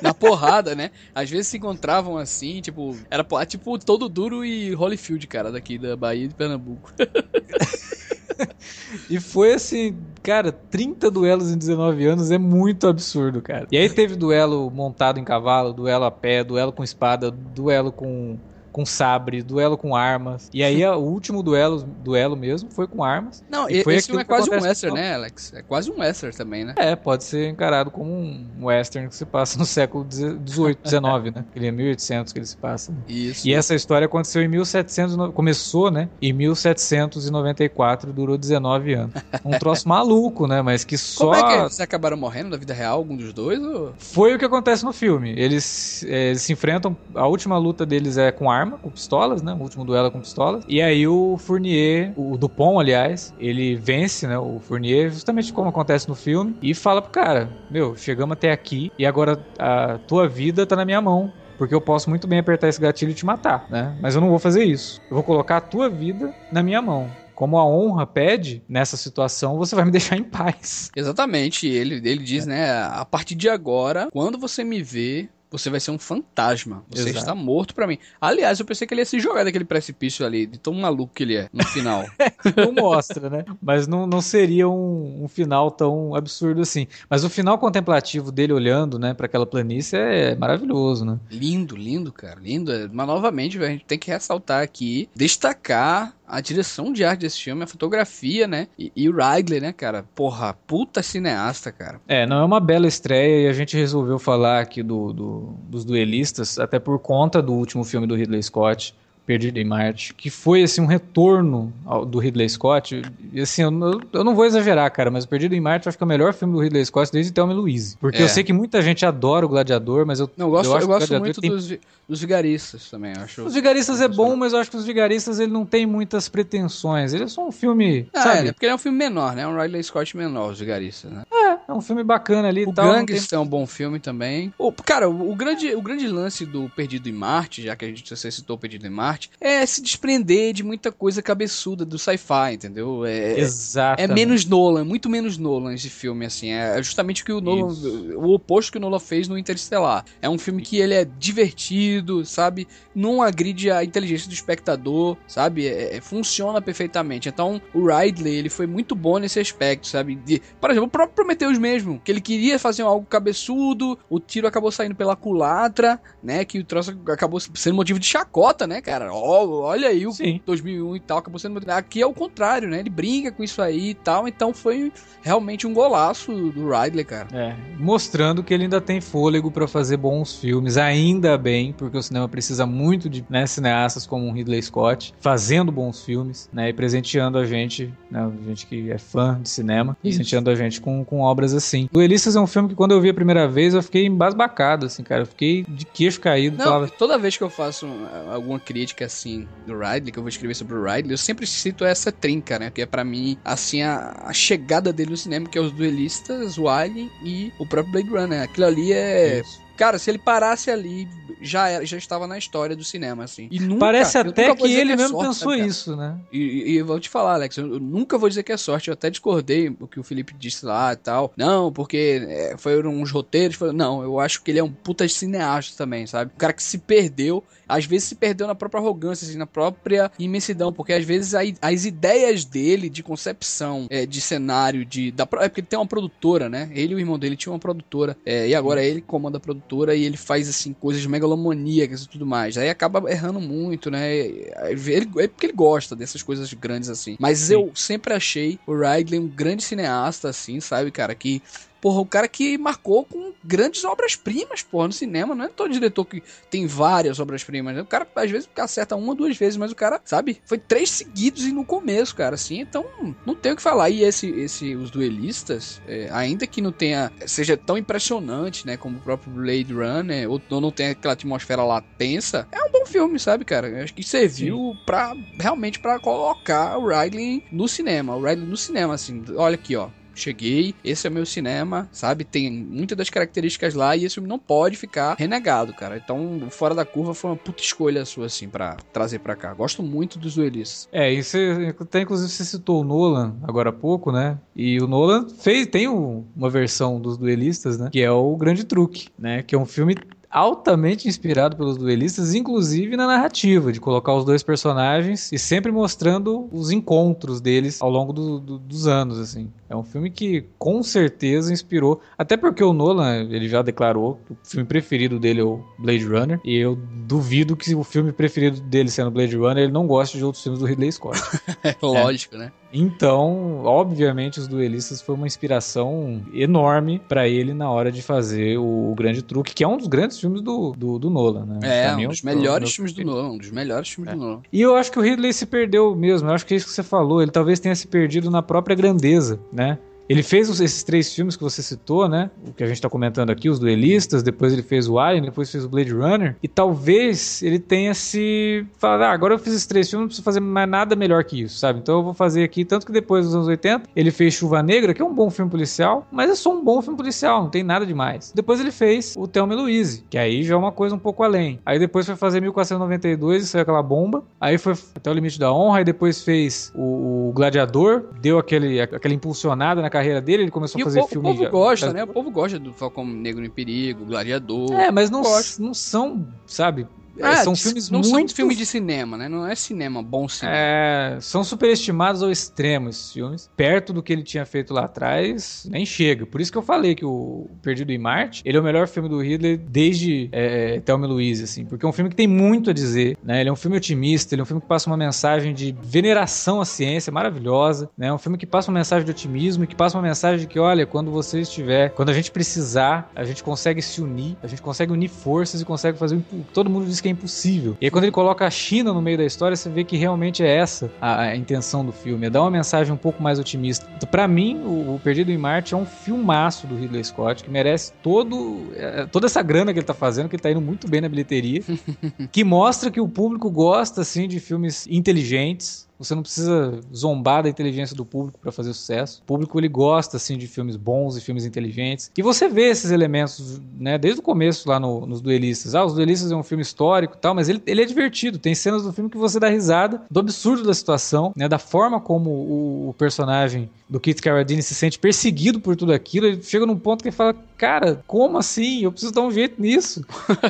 Na 0.00 0.14
porrada, 0.14 0.76
né? 0.76 0.92
Às 1.12 1.28
vezes 1.28 1.48
se 1.48 1.56
encontravam 1.56 2.16
assim, 2.16 2.60
tipo, 2.60 2.96
era 3.10 3.26
tipo 3.44 3.76
todo 3.78 4.08
duro 4.08 4.44
e 4.44 4.72
Holyfield, 4.76 5.26
cara, 5.26 5.50
daqui 5.50 5.76
da 5.76 5.96
Bahia 5.96 6.28
de 6.28 6.34
Pernambuco. 6.34 6.92
e 9.08 9.20
foi 9.20 9.54
assim, 9.54 9.96
cara, 10.22 10.52
30 10.52 11.10
duelos 11.10 11.50
em 11.50 11.58
19 11.58 12.06
anos 12.06 12.30
é 12.30 12.38
muito 12.38 12.86
absurdo, 12.86 13.42
cara. 13.42 13.66
E 13.70 13.76
aí 13.76 13.88
teve 13.88 14.16
duelo 14.16 14.70
montado 14.70 15.18
em 15.18 15.24
cavalo, 15.24 15.72
duelo 15.72 16.04
a 16.04 16.10
pé, 16.10 16.44
duelo 16.44 16.72
com 16.72 16.84
espada, 16.84 17.30
duelo 17.30 17.92
com 17.92 18.38
com 18.78 18.86
sabre, 18.86 19.42
duelo 19.42 19.76
com 19.76 19.96
armas. 19.96 20.48
E 20.54 20.62
aí 20.62 20.86
o 20.86 20.98
último 20.98 21.42
duelo, 21.42 21.82
duelo 22.04 22.36
mesmo 22.36 22.70
foi 22.70 22.86
com 22.86 23.02
armas. 23.02 23.42
Não, 23.50 23.68
e 23.68 23.82
foi 23.82 23.96
esse 23.96 24.06
filme 24.06 24.22
é 24.22 24.24
quase 24.24 24.48
um 24.48 24.62
western, 24.62 24.96
né, 24.96 25.14
Alex? 25.14 25.52
É 25.52 25.62
quase 25.62 25.90
um 25.90 25.98
western 25.98 26.36
também, 26.36 26.64
né? 26.64 26.74
É, 26.76 26.94
pode 26.94 27.24
ser 27.24 27.48
encarado 27.48 27.90
como 27.90 28.08
um 28.12 28.46
western 28.60 29.08
que 29.08 29.16
se 29.16 29.24
passa 29.24 29.58
no 29.58 29.66
século 29.66 30.04
18, 30.04 30.80
19, 30.80 31.32
né? 31.32 31.44
Ele 31.56 31.66
é 31.66 31.72
1800 31.72 32.32
que 32.32 32.38
ele 32.38 32.46
se 32.46 32.56
passa. 32.56 32.92
Né? 32.92 32.98
Isso. 33.08 33.48
E 33.48 33.52
essa 33.52 33.74
história 33.74 34.06
aconteceu 34.06 34.42
em 34.42 34.48
1700, 34.48 35.16
começou, 35.34 35.90
né? 35.90 36.08
Em 36.22 36.32
1794, 36.32 38.12
durou 38.12 38.38
19 38.38 38.94
anos. 38.94 39.14
Um 39.44 39.58
troço 39.58 39.88
maluco, 39.90 40.46
né? 40.46 40.62
Mas 40.62 40.84
que 40.84 40.96
só... 40.96 41.32
Como 41.32 41.34
é 41.34 41.42
que? 41.42 41.62
Vocês 41.64 41.80
acabaram 41.80 42.16
morrendo 42.16 42.50
na 42.50 42.56
vida 42.56 42.72
real, 42.72 42.98
algum 42.98 43.16
dos 43.16 43.32
dois? 43.32 43.60
Ou... 43.60 43.92
Foi 43.98 44.36
o 44.36 44.38
que 44.38 44.44
acontece 44.44 44.84
no 44.84 44.92
filme. 44.92 45.34
Eles, 45.36 46.04
é, 46.04 46.28
eles 46.28 46.42
se 46.42 46.52
enfrentam, 46.52 46.96
a 47.12 47.26
última 47.26 47.58
luta 47.58 47.84
deles 47.84 48.16
é 48.16 48.30
com 48.30 48.48
arma, 48.48 48.67
arma, 48.68 48.78
com 48.78 48.90
pistolas, 48.90 49.42
né? 49.42 49.54
O 49.54 49.62
último 49.62 49.84
duelo 49.84 50.08
é 50.08 50.10
com 50.10 50.20
pistolas. 50.20 50.64
E 50.68 50.80
aí 50.82 51.06
o 51.06 51.36
Fournier, 51.38 52.12
o 52.16 52.36
Dupont, 52.36 52.78
aliás, 52.78 53.34
ele 53.38 53.74
vence, 53.74 54.26
né? 54.26 54.38
O 54.38 54.60
Fournier, 54.60 55.10
justamente 55.10 55.52
como 55.52 55.68
acontece 55.68 56.08
no 56.08 56.14
filme, 56.14 56.56
e 56.62 56.74
fala 56.74 57.00
pro 57.00 57.10
cara: 57.10 57.50
Meu, 57.70 57.96
chegamos 57.96 58.34
até 58.34 58.52
aqui 58.52 58.92
e 58.98 59.06
agora 59.06 59.44
a 59.58 59.98
tua 60.06 60.28
vida 60.28 60.66
tá 60.66 60.76
na 60.76 60.84
minha 60.84 61.00
mão. 61.00 61.32
Porque 61.56 61.74
eu 61.74 61.80
posso 61.80 62.08
muito 62.08 62.28
bem 62.28 62.38
apertar 62.38 62.68
esse 62.68 62.80
gatilho 62.80 63.10
e 63.10 63.14
te 63.14 63.26
matar, 63.26 63.66
né? 63.68 63.98
Mas 64.00 64.14
eu 64.14 64.20
não 64.20 64.28
vou 64.28 64.38
fazer 64.38 64.62
isso. 64.62 65.00
Eu 65.10 65.16
vou 65.16 65.24
colocar 65.24 65.56
a 65.56 65.60
tua 65.60 65.88
vida 65.88 66.32
na 66.52 66.62
minha 66.62 66.80
mão 66.80 67.10
como 67.38 67.56
a 67.56 67.64
honra 67.64 68.04
pede 68.04 68.64
nessa 68.68 68.96
situação, 68.96 69.56
você 69.58 69.76
vai 69.76 69.84
me 69.84 69.92
deixar 69.92 70.16
em 70.16 70.24
paz. 70.24 70.90
Exatamente. 70.96 71.68
Ele, 71.68 71.94
ele 71.94 72.24
diz, 72.24 72.48
é. 72.48 72.50
né? 72.50 72.72
A 72.72 73.04
partir 73.04 73.36
de 73.36 73.48
agora, 73.48 74.08
quando 74.10 74.36
você 74.36 74.64
me 74.64 74.82
vê, 74.82 75.28
você 75.50 75.70
vai 75.70 75.80
ser 75.80 75.90
um 75.90 75.98
fantasma. 75.98 76.84
Você 76.90 77.02
Exato. 77.02 77.18
está 77.18 77.34
morto 77.34 77.74
para 77.74 77.86
mim. 77.86 77.98
Aliás, 78.20 78.60
eu 78.60 78.66
pensei 78.66 78.86
que 78.86 78.94
ele 78.94 79.00
ia 79.00 79.06
se 79.06 79.18
jogar 79.18 79.44
daquele 79.44 79.64
precipício 79.64 80.24
ali, 80.24 80.46
de 80.46 80.58
tão 80.58 80.74
maluco 80.74 81.12
que 81.14 81.22
ele 81.22 81.36
é 81.36 81.48
no 81.52 81.64
final. 81.64 82.04
não 82.56 82.72
mostra, 82.72 83.30
né? 83.30 83.44
Mas 83.60 83.86
não, 83.86 84.06
não 84.06 84.20
seria 84.20 84.68
um, 84.68 85.24
um, 85.24 85.28
final 85.28 85.70
tão 85.70 86.14
absurdo 86.14 86.62
assim. 86.62 86.86
Mas 87.08 87.24
o 87.24 87.30
final 87.30 87.58
contemplativo 87.58 88.30
dele 88.30 88.52
olhando, 88.52 88.98
né, 88.98 89.14
para 89.14 89.26
aquela 89.26 89.46
planície 89.46 89.98
é 89.98 90.34
maravilhoso, 90.34 91.04
né? 91.04 91.18
Lindo, 91.30 91.76
lindo, 91.76 92.12
cara, 92.12 92.38
lindo. 92.40 92.72
Mas 92.92 93.06
novamente, 93.06 93.58
a 93.58 93.68
gente 93.68 93.84
tem 93.84 93.98
que 93.98 94.10
ressaltar 94.10 94.62
aqui, 94.62 95.08
destacar 95.14 96.17
a 96.28 96.40
direção 96.40 96.92
de 96.92 97.04
arte 97.04 97.20
desse 97.20 97.42
filme, 97.42 97.64
a 97.64 97.66
fotografia, 97.66 98.46
né? 98.46 98.68
E, 98.78 98.92
e, 98.94 99.08
o 99.08 99.12
Ridley, 99.16 99.60
né, 99.60 99.72
cara? 99.72 100.04
Porra, 100.14 100.52
puta 100.66 101.02
cineasta, 101.02 101.72
cara. 101.72 102.00
É, 102.06 102.26
não 102.26 102.40
é 102.40 102.44
uma 102.44 102.60
bela 102.60 102.86
estreia 102.86 103.46
e 103.46 103.48
a 103.48 103.52
gente 103.52 103.76
resolveu 103.76 104.18
falar 104.18 104.60
aqui 104.60 104.82
do, 104.82 105.12
do, 105.12 105.54
dos 105.68 105.84
duelistas, 105.84 106.58
até 106.58 106.78
por 106.78 106.98
conta 106.98 107.40
do 107.40 107.54
último 107.54 107.82
filme 107.82 108.06
do 108.06 108.14
Ridley 108.14 108.42
Scott, 108.42 108.94
Perdido 109.28 109.58
em 109.58 109.64
Marte, 109.64 110.14
que 110.14 110.30
foi 110.30 110.62
assim 110.62 110.80
um 110.80 110.86
retorno 110.86 111.70
ao, 111.84 112.02
do 112.06 112.18
Ridley 112.18 112.48
Scott. 112.48 113.02
E 113.30 113.38
assim, 113.42 113.60
eu, 113.60 114.00
eu, 114.10 114.24
não 114.24 114.34
vou 114.34 114.46
exagerar, 114.46 114.90
cara, 114.90 115.10
mas 115.10 115.26
Perdido 115.26 115.54
em 115.54 115.60
Marte 115.60 115.86
acho 115.86 115.98
que 115.98 116.02
é 116.02 116.06
o 116.06 116.08
melhor 116.08 116.32
filme 116.32 116.54
do 116.54 116.60
Ridley 116.60 116.82
Scott 116.86 117.12
desde 117.12 117.30
Thelma 117.30 117.52
e 117.52 117.56
Louise. 117.56 117.98
Porque 117.98 118.16
é. 118.16 118.22
eu 118.22 118.28
sei 118.30 118.42
que 118.42 118.54
muita 118.54 118.80
gente 118.80 119.04
adora 119.04 119.44
o 119.44 119.48
Gladiador, 119.50 120.06
mas 120.06 120.18
eu 120.18 120.30
não 120.34 120.46
eu 120.46 120.50
gosto, 120.52 120.72
eu, 120.72 120.80
eu 120.80 120.86
gosto 120.86 121.18
muito 121.18 121.42
tem... 121.42 121.50
dos, 121.50 121.70
dos 122.08 122.20
vigaristas 122.22 122.88
também, 122.88 123.12
acho. 123.18 123.42
Os 123.44 123.52
vigaristas 123.52 124.00
é 124.00 124.08
bom, 124.08 124.34
mas 124.34 124.54
eu 124.54 124.60
acho 124.60 124.70
que 124.70 124.78
os 124.78 124.86
vigaristas 124.86 125.38
ele 125.38 125.52
não 125.52 125.66
tem 125.66 125.84
muitas 125.84 126.26
pretensões. 126.26 127.12
Ele 127.12 127.24
é 127.24 127.28
só 127.28 127.46
um 127.46 127.52
filme, 127.52 128.08
ah, 128.14 128.22
sabe? 128.22 128.48
É, 128.48 128.52
porque 128.52 128.64
ele 128.64 128.72
é 128.72 128.74
um 128.76 128.78
filme 128.78 128.96
menor, 128.96 129.36
né? 129.36 129.42
É 129.42 129.46
um 129.46 129.60
Ridley 129.60 129.82
Scott 129.82 130.16
menor, 130.16 130.52
os 130.52 130.58
vigaristas, 130.58 131.12
né? 131.12 131.24
É, 131.30 131.47
é 131.68 131.72
um 131.74 131.82
filme 131.82 132.02
bacana 132.02 132.48
ali 132.48 132.64
o 132.64 132.72
tal. 132.72 132.88
O 132.88 133.04
Gangster 133.04 133.28
tem... 133.28 133.36
é 133.36 133.38
um 133.38 133.46
bom 133.46 133.66
filme 133.66 134.00
também. 134.00 134.52
O, 134.56 134.72
cara, 134.72 135.08
o, 135.08 135.30
o, 135.30 135.36
grande, 135.36 135.74
o 135.74 135.82
grande 135.82 136.08
lance 136.08 136.46
do 136.46 136.70
Perdido 136.70 137.10
em 137.10 137.12
Marte, 137.12 137.62
já 137.62 137.76
que 137.76 137.84
a 137.84 137.88
gente 137.88 138.08
você 138.08 138.30
citou 138.30 138.56
Perdido 138.56 138.86
em 138.86 138.90
Marte, 138.90 139.30
é 139.38 139.64
se 139.66 139.82
desprender 139.82 140.54
de 140.54 140.62
muita 140.62 140.90
coisa 140.90 141.20
cabeçuda 141.20 141.84
do 141.84 141.98
sci-fi, 141.98 142.54
entendeu? 142.54 143.04
É, 143.04 143.38
Exato. 143.38 144.00
É 144.00 144.08
menos 144.08 144.46
Nolan, 144.46 144.82
muito 144.82 145.10
menos 145.10 145.36
Nolan 145.36 145.74
esse 145.74 145.90
filme, 145.90 146.24
assim. 146.24 146.50
É 146.50 146.82
justamente 146.82 147.22
o 147.22 147.26
que 147.26 147.32
o 147.32 147.40
Nolan. 147.40 147.70
Isso. 147.70 148.18
O 148.18 148.32
oposto 148.32 148.72
que 148.72 148.78
o 148.78 148.80
Nolan 148.80 148.98
fez 148.98 149.28
no 149.28 149.36
Interstellar. 149.36 150.06
É 150.22 150.28
um 150.28 150.38
filme 150.38 150.62
que 150.62 150.78
ele 150.78 150.94
é 150.94 151.04
divertido, 151.04 152.24
sabe? 152.24 152.66
Não 152.94 153.20
agride 153.20 153.70
a 153.70 153.84
inteligência 153.84 154.26
do 154.26 154.32
espectador, 154.32 155.18
sabe? 155.26 155.66
É, 155.66 155.96
é, 155.96 156.00
funciona 156.00 156.62
perfeitamente. 156.62 157.28
Então, 157.28 157.60
o 157.74 157.86
Ridley, 157.86 158.36
ele 158.36 158.48
foi 158.48 158.66
muito 158.66 158.94
bom 158.94 159.18
nesse 159.18 159.38
aspecto, 159.38 159.86
sabe? 159.86 160.14
De, 160.14 160.40
por 160.58 160.70
exemplo, 160.70 160.86
o 160.86 160.90
próprio 160.90 161.14
Prometheus 161.14 161.57
mesmo, 161.58 162.00
que 162.04 162.10
ele 162.10 162.20
queria 162.20 162.58
fazer 162.58 162.82
algo 162.82 163.06
cabeçudo, 163.06 163.98
o 164.08 164.18
tiro 164.20 164.46
acabou 164.46 164.70
saindo 164.70 164.94
pela 164.94 165.16
culatra, 165.16 166.00
né? 166.22 166.44
Que 166.44 166.58
o 166.58 166.64
troço 166.64 166.96
acabou 167.08 167.40
sendo 167.40 167.76
motivo 167.76 167.98
de 167.98 168.06
chacota, 168.06 168.66
né, 168.66 168.80
cara? 168.80 169.12
Oh, 169.12 169.60
olha 169.62 169.88
aí 169.88 170.06
o 170.06 170.12
Sim. 170.12 170.40
2001 170.44 170.96
e 170.96 171.00
tal, 171.00 171.18
acabou 171.18 171.38
sendo. 171.38 171.58
Aqui 171.70 172.00
é 172.00 172.06
o 172.06 172.14
contrário, 172.14 172.68
né? 172.68 172.80
Ele 172.80 172.90
brinca 172.90 173.32
com 173.32 173.42
isso 173.42 173.60
aí 173.60 173.90
e 173.90 173.94
tal, 173.94 174.28
então 174.28 174.52
foi 174.52 174.92
realmente 175.22 175.66
um 175.66 175.74
golaço 175.74 176.32
do 176.50 176.70
Ridley, 176.70 177.04
cara. 177.04 177.28
É, 177.32 177.54
mostrando 177.78 178.42
que 178.42 178.52
ele 178.52 178.64
ainda 178.64 178.80
tem 178.80 179.00
fôlego 179.00 179.50
para 179.50 179.66
fazer 179.66 179.96
bons 179.96 180.36
filmes, 180.36 180.76
ainda 180.76 181.36
bem, 181.36 181.72
porque 181.72 181.96
o 181.96 182.02
cinema 182.02 182.28
precisa 182.28 182.66
muito 182.66 183.08
de 183.08 183.24
né, 183.28 183.46
cineastas 183.46 184.06
como 184.06 184.32
Ridley 184.32 184.62
Scott 184.62 185.14
fazendo 185.20 185.70
bons 185.72 186.04
filmes, 186.04 186.48
né? 186.52 186.68
E 186.68 186.72
presenteando 186.72 187.38
a 187.38 187.44
gente, 187.44 187.92
né? 188.10 188.20
A 188.20 188.48
gente 188.48 188.66
que 188.66 188.90
é 188.90 188.98
fã 188.98 189.40
de 189.40 189.48
cinema, 189.48 189.96
isso. 190.02 190.18
presenteando 190.18 190.50
a 190.50 190.54
gente 190.54 190.80
com, 190.80 191.04
com 191.04 191.20
obras 191.20 191.47
horas, 191.48 191.54
assim. 191.54 191.88
Duelistas 191.90 192.36
é 192.36 192.40
um 192.40 192.46
filme 192.46 192.68
que 192.68 192.74
quando 192.74 192.92
eu 192.92 193.00
vi 193.00 193.08
a 193.08 193.14
primeira 193.14 193.48
vez 193.48 193.74
eu 193.74 193.82
fiquei 193.82 194.06
embasbacado, 194.06 194.86
assim, 194.86 195.02
cara. 195.02 195.22
Eu 195.22 195.26
fiquei 195.26 195.64
de 195.68 195.84
queixo 195.84 196.20
caído. 196.20 196.56
Não, 196.56 196.64
falava, 196.64 196.88
toda 196.88 197.18
vez 197.18 197.36
que 197.36 197.42
eu 197.42 197.50
faço 197.50 197.88
alguma 198.30 198.60
crítica, 198.60 199.06
assim, 199.06 199.48
do 199.66 199.78
Ridley, 199.78 200.12
que 200.12 200.18
eu 200.18 200.22
vou 200.22 200.28
escrever 200.28 200.54
sobre 200.54 200.74
o 200.74 200.84
Ridley, 200.84 201.12
eu 201.12 201.18
sempre 201.18 201.46
cito 201.46 201.84
essa 201.84 202.12
trinca, 202.12 202.58
né? 202.58 202.70
Que 202.70 202.82
é 202.82 202.86
pra 202.86 203.04
mim, 203.04 203.38
assim, 203.44 203.82
a, 203.82 204.14
a 204.24 204.32
chegada 204.32 204.92
dele 204.92 205.10
no 205.10 205.16
cinema, 205.16 205.48
que 205.48 205.58
é 205.58 205.60
os 205.60 205.72
duelistas, 205.72 206.58
o 206.58 206.68
Alien 206.68 207.10
e 207.22 207.52
o 207.58 207.66
próprio 207.66 207.92
Blade 207.92 208.08
Runner. 208.08 208.42
Aquilo 208.42 208.66
ali 208.66 208.92
é... 208.92 209.40
Isso. 209.40 209.67
Cara, 209.78 209.98
se 209.98 210.10
ele 210.10 210.18
parasse 210.18 210.70
ali, 210.70 211.08
já, 211.40 211.68
era, 211.68 211.86
já 211.86 211.96
estava 211.96 212.26
na 212.26 212.36
história 212.36 212.74
do 212.74 212.82
cinema, 212.84 213.22
assim. 213.24 213.48
E 213.50 213.60
nunca, 213.60 213.78
Parece 213.80 214.18
até 214.18 214.54
que 214.54 214.64
ele 214.66 214.92
é 214.92 214.96
mesmo 214.96 215.16
sorte, 215.16 215.28
pensou 215.28 215.48
cara? 215.52 215.66
isso, 215.66 215.96
né? 215.96 216.18
E, 216.32 216.72
e- 216.72 216.76
eu 216.76 216.84
vou 216.84 216.98
te 216.98 217.08
falar, 217.08 217.34
Alex, 217.34 217.56
eu 217.56 217.78
nunca 217.78 218.18
vou 218.18 218.28
dizer 218.28 218.42
que 218.42 218.50
é 218.52 218.56
sorte. 218.56 218.88
Eu 218.88 218.94
até 218.94 219.08
discordei 219.08 219.68
o 219.80 219.86
que 219.86 220.00
o 220.00 220.02
Felipe 220.02 220.34
disse 220.36 220.66
lá 220.66 220.92
e 220.92 220.96
tal. 220.96 221.32
Não, 221.36 221.72
porque 221.72 222.26
é, 222.28 222.56
foram 222.58 222.90
uns 222.90 223.10
roteiros. 223.12 223.56
foram- 223.56 223.72
Não, 223.72 224.02
eu 224.02 224.18
acho 224.18 224.42
que 224.42 224.50
ele 224.50 224.58
é 224.58 224.64
um 224.64 224.72
puta 224.72 225.06
cineasta 225.08 225.76
também, 225.78 226.06
sabe? 226.06 226.32
Um 226.34 226.38
cara 226.38 226.52
que 226.52 226.62
se 226.62 226.78
perdeu. 226.78 227.44
Às 227.68 227.84
vezes 227.84 228.08
se 228.08 228.14
perdeu 228.14 228.46
na 228.46 228.54
própria 228.54 228.80
arrogância, 228.80 229.26
assim, 229.26 229.38
na 229.38 229.46
própria 229.46 230.10
imensidão. 230.18 230.72
Porque 230.72 230.92
às 230.92 231.04
vezes 231.04 231.34
a 231.34 231.42
as 231.60 231.84
ideias 231.84 232.44
dele 232.44 232.88
de 232.88 233.02
concepção, 233.02 233.86
é, 233.90 234.06
de 234.06 234.20
cenário, 234.20 234.84
de. 234.84 235.10
Da, 235.10 235.24
é 235.24 235.48
porque 235.48 235.60
ele 235.60 235.66
tem 235.66 235.78
uma 235.78 235.86
produtora, 235.86 236.48
né? 236.48 236.70
Ele 236.72 236.92
e 236.92 236.96
o 236.96 236.98
irmão 236.98 237.18
dele 237.18 237.36
tinham 237.36 237.54
uma 237.54 237.58
produtora. 237.58 238.16
é, 238.24 238.48
e 238.48 238.54
agora 238.54 238.82
ele 238.82 239.00
comanda 239.00 239.38
a 239.38 239.40
produtora 239.40 239.94
e 239.94 240.04
ele 240.04 240.16
faz, 240.16 240.48
assim, 240.48 240.72
coisas 240.72 241.04
megalomaníacas 241.06 242.02
e 242.02 242.08
tudo 242.08 242.26
mais. 242.26 242.56
Aí 242.56 242.68
acaba 242.68 243.10
errando 243.10 243.40
muito, 243.40 243.90
né? 243.90 244.16
Ele, 244.16 245.08
é 245.18 245.28
porque 245.28 245.46
ele 245.46 245.52
gosta 245.52 245.94
dessas 245.94 246.22
coisas 246.22 246.52
grandes 246.54 246.88
assim. 246.88 247.16
Mas 247.18 247.38
Sim. 247.38 247.54
eu 247.54 247.70
sempre 247.74 248.14
achei 248.14 248.58
o 248.66 248.74
Ridley 248.74 249.20
um 249.20 249.28
grande 249.28 249.62
cineasta, 249.62 250.28
assim, 250.28 250.60
sabe, 250.60 250.90
cara? 250.90 251.14
Que. 251.14 251.42
Porra, 251.80 252.00
o 252.00 252.06
cara 252.06 252.28
que 252.28 252.58
marcou 252.58 253.04
com 253.04 253.32
grandes 253.44 253.84
obras-primas, 253.84 254.62
porra, 254.62 254.88
no 254.88 254.92
cinema. 254.92 255.34
Não 255.34 255.44
é 255.44 255.48
todo 255.48 255.72
diretor 255.72 256.04
que 256.04 256.22
tem 256.50 256.66
várias 256.66 257.20
obras-primas. 257.20 257.74
né? 257.74 257.82
O 257.82 257.86
cara, 257.86 258.06
às 258.16 258.30
vezes, 258.30 258.48
acerta 258.56 258.96
uma, 258.96 259.14
duas 259.14 259.36
vezes, 259.36 259.56
mas 259.56 259.70
o 259.70 259.76
cara, 259.76 260.00
sabe? 260.04 260.40
Foi 260.44 260.58
três 260.58 260.90
seguidos 260.90 261.44
e 261.44 261.52
no 261.52 261.64
começo, 261.64 262.14
cara, 262.14 262.34
assim. 262.34 262.60
Então, 262.60 262.84
não 263.24 263.34
tem 263.34 263.52
o 263.52 263.56
que 263.56 263.62
falar. 263.62 263.90
E 263.90 264.02
esse, 264.02 264.28
esse 264.30 264.74
os 264.74 264.90
duelistas, 264.90 265.80
é, 265.86 266.08
ainda 266.12 266.46
que 266.46 266.60
não 266.60 266.72
tenha, 266.72 267.12
seja 267.26 267.56
tão 267.56 267.78
impressionante, 267.78 268.66
né, 268.66 268.76
como 268.76 268.98
o 268.98 269.00
próprio 269.00 269.32
Blade 269.32 269.72
Runner, 269.72 270.30
ou, 270.30 270.40
ou 270.50 270.60
não 270.60 270.70
tenha 270.70 270.90
aquela 270.92 271.14
atmosfera 271.14 271.62
lá 271.62 271.80
tensa, 271.96 272.46
é 272.50 272.62
um 272.62 272.70
bom 272.70 272.86
filme, 272.86 273.18
sabe, 273.18 273.44
cara? 273.44 273.68
Eu 273.68 273.84
acho 273.84 273.94
que 273.94 274.02
serviu 274.02 274.76
pra, 274.84 275.14
realmente 275.38 275.78
pra 275.78 275.98
colocar 275.98 276.76
o 276.78 276.88
Ridley 276.88 277.44
no 277.52 277.68
cinema. 277.68 278.16
O 278.16 278.22
Ridley 278.22 278.46
no 278.48 278.56
cinema, 278.56 278.94
assim, 278.94 279.22
olha 279.36 279.54
aqui, 279.54 279.76
ó. 279.76 279.88
Cheguei, 280.18 280.74
esse 280.84 281.06
é 281.06 281.10
o 281.10 281.12
meu 281.12 281.24
cinema, 281.24 281.88
sabe? 281.92 282.24
Tem 282.24 282.50
muitas 282.50 282.98
das 282.98 283.08
características 283.08 283.74
lá 283.74 283.96
e 283.96 284.04
esse 284.04 284.20
não 284.20 284.38
pode 284.38 284.76
ficar 284.76 285.14
renegado, 285.18 285.72
cara. 285.72 285.96
Então, 285.96 286.40
Fora 286.50 286.74
da 286.74 286.84
Curva 286.84 287.14
foi 287.14 287.30
uma 287.30 287.36
puta 287.36 287.62
escolha 287.62 288.04
sua, 288.04 288.26
assim, 288.26 288.48
pra 288.48 288.76
trazer 288.92 289.20
pra 289.20 289.36
cá. 289.36 289.54
Gosto 289.54 289.82
muito 289.82 290.18
dos 290.18 290.34
duelistas. 290.34 290.88
É, 290.92 291.12
e 291.12 291.22
você, 291.22 291.74
até 291.80 292.00
inclusive 292.02 292.30
você 292.30 292.44
citou 292.44 292.80
o 292.80 292.84
Nolan 292.84 293.36
agora 293.42 293.70
há 293.70 293.72
pouco, 293.72 294.10
né? 294.10 294.38
E 294.56 294.80
o 294.80 294.86
Nolan 294.86 295.28
fez, 295.28 295.66
tem 295.66 295.88
um- 295.88 296.24
uma 296.36 296.50
versão 296.50 297.00
dos 297.00 297.16
duelistas, 297.16 297.78
né? 297.78 297.88
Que 297.92 298.00
é 298.00 298.10
o 298.10 298.36
Grande 298.36 298.64
Truque, 298.64 299.08
né? 299.18 299.42
Que 299.42 299.54
é 299.54 299.58
um 299.58 299.66
filme 299.66 299.94
altamente 300.30 301.08
inspirado 301.08 301.56
pelos 301.56 301.76
duelistas, 301.78 302.34
inclusive 302.34 302.96
na 302.96 303.06
narrativa, 303.06 303.72
de 303.72 303.80
colocar 303.80 304.12
os 304.14 304.24
dois 304.24 304.42
personagens 304.42 305.32
e 305.32 305.38
sempre 305.38 305.72
mostrando 305.72 306.48
os 306.52 306.70
encontros 306.70 307.40
deles 307.40 307.80
ao 307.80 307.90
longo 307.90 308.12
do- 308.12 308.38
do- 308.38 308.58
dos 308.58 308.86
anos, 308.86 309.18
assim. 309.18 309.50
É 309.70 309.76
um 309.76 309.82
filme 309.84 310.10
que 310.10 310.44
com 310.58 310.82
certeza 310.82 311.52
inspirou, 311.52 312.00
até 312.16 312.36
porque 312.36 312.64
o 312.64 312.72
Nolan, 312.72 313.28
ele 313.30 313.48
já 313.48 313.60
declarou 313.62 314.18
que 314.26 314.32
o 314.32 314.38
filme 314.42 314.66
preferido 314.66 315.18
dele 315.18 315.40
é 315.40 315.44
o 315.44 315.60
Blade 315.78 316.04
Runner, 316.06 316.40
e 316.44 316.56
eu 316.56 316.74
duvido 317.06 317.54
que 317.56 317.74
o 317.74 317.84
filme 317.84 318.10
preferido 318.12 318.60
dele 318.60 318.88
sendo 318.90 319.10
Blade 319.10 319.36
Runner, 319.36 319.64
ele 319.64 319.72
não 319.72 319.86
goste 319.86 320.16
de 320.18 320.24
outros 320.24 320.42
filmes 320.42 320.58
do 320.60 320.66
Ridley 320.66 320.90
Scott. 320.92 321.18
É 321.64 321.74
lógico, 321.82 322.36
né? 322.36 322.52
Então, 322.72 323.62
obviamente, 323.64 324.38
os 324.38 324.46
duelistas 324.46 325.00
foi 325.02 325.14
uma 325.14 325.26
inspiração 325.26 326.22
enorme 326.32 327.00
pra 327.08 327.26
ele 327.26 327.52
na 327.52 327.70
hora 327.70 327.90
de 327.90 328.02
fazer 328.02 328.58
o, 328.58 328.94
Grande 328.96 329.22
Truque, 329.22 329.54
que 329.54 329.64
é 329.64 329.68
um 329.68 329.76
dos 329.76 329.86
grandes 329.86 330.18
filmes 330.20 330.40
do, 330.40 330.72
do, 330.76 330.98
do 330.98 331.10
Nolan, 331.10 331.44
né? 331.46 331.58
É, 331.62 331.96
mim, 331.96 332.06
um 332.06 332.10
dos 332.10 332.22
o- 332.22 332.26
melhores 332.26 332.70
o- 332.70 332.74
filmes 332.74 332.92
do 332.92 333.04
Nolan. 333.04 333.30
Um 333.32 333.38
dos 333.38 333.50
melhores 333.50 333.88
filmes 333.88 334.12
É. 334.12 334.16
do 334.16 334.20
Nolan. 334.22 334.40
E 334.52 334.60
eu 334.60 334.74
acho 334.76 334.90
que 334.92 334.98
o 334.98 335.02
Ridley 335.02 335.32
se 335.32 335.46
perdeu 335.46 335.94
mesmo. 335.96 336.28
Eu 336.28 336.34
acho 336.34 336.46
que 336.46 336.54
é 336.54 336.56
isso 336.56 336.66
que 336.66 336.72
você 336.72 336.82
falou. 336.82 337.20
Ele 337.22 337.30
talvez 337.30 337.58
tenha 337.58 337.74
se 337.74 337.86
perdido 337.86 338.30
na 338.30 338.42
própria 338.42 338.76
grandeza, 338.76 339.40
né? 339.58 339.78
Ele 340.08 340.22
fez 340.22 340.48
esses 340.48 340.82
três 340.82 341.14
filmes 341.14 341.36
que 341.36 341.42
você 341.42 341.62
citou, 341.62 342.08
né? 342.08 342.30
O 342.46 342.52
que 342.52 342.64
a 342.64 342.66
gente 342.66 342.80
tá 342.80 342.88
comentando 342.88 343.30
aqui, 343.30 343.50
os 343.50 343.58
duelistas, 343.58 344.22
depois 344.22 344.52
ele 344.52 344.62
fez 344.62 344.88
o 344.88 344.98
Alien, 344.98 345.24
depois 345.24 345.50
fez 345.50 345.64
o 345.64 345.68
Blade 345.68 345.92
Runner. 345.92 346.36
E 346.42 346.48
talvez 346.48 347.42
ele 347.42 347.58
tenha 347.58 347.92
se 347.92 348.66
falado, 348.78 349.02
ah, 349.02 349.12
agora 349.12 349.34
eu 349.34 349.38
fiz 349.38 349.52
esses 349.52 349.66
três 349.66 349.88
filmes, 349.88 350.02
não 350.04 350.08
preciso 350.08 350.24
fazer 350.24 350.40
mais 350.40 350.68
nada 350.68 350.96
melhor 350.96 351.22
que 351.24 351.42
isso, 351.42 351.58
sabe? 351.58 351.80
Então 351.80 351.98
eu 351.98 352.02
vou 352.02 352.14
fazer 352.14 352.42
aqui, 352.42 352.64
tanto 352.64 352.86
que 352.86 352.92
depois 352.92 353.26
dos 353.26 353.34
anos 353.34 353.46
80, 353.46 353.88
ele 353.94 354.10
fez 354.10 354.34
Chuva 354.34 354.62
Negra, 354.62 354.94
que 354.94 355.02
é 355.02 355.04
um 355.04 355.14
bom 355.14 355.28
filme 355.30 355.50
policial, 355.50 356.06
mas 356.10 356.30
é 356.30 356.34
só 356.34 356.52
um 356.52 356.64
bom 356.64 356.80
filme 356.80 356.96
policial, 356.96 357.42
não 357.42 357.50
tem 357.50 357.62
nada 357.62 357.84
demais. 357.84 358.32
Depois 358.34 358.60
ele 358.60 358.70
fez 358.70 359.14
o 359.16 359.26
Thelma 359.26 359.52
e 359.52 359.56
Louise, 359.56 360.04
que 360.08 360.16
aí 360.16 360.42
já 360.42 360.54
é 360.54 360.56
uma 360.56 360.72
coisa 360.72 360.94
um 360.94 360.98
pouco 360.98 361.22
além. 361.22 361.60
Aí 361.66 361.78
depois 361.78 362.06
foi 362.06 362.16
fazer 362.16 362.40
1492, 362.40 363.44
isso 363.44 363.58
é 363.58 363.60
aquela 363.60 363.82
bomba. 363.82 364.24
Aí 364.40 364.56
foi 364.56 364.74
até 364.94 365.10
o 365.10 365.14
Limite 365.14 365.38
da 365.38 365.52
Honra, 365.52 365.78
aí 365.78 365.84
depois 365.84 366.22
fez 366.22 366.72
o, 366.74 367.28
o 367.28 367.32
Gladiador, 367.34 368.04
deu 368.20 368.38
aquele, 368.38 368.80
aquela 368.80 369.14
impulsionada 369.14 369.82
na 369.82 369.90
carreira 369.98 370.20
dele, 370.20 370.44
ele 370.44 370.50
começou 370.50 370.78
E 370.78 370.82
a 370.82 370.84
o 370.84 370.86
fazer 370.86 371.00
povo, 371.00 371.08
o 371.08 371.10
filme... 371.10 371.36
povo 371.36 371.50
gosta, 371.50 371.92
né? 371.92 372.04
O 372.04 372.06
povo 372.06 372.30
gosta 372.30 372.58
do 372.58 372.72
Falcão 372.72 373.04
Negro 373.04 373.44
em 373.44 373.50
Perigo, 373.50 374.04
Gladiador. 374.04 374.72
É, 374.72 374.90
mas 374.90 375.10
não, 375.10 375.22
não 375.58 375.74
são, 375.74 376.26
sabe... 376.46 376.86
É, 377.18 377.36
são 377.36 377.52
de- 377.52 377.62
filmes 377.62 377.90
não 377.90 378.00
muito 378.00 378.30
são 378.30 378.36
filmes 378.36 378.56
de 378.56 378.66
cinema, 378.66 379.16
né? 379.16 379.28
Não 379.28 379.46
é 379.46 379.54
cinema, 379.54 380.02
bom 380.02 380.28
cinema. 380.28 380.56
É, 380.56 381.18
são 381.20 381.42
superestimados 381.44 382.22
ao 382.22 382.30
extremo 382.30 382.88
esses 382.88 383.12
filmes. 383.12 383.50
Perto 383.56 383.92
do 383.92 384.02
que 384.02 384.12
ele 384.12 384.22
tinha 384.22 384.44
feito 384.46 384.72
lá 384.72 384.84
atrás, 384.84 385.66
nem 385.70 385.84
chega. 385.84 386.26
Por 386.26 386.40
isso 386.40 386.50
que 386.52 386.58
eu 386.58 386.62
falei 386.62 386.94
que 386.94 387.04
o 387.04 387.48
Perdido 387.62 387.90
em 387.92 387.98
Marte, 387.98 388.42
ele 388.44 388.56
é 388.56 388.60
o 388.60 388.64
melhor 388.64 388.86
filme 388.88 389.08
do 389.08 389.20
Ridley 389.20 389.56
desde 389.56 390.28
é, 390.32 390.80
Thelma 390.80 391.06
e 391.06 391.08
Louise, 391.08 391.44
assim. 391.44 391.64
Porque 391.64 391.84
é 391.84 391.88
um 391.88 391.92
filme 391.92 392.10
que 392.10 392.16
tem 392.16 392.26
muito 392.26 392.70
a 392.70 392.72
dizer, 392.72 393.16
né? 393.22 393.40
Ele 393.40 393.48
é 393.48 393.52
um 393.52 393.56
filme 393.56 393.76
otimista, 393.76 394.34
ele 394.34 394.40
é 394.40 394.44
um 394.44 394.46
filme 394.46 394.60
que 394.60 394.68
passa 394.68 394.88
uma 394.88 394.96
mensagem 394.96 395.52
de 395.54 395.74
veneração 395.82 396.60
à 396.60 396.64
ciência 396.64 397.12
maravilhosa, 397.12 397.90
né? 397.96 398.08
É 398.08 398.12
um 398.12 398.18
filme 398.18 398.38
que 398.38 398.46
passa 398.46 398.70
uma 398.70 398.78
mensagem 398.78 399.04
de 399.04 399.10
otimismo 399.10 399.64
e 399.64 399.66
que 399.66 399.74
passa 399.74 399.96
uma 399.96 400.02
mensagem 400.02 400.40
de 400.40 400.46
que, 400.46 400.58
olha, 400.58 400.86
quando 400.86 401.10
você 401.10 401.40
estiver, 401.40 401.90
quando 401.90 402.10
a 402.10 402.14
gente 402.14 402.30
precisar, 402.30 403.10
a 403.14 403.24
gente 403.24 403.42
consegue 403.42 403.82
se 403.82 404.00
unir, 404.00 404.36
a 404.42 404.46
gente 404.46 404.62
consegue 404.62 404.92
unir 404.92 405.08
forças 405.08 405.60
e 405.60 405.64
consegue 405.64 405.98
fazer 405.98 406.18
todo 406.52 406.70
mundo 406.70 406.86
diz 406.86 407.00
que 407.00 407.07
é 407.08 407.12
impossível. 407.12 407.76
E 407.80 407.86
aí 407.86 407.90
quando 407.90 408.04
ele 408.04 408.12
coloca 408.12 408.46
a 408.46 408.50
China 408.50 408.92
no 408.92 409.02
meio 409.02 409.18
da 409.18 409.24
história, 409.24 409.56
você 409.56 409.68
vê 409.68 409.84
que 409.84 409.96
realmente 409.96 410.42
é 410.42 410.56
essa 410.56 410.90
a, 411.00 411.22
a 411.22 411.36
intenção 411.36 411.84
do 411.84 411.92
filme, 411.92 412.26
é 412.26 412.30
dar 412.30 412.42
uma 412.42 412.50
mensagem 412.50 412.92
um 412.92 412.96
pouco 412.96 413.22
mais 413.22 413.38
otimista. 413.38 413.86
Então, 413.96 414.08
pra 414.08 414.28
mim, 414.28 414.60
o, 414.64 414.94
o 414.94 415.00
Perdido 415.02 415.30
em 415.30 415.38
Marte 415.38 415.74
é 415.74 415.76
um 415.76 415.86
filmaço 415.86 416.66
do 416.66 416.76
Ridley 416.76 417.04
Scott 417.04 417.42
que 417.42 417.50
merece 417.50 417.92
todo 418.02 418.68
é, 418.74 419.06
toda 419.06 419.26
essa 419.26 419.42
grana 419.42 419.72
que 419.72 419.78
ele 419.78 419.86
tá 419.86 419.94
fazendo, 419.94 420.28
que 420.28 420.36
ele 420.36 420.42
tá 420.42 420.50
indo 420.50 420.60
muito 420.60 420.88
bem 420.88 421.00
na 421.00 421.08
bilheteria, 421.08 421.62
que 422.30 422.44
mostra 422.44 422.90
que 422.90 423.00
o 423.00 423.08
público 423.08 423.50
gosta 423.50 424.02
assim 424.02 424.28
de 424.28 424.40
filmes 424.40 424.86
inteligentes, 424.88 425.87
você 425.98 426.14
não 426.14 426.22
precisa 426.22 426.80
zombar 426.94 427.42
da 427.42 427.48
inteligência 427.48 427.96
do 427.96 428.04
público 428.04 428.38
para 428.38 428.52
fazer 428.52 428.72
sucesso. 428.72 429.20
O 429.22 429.26
público 429.26 429.58
ele 429.58 429.68
gosta 429.68 430.16
assim 430.16 430.36
de 430.38 430.46
filmes 430.46 430.76
bons 430.76 431.16
e 431.16 431.20
filmes 431.20 431.44
inteligentes. 431.44 432.10
E 432.16 432.22
você 432.22 432.48
vê 432.48 432.68
esses 432.70 432.90
elementos, 432.90 433.60
né, 433.78 433.98
desde 433.98 434.20
o 434.20 434.22
começo 434.22 434.68
lá 434.68 434.78
no- 434.78 435.06
nos 435.06 435.20
duelistas. 435.20 435.74
Ah, 435.74 435.84
os 435.84 435.94
duelistas 435.94 436.30
é 436.30 436.36
um 436.36 436.42
filme 436.42 436.62
histórico 436.62 437.14
e 437.16 437.18
tal, 437.18 437.34
mas 437.34 437.48
ele, 437.48 437.62
ele 437.66 437.82
é 437.82 437.84
divertido. 437.84 438.38
Tem 438.38 438.54
cenas 438.54 438.82
do 438.82 438.92
filme 438.92 439.10
que 439.10 439.16
você 439.18 439.40
dá 439.40 439.48
risada 439.48 440.02
do 440.10 440.20
absurdo 440.20 440.62
da 440.64 440.74
situação, 440.74 441.32
né, 441.36 441.48
da 441.48 441.58
forma 441.58 442.00
como 442.00 442.30
o, 442.30 442.88
o 442.90 442.94
personagem 442.94 443.68
do 443.88 443.98
Kit 443.98 444.20
Carradine 444.20 444.62
se 444.62 444.74
sente 444.74 444.98
perseguido 444.98 445.60
por 445.60 445.74
tudo 445.74 445.92
aquilo. 445.92 446.26
Ele 446.26 446.42
chega 446.42 446.66
num 446.66 446.76
ponto 446.78 447.02
que 447.02 447.08
ele 447.08 447.16
fala, 447.16 447.34
cara, 447.58 448.00
como 448.06 448.38
assim? 448.38 448.84
Eu 448.84 448.92
preciso 448.92 449.12
dar 449.12 449.22
um 449.22 449.30
jeito 449.30 449.60
nisso. 449.60 450.04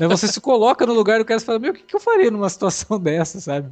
Você 0.08 0.28
se 0.28 0.40
coloca 0.40 0.84
no 0.84 0.92
lugar 0.92 1.18
do 1.18 1.24
cara 1.24 1.40
e 1.40 1.44
fala, 1.44 1.58
meu, 1.58 1.72
o 1.72 1.74
que, 1.74 1.82
que 1.82 1.96
eu 1.96 2.00
faria 2.00 2.30
numa 2.30 2.48
situação 2.48 3.00
dessa, 3.00 3.40
sabe? 3.40 3.70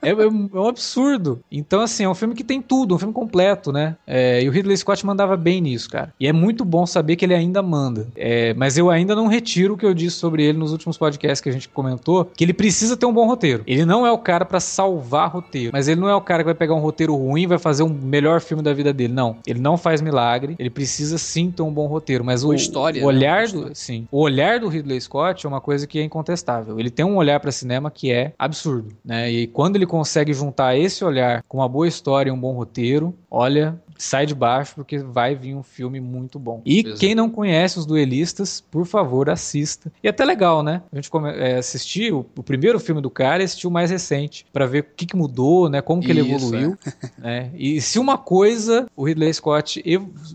É, 0.00 0.10
é 0.10 0.28
um 0.28 0.48
é 0.52 0.58
um 0.58 0.68
absurdo. 0.68 1.40
Então, 1.50 1.80
assim, 1.80 2.04
é 2.04 2.08
um 2.08 2.14
filme 2.14 2.34
que 2.34 2.44
tem 2.44 2.62
tudo, 2.62 2.94
um 2.94 2.98
filme 2.98 3.12
completo, 3.12 3.72
né? 3.72 3.96
É, 4.06 4.42
e 4.42 4.48
o 4.48 4.52
Ridley 4.52 4.76
Scott 4.76 5.04
mandava 5.04 5.36
bem 5.36 5.60
nisso, 5.60 5.90
cara. 5.90 6.14
E 6.18 6.26
é 6.26 6.32
muito 6.32 6.64
bom 6.64 6.86
saber 6.86 7.16
que 7.16 7.24
ele 7.24 7.34
ainda 7.34 7.62
manda. 7.62 8.06
É, 8.14 8.54
mas 8.54 8.78
eu 8.78 8.90
ainda 8.90 9.16
não 9.16 9.26
retiro 9.26 9.74
o 9.74 9.76
que 9.76 9.84
eu 9.84 9.92
disse 9.92 10.16
sobre 10.16 10.44
ele 10.44 10.58
nos 10.58 10.70
últimos 10.70 10.96
podcasts 10.96 11.40
que 11.40 11.48
a 11.48 11.52
gente 11.52 11.68
comentou, 11.68 12.24
que 12.24 12.44
ele 12.44 12.52
precisa 12.52 12.96
ter 12.96 13.06
um 13.06 13.12
bom 13.12 13.26
roteiro. 13.26 13.64
Ele 13.66 13.84
não 13.84 14.06
é 14.06 14.12
o 14.12 14.18
cara 14.18 14.44
pra 14.44 14.60
salvar 14.60 15.30
roteiro, 15.30 15.70
mas 15.72 15.88
ele 15.88 16.00
não 16.00 16.08
é 16.08 16.14
o 16.14 16.20
cara 16.20 16.42
que 16.42 16.46
vai 16.46 16.54
pegar 16.54 16.74
um 16.74 16.80
roteiro 16.80 17.14
ruim 17.16 17.42
e 17.42 17.46
vai 17.46 17.58
fazer 17.58 17.82
um 17.82 17.88
melhor 17.88 18.40
filme 18.40 18.62
da 18.62 18.72
vida 18.72 18.92
dele. 18.92 19.12
Não. 19.12 19.36
Ele 19.46 19.60
não 19.60 19.76
faz 19.76 20.00
milagre, 20.00 20.54
ele 20.58 20.70
precisa 20.70 21.18
sim 21.18 21.50
ter 21.50 21.62
um 21.62 21.72
bom 21.72 21.86
roteiro, 21.86 22.24
mas 22.24 22.42
Boa 22.42 22.51
o, 22.52 22.56
história, 22.56 23.02
o 23.02 23.06
né? 23.06 23.16
olhar 23.16 23.48
Boa 23.48 23.68
do, 23.70 23.74
sim, 23.74 24.06
o 24.10 24.20
olhar 24.20 24.60
do 24.60 24.68
Ridley 24.68 25.00
Scott 25.00 25.44
é 25.44 25.48
uma 25.48 25.60
coisa 25.60 25.86
que 25.86 25.98
é 25.98 26.02
incontestável. 26.02 26.78
Ele 26.78 26.90
tem 26.90 27.04
um 27.04 27.16
olhar 27.16 27.40
pra 27.40 27.50
cinema 27.50 27.90
que 27.90 28.12
é 28.12 28.32
absurdo, 28.38 28.94
né? 29.04 29.30
E 29.30 29.46
quando 29.46 29.76
ele 29.76 29.86
consegue 29.86 30.32
juntar 30.32 30.76
esse 30.76 31.04
olhar 31.04 31.42
com 31.48 31.58
uma 31.58 31.68
boa 31.68 31.88
história 31.88 32.30
e 32.30 32.32
um 32.32 32.38
bom 32.38 32.52
roteiro, 32.52 33.14
olha, 33.30 33.80
sai 34.02 34.26
de 34.26 34.34
baixo 34.34 34.74
porque 34.74 34.98
vai 34.98 35.34
vir 35.34 35.54
um 35.54 35.62
filme 35.62 36.00
muito 36.00 36.38
bom. 36.38 36.60
E 36.64 36.80
Exato. 36.80 36.98
quem 37.00 37.14
não 37.14 37.30
conhece 37.30 37.78
os 37.78 37.86
duelistas, 37.86 38.60
por 38.70 38.84
favor, 38.84 39.30
assista. 39.30 39.92
E 40.02 40.06
é 40.06 40.10
até 40.10 40.24
legal, 40.24 40.62
né? 40.62 40.82
A 40.92 40.96
gente 40.96 41.10
é, 41.36 41.56
assistir 41.56 42.12
o, 42.12 42.24
primeiro 42.24 42.80
filme 42.80 43.00
do 43.00 43.10
cara 43.10 43.42
e 43.42 43.44
assistir 43.44 43.66
o 43.66 43.70
mais 43.70 43.90
recente, 43.90 44.44
pra 44.52 44.66
ver 44.66 44.80
o 44.80 44.84
que, 44.96 45.06
que 45.06 45.16
mudou, 45.16 45.68
né? 45.68 45.80
Como 45.80 46.02
que 46.02 46.10
ele 46.10 46.20
Isso, 46.20 46.34
evoluiu. 46.34 46.76
né? 47.18 47.50
E 47.54 47.80
se 47.80 47.98
uma 47.98 48.18
coisa 48.18 48.86
o 48.96 49.04
Ridley 49.04 49.32
Scott 49.32 49.82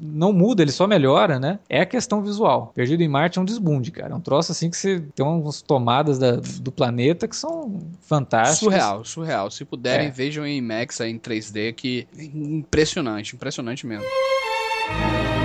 não 0.01 0.32
muda, 0.32 0.62
ele 0.62 0.71
só 0.71 0.88
melhora, 0.88 1.39
né? 1.39 1.60
É 1.69 1.82
a 1.82 1.86
questão 1.86 2.21
visual. 2.21 2.71
Perdido 2.73 3.03
em 3.03 3.08
Marte 3.08 3.38
é 3.38 3.41
um 3.41 3.45
desbunde, 3.45 3.91
cara. 3.91 4.13
É 4.13 4.15
um 4.15 4.21
troço 4.21 4.51
assim 4.51 4.69
que 4.69 4.77
você 4.77 5.01
tem 5.15 5.25
umas 5.25 5.62
tomadas 5.62 6.17
da- 6.17 6.38
do 6.38 6.71
planeta 6.71 7.27
que 7.27 7.36
são 7.36 7.80
fantásticas. 8.01 8.60
Surreal, 8.60 9.03
surreal. 9.06 9.51
Se 9.51 9.65
puderem, 9.65 10.08
É. 10.08 10.12
vejam 10.12 10.45
em 10.45 10.58
IMAX 10.58 11.01
aí 11.01 11.12
em 11.12 11.17
3D, 11.19 11.73
que 11.73 12.08
é 12.17 12.23
impressionante, 12.23 13.36
impressionante 13.58 13.88
mesmo. 13.88 15.37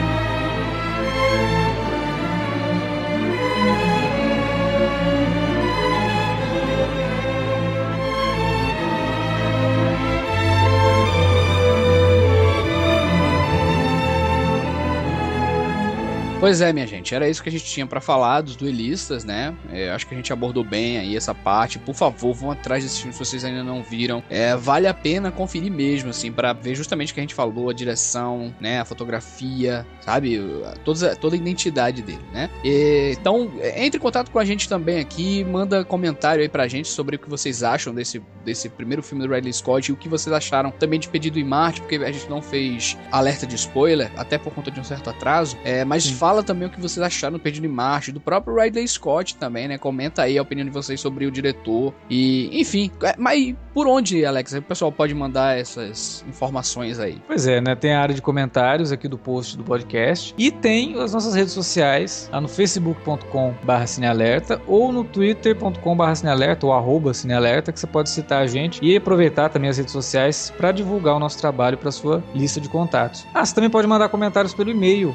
Pois 16.43 16.61
é, 16.61 16.73
minha 16.73 16.89
gente, 16.89 17.15
era 17.15 17.29
isso 17.29 17.41
que 17.41 17.49
a 17.49 17.53
gente 17.53 17.65
tinha 17.65 17.87
pra 17.87 18.01
falar 18.01 18.41
dos 18.41 18.57
duelistas, 18.57 19.25
né? 19.25 19.55
É, 19.71 19.93
acho 19.93 20.05
que 20.09 20.13
a 20.13 20.17
gente 20.17 20.33
abordou 20.33 20.65
bem 20.65 20.99
aí 20.99 21.17
essa 21.17 21.33
parte. 21.33 21.79
Por 21.79 21.95
favor, 21.95 22.35
vvão 22.35 22.51
atrás 22.51 22.83
desse 22.83 22.99
filme 22.99 23.13
se 23.13 23.19
vocês 23.21 23.45
ainda 23.45 23.63
não 23.63 23.81
viram. 23.81 24.25
É, 24.29 24.57
vale 24.57 24.89
a 24.89 24.93
pena 24.93 25.31
conferir 25.31 25.71
mesmo, 25.71 26.11
assim, 26.11 26.33
pra 26.33 26.53
ver 26.53 26.75
justamente 26.75 27.13
o 27.13 27.15
que 27.15 27.21
a 27.21 27.23
gente 27.23 27.33
falou, 27.33 27.71
a 27.71 27.73
direção, 27.73 28.53
né? 28.61 28.81
A 28.81 28.85
fotografia, 28.85 29.87
sabe? 30.01 30.41
Toda, 30.85 31.15
toda 31.15 31.37
a 31.37 31.39
identidade 31.39 32.03
dele, 32.03 32.25
né? 32.33 32.51
E, 32.65 33.15
então, 33.21 33.53
é, 33.61 33.85
entre 33.85 33.99
em 33.99 34.03
contato 34.03 34.29
com 34.33 34.41
a 34.41 34.45
gente 34.45 34.69
também 34.69 34.99
aqui, 34.99 35.45
manda 35.45 35.85
comentário 35.85 36.43
aí 36.43 36.49
pra 36.49 36.67
gente 36.67 36.89
sobre 36.89 37.15
o 37.15 37.19
que 37.21 37.31
vocês 37.31 37.63
acham 37.63 37.95
desse, 37.95 38.21
desse 38.45 38.69
primeiro 38.69 39.01
filme 39.01 39.25
do 39.25 39.33
Ridley 39.33 39.53
Scott 39.53 39.93
e 39.93 39.95
o 39.95 39.97
que 39.97 40.09
vocês 40.09 40.35
acharam 40.35 40.73
também 40.73 40.99
de 40.99 41.09
Pedido 41.09 41.39
em 41.39 41.45
Marte, 41.45 41.81
porque 41.83 41.95
a 41.99 42.11
gente 42.11 42.29
não 42.29 42.43
fez 42.43 42.99
alerta 43.13 43.47
de 43.47 43.55
spoiler, 43.55 44.11
até 44.17 44.39
por 44.39 44.53
conta 44.53 44.73
de 44.73 44.81
um 44.81 44.85
certo 44.85 45.09
atraso. 45.09 45.57
É, 45.63 45.85
mas 45.85 46.03
Sim. 46.03 46.17
fala 46.17 46.32
também 46.41 46.69
o 46.69 46.71
que 46.71 46.81
vocês 46.81 47.05
acharam 47.05 47.33
do 47.33 47.41
Perdido 47.41 47.67
em 47.67 47.69
Marte, 47.69 48.13
do 48.13 48.21
próprio 48.21 48.55
Ridley 48.55 48.87
Scott 48.87 49.35
também, 49.37 49.67
né? 49.67 49.77
Comenta 49.77 50.23
aí 50.23 50.39
a 50.39 50.43
opinião 50.43 50.65
de 50.65 50.71
vocês 50.71 51.01
sobre 51.01 51.27
o 51.27 51.33
diretor. 51.33 51.93
E, 52.09 52.49
enfim, 52.61 52.93
é, 53.03 53.17
mas 53.19 53.57
por 53.75 53.87
onde, 53.87 54.25
Alex? 54.25 54.53
O 54.53 54.63
pessoal 54.63 54.93
pode 54.93 55.15
mandar 55.15 55.59
essas 55.59 56.25
informações 56.29 57.01
aí. 57.01 57.21
Pois 57.27 57.47
é, 57.47 57.61
né? 57.61 57.75
Tem 57.75 57.95
a 57.95 58.01
área 58.01 58.15
de 58.15 58.21
comentários 58.21 58.93
aqui 58.93 59.09
do 59.09 59.19
post 59.19 59.57
do 59.57 59.65
podcast. 59.65 60.35
E 60.37 60.51
tem 60.51 61.01
as 61.01 61.13
nossas 61.13 61.35
redes 61.35 61.53
sociais, 61.53 62.29
lá 62.31 62.41
no 62.41 62.49
facebook.com.br 62.49 63.87
cinealerta 63.87 64.61
ou 64.67 64.93
no 64.93 65.05
twitter.com.br 65.05 66.15
cinealerta 66.15 66.67
ou 66.67 66.73
arroba 66.73 67.15
cinealerta, 67.15 67.73
que 67.73 67.81
você 67.81 67.87
pode 67.87 68.11
citar 68.11 68.43
a 68.43 68.47
gente 68.47 68.79
e 68.83 68.97
aproveitar 68.97 69.49
também 69.49 69.71
as 69.71 69.79
redes 69.79 69.93
sociais 69.93 70.53
para 70.57 70.71
divulgar 70.71 71.17
o 71.17 71.19
nosso 71.19 71.39
trabalho 71.39 71.79
para 71.79 71.91
sua 71.91 72.23
lista 72.35 72.61
de 72.61 72.69
contatos. 72.69 73.27
Ah, 73.33 73.45
você 73.45 73.55
também 73.55 73.71
pode 73.71 73.87
mandar 73.87 74.09
comentários 74.09 74.55
pelo 74.55 74.71
e-mail 74.71 75.15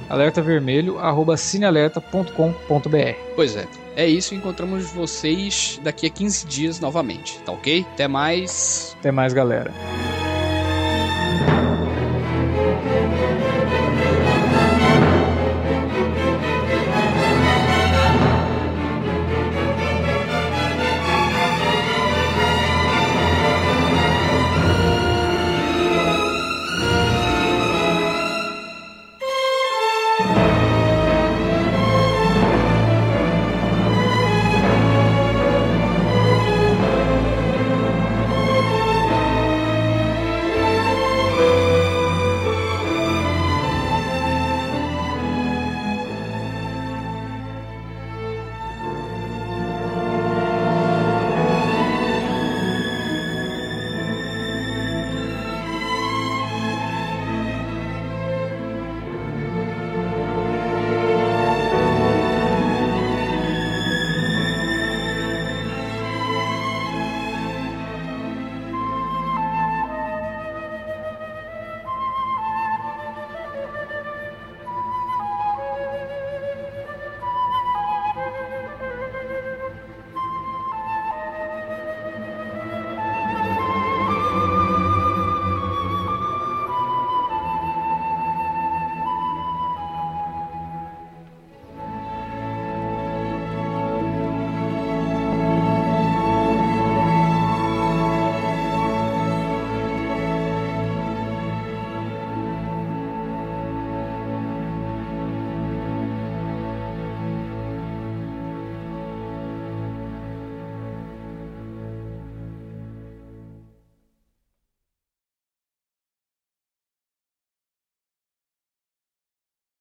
alertavermelho@cinealerta.com.br. 1.09 3.35
Pois 3.35 3.55
é. 3.55 3.67
É 3.95 4.05
isso, 4.05 4.35
encontramos 4.35 4.91
vocês 4.91 5.79
daqui 5.83 6.05
a 6.05 6.09
15 6.09 6.45
dias 6.45 6.79
novamente, 6.79 7.39
tá 7.39 7.51
ok? 7.51 7.85
Até 7.93 8.07
mais. 8.07 8.95
Até 8.99 9.11
mais, 9.11 9.33
galera. 9.33 9.73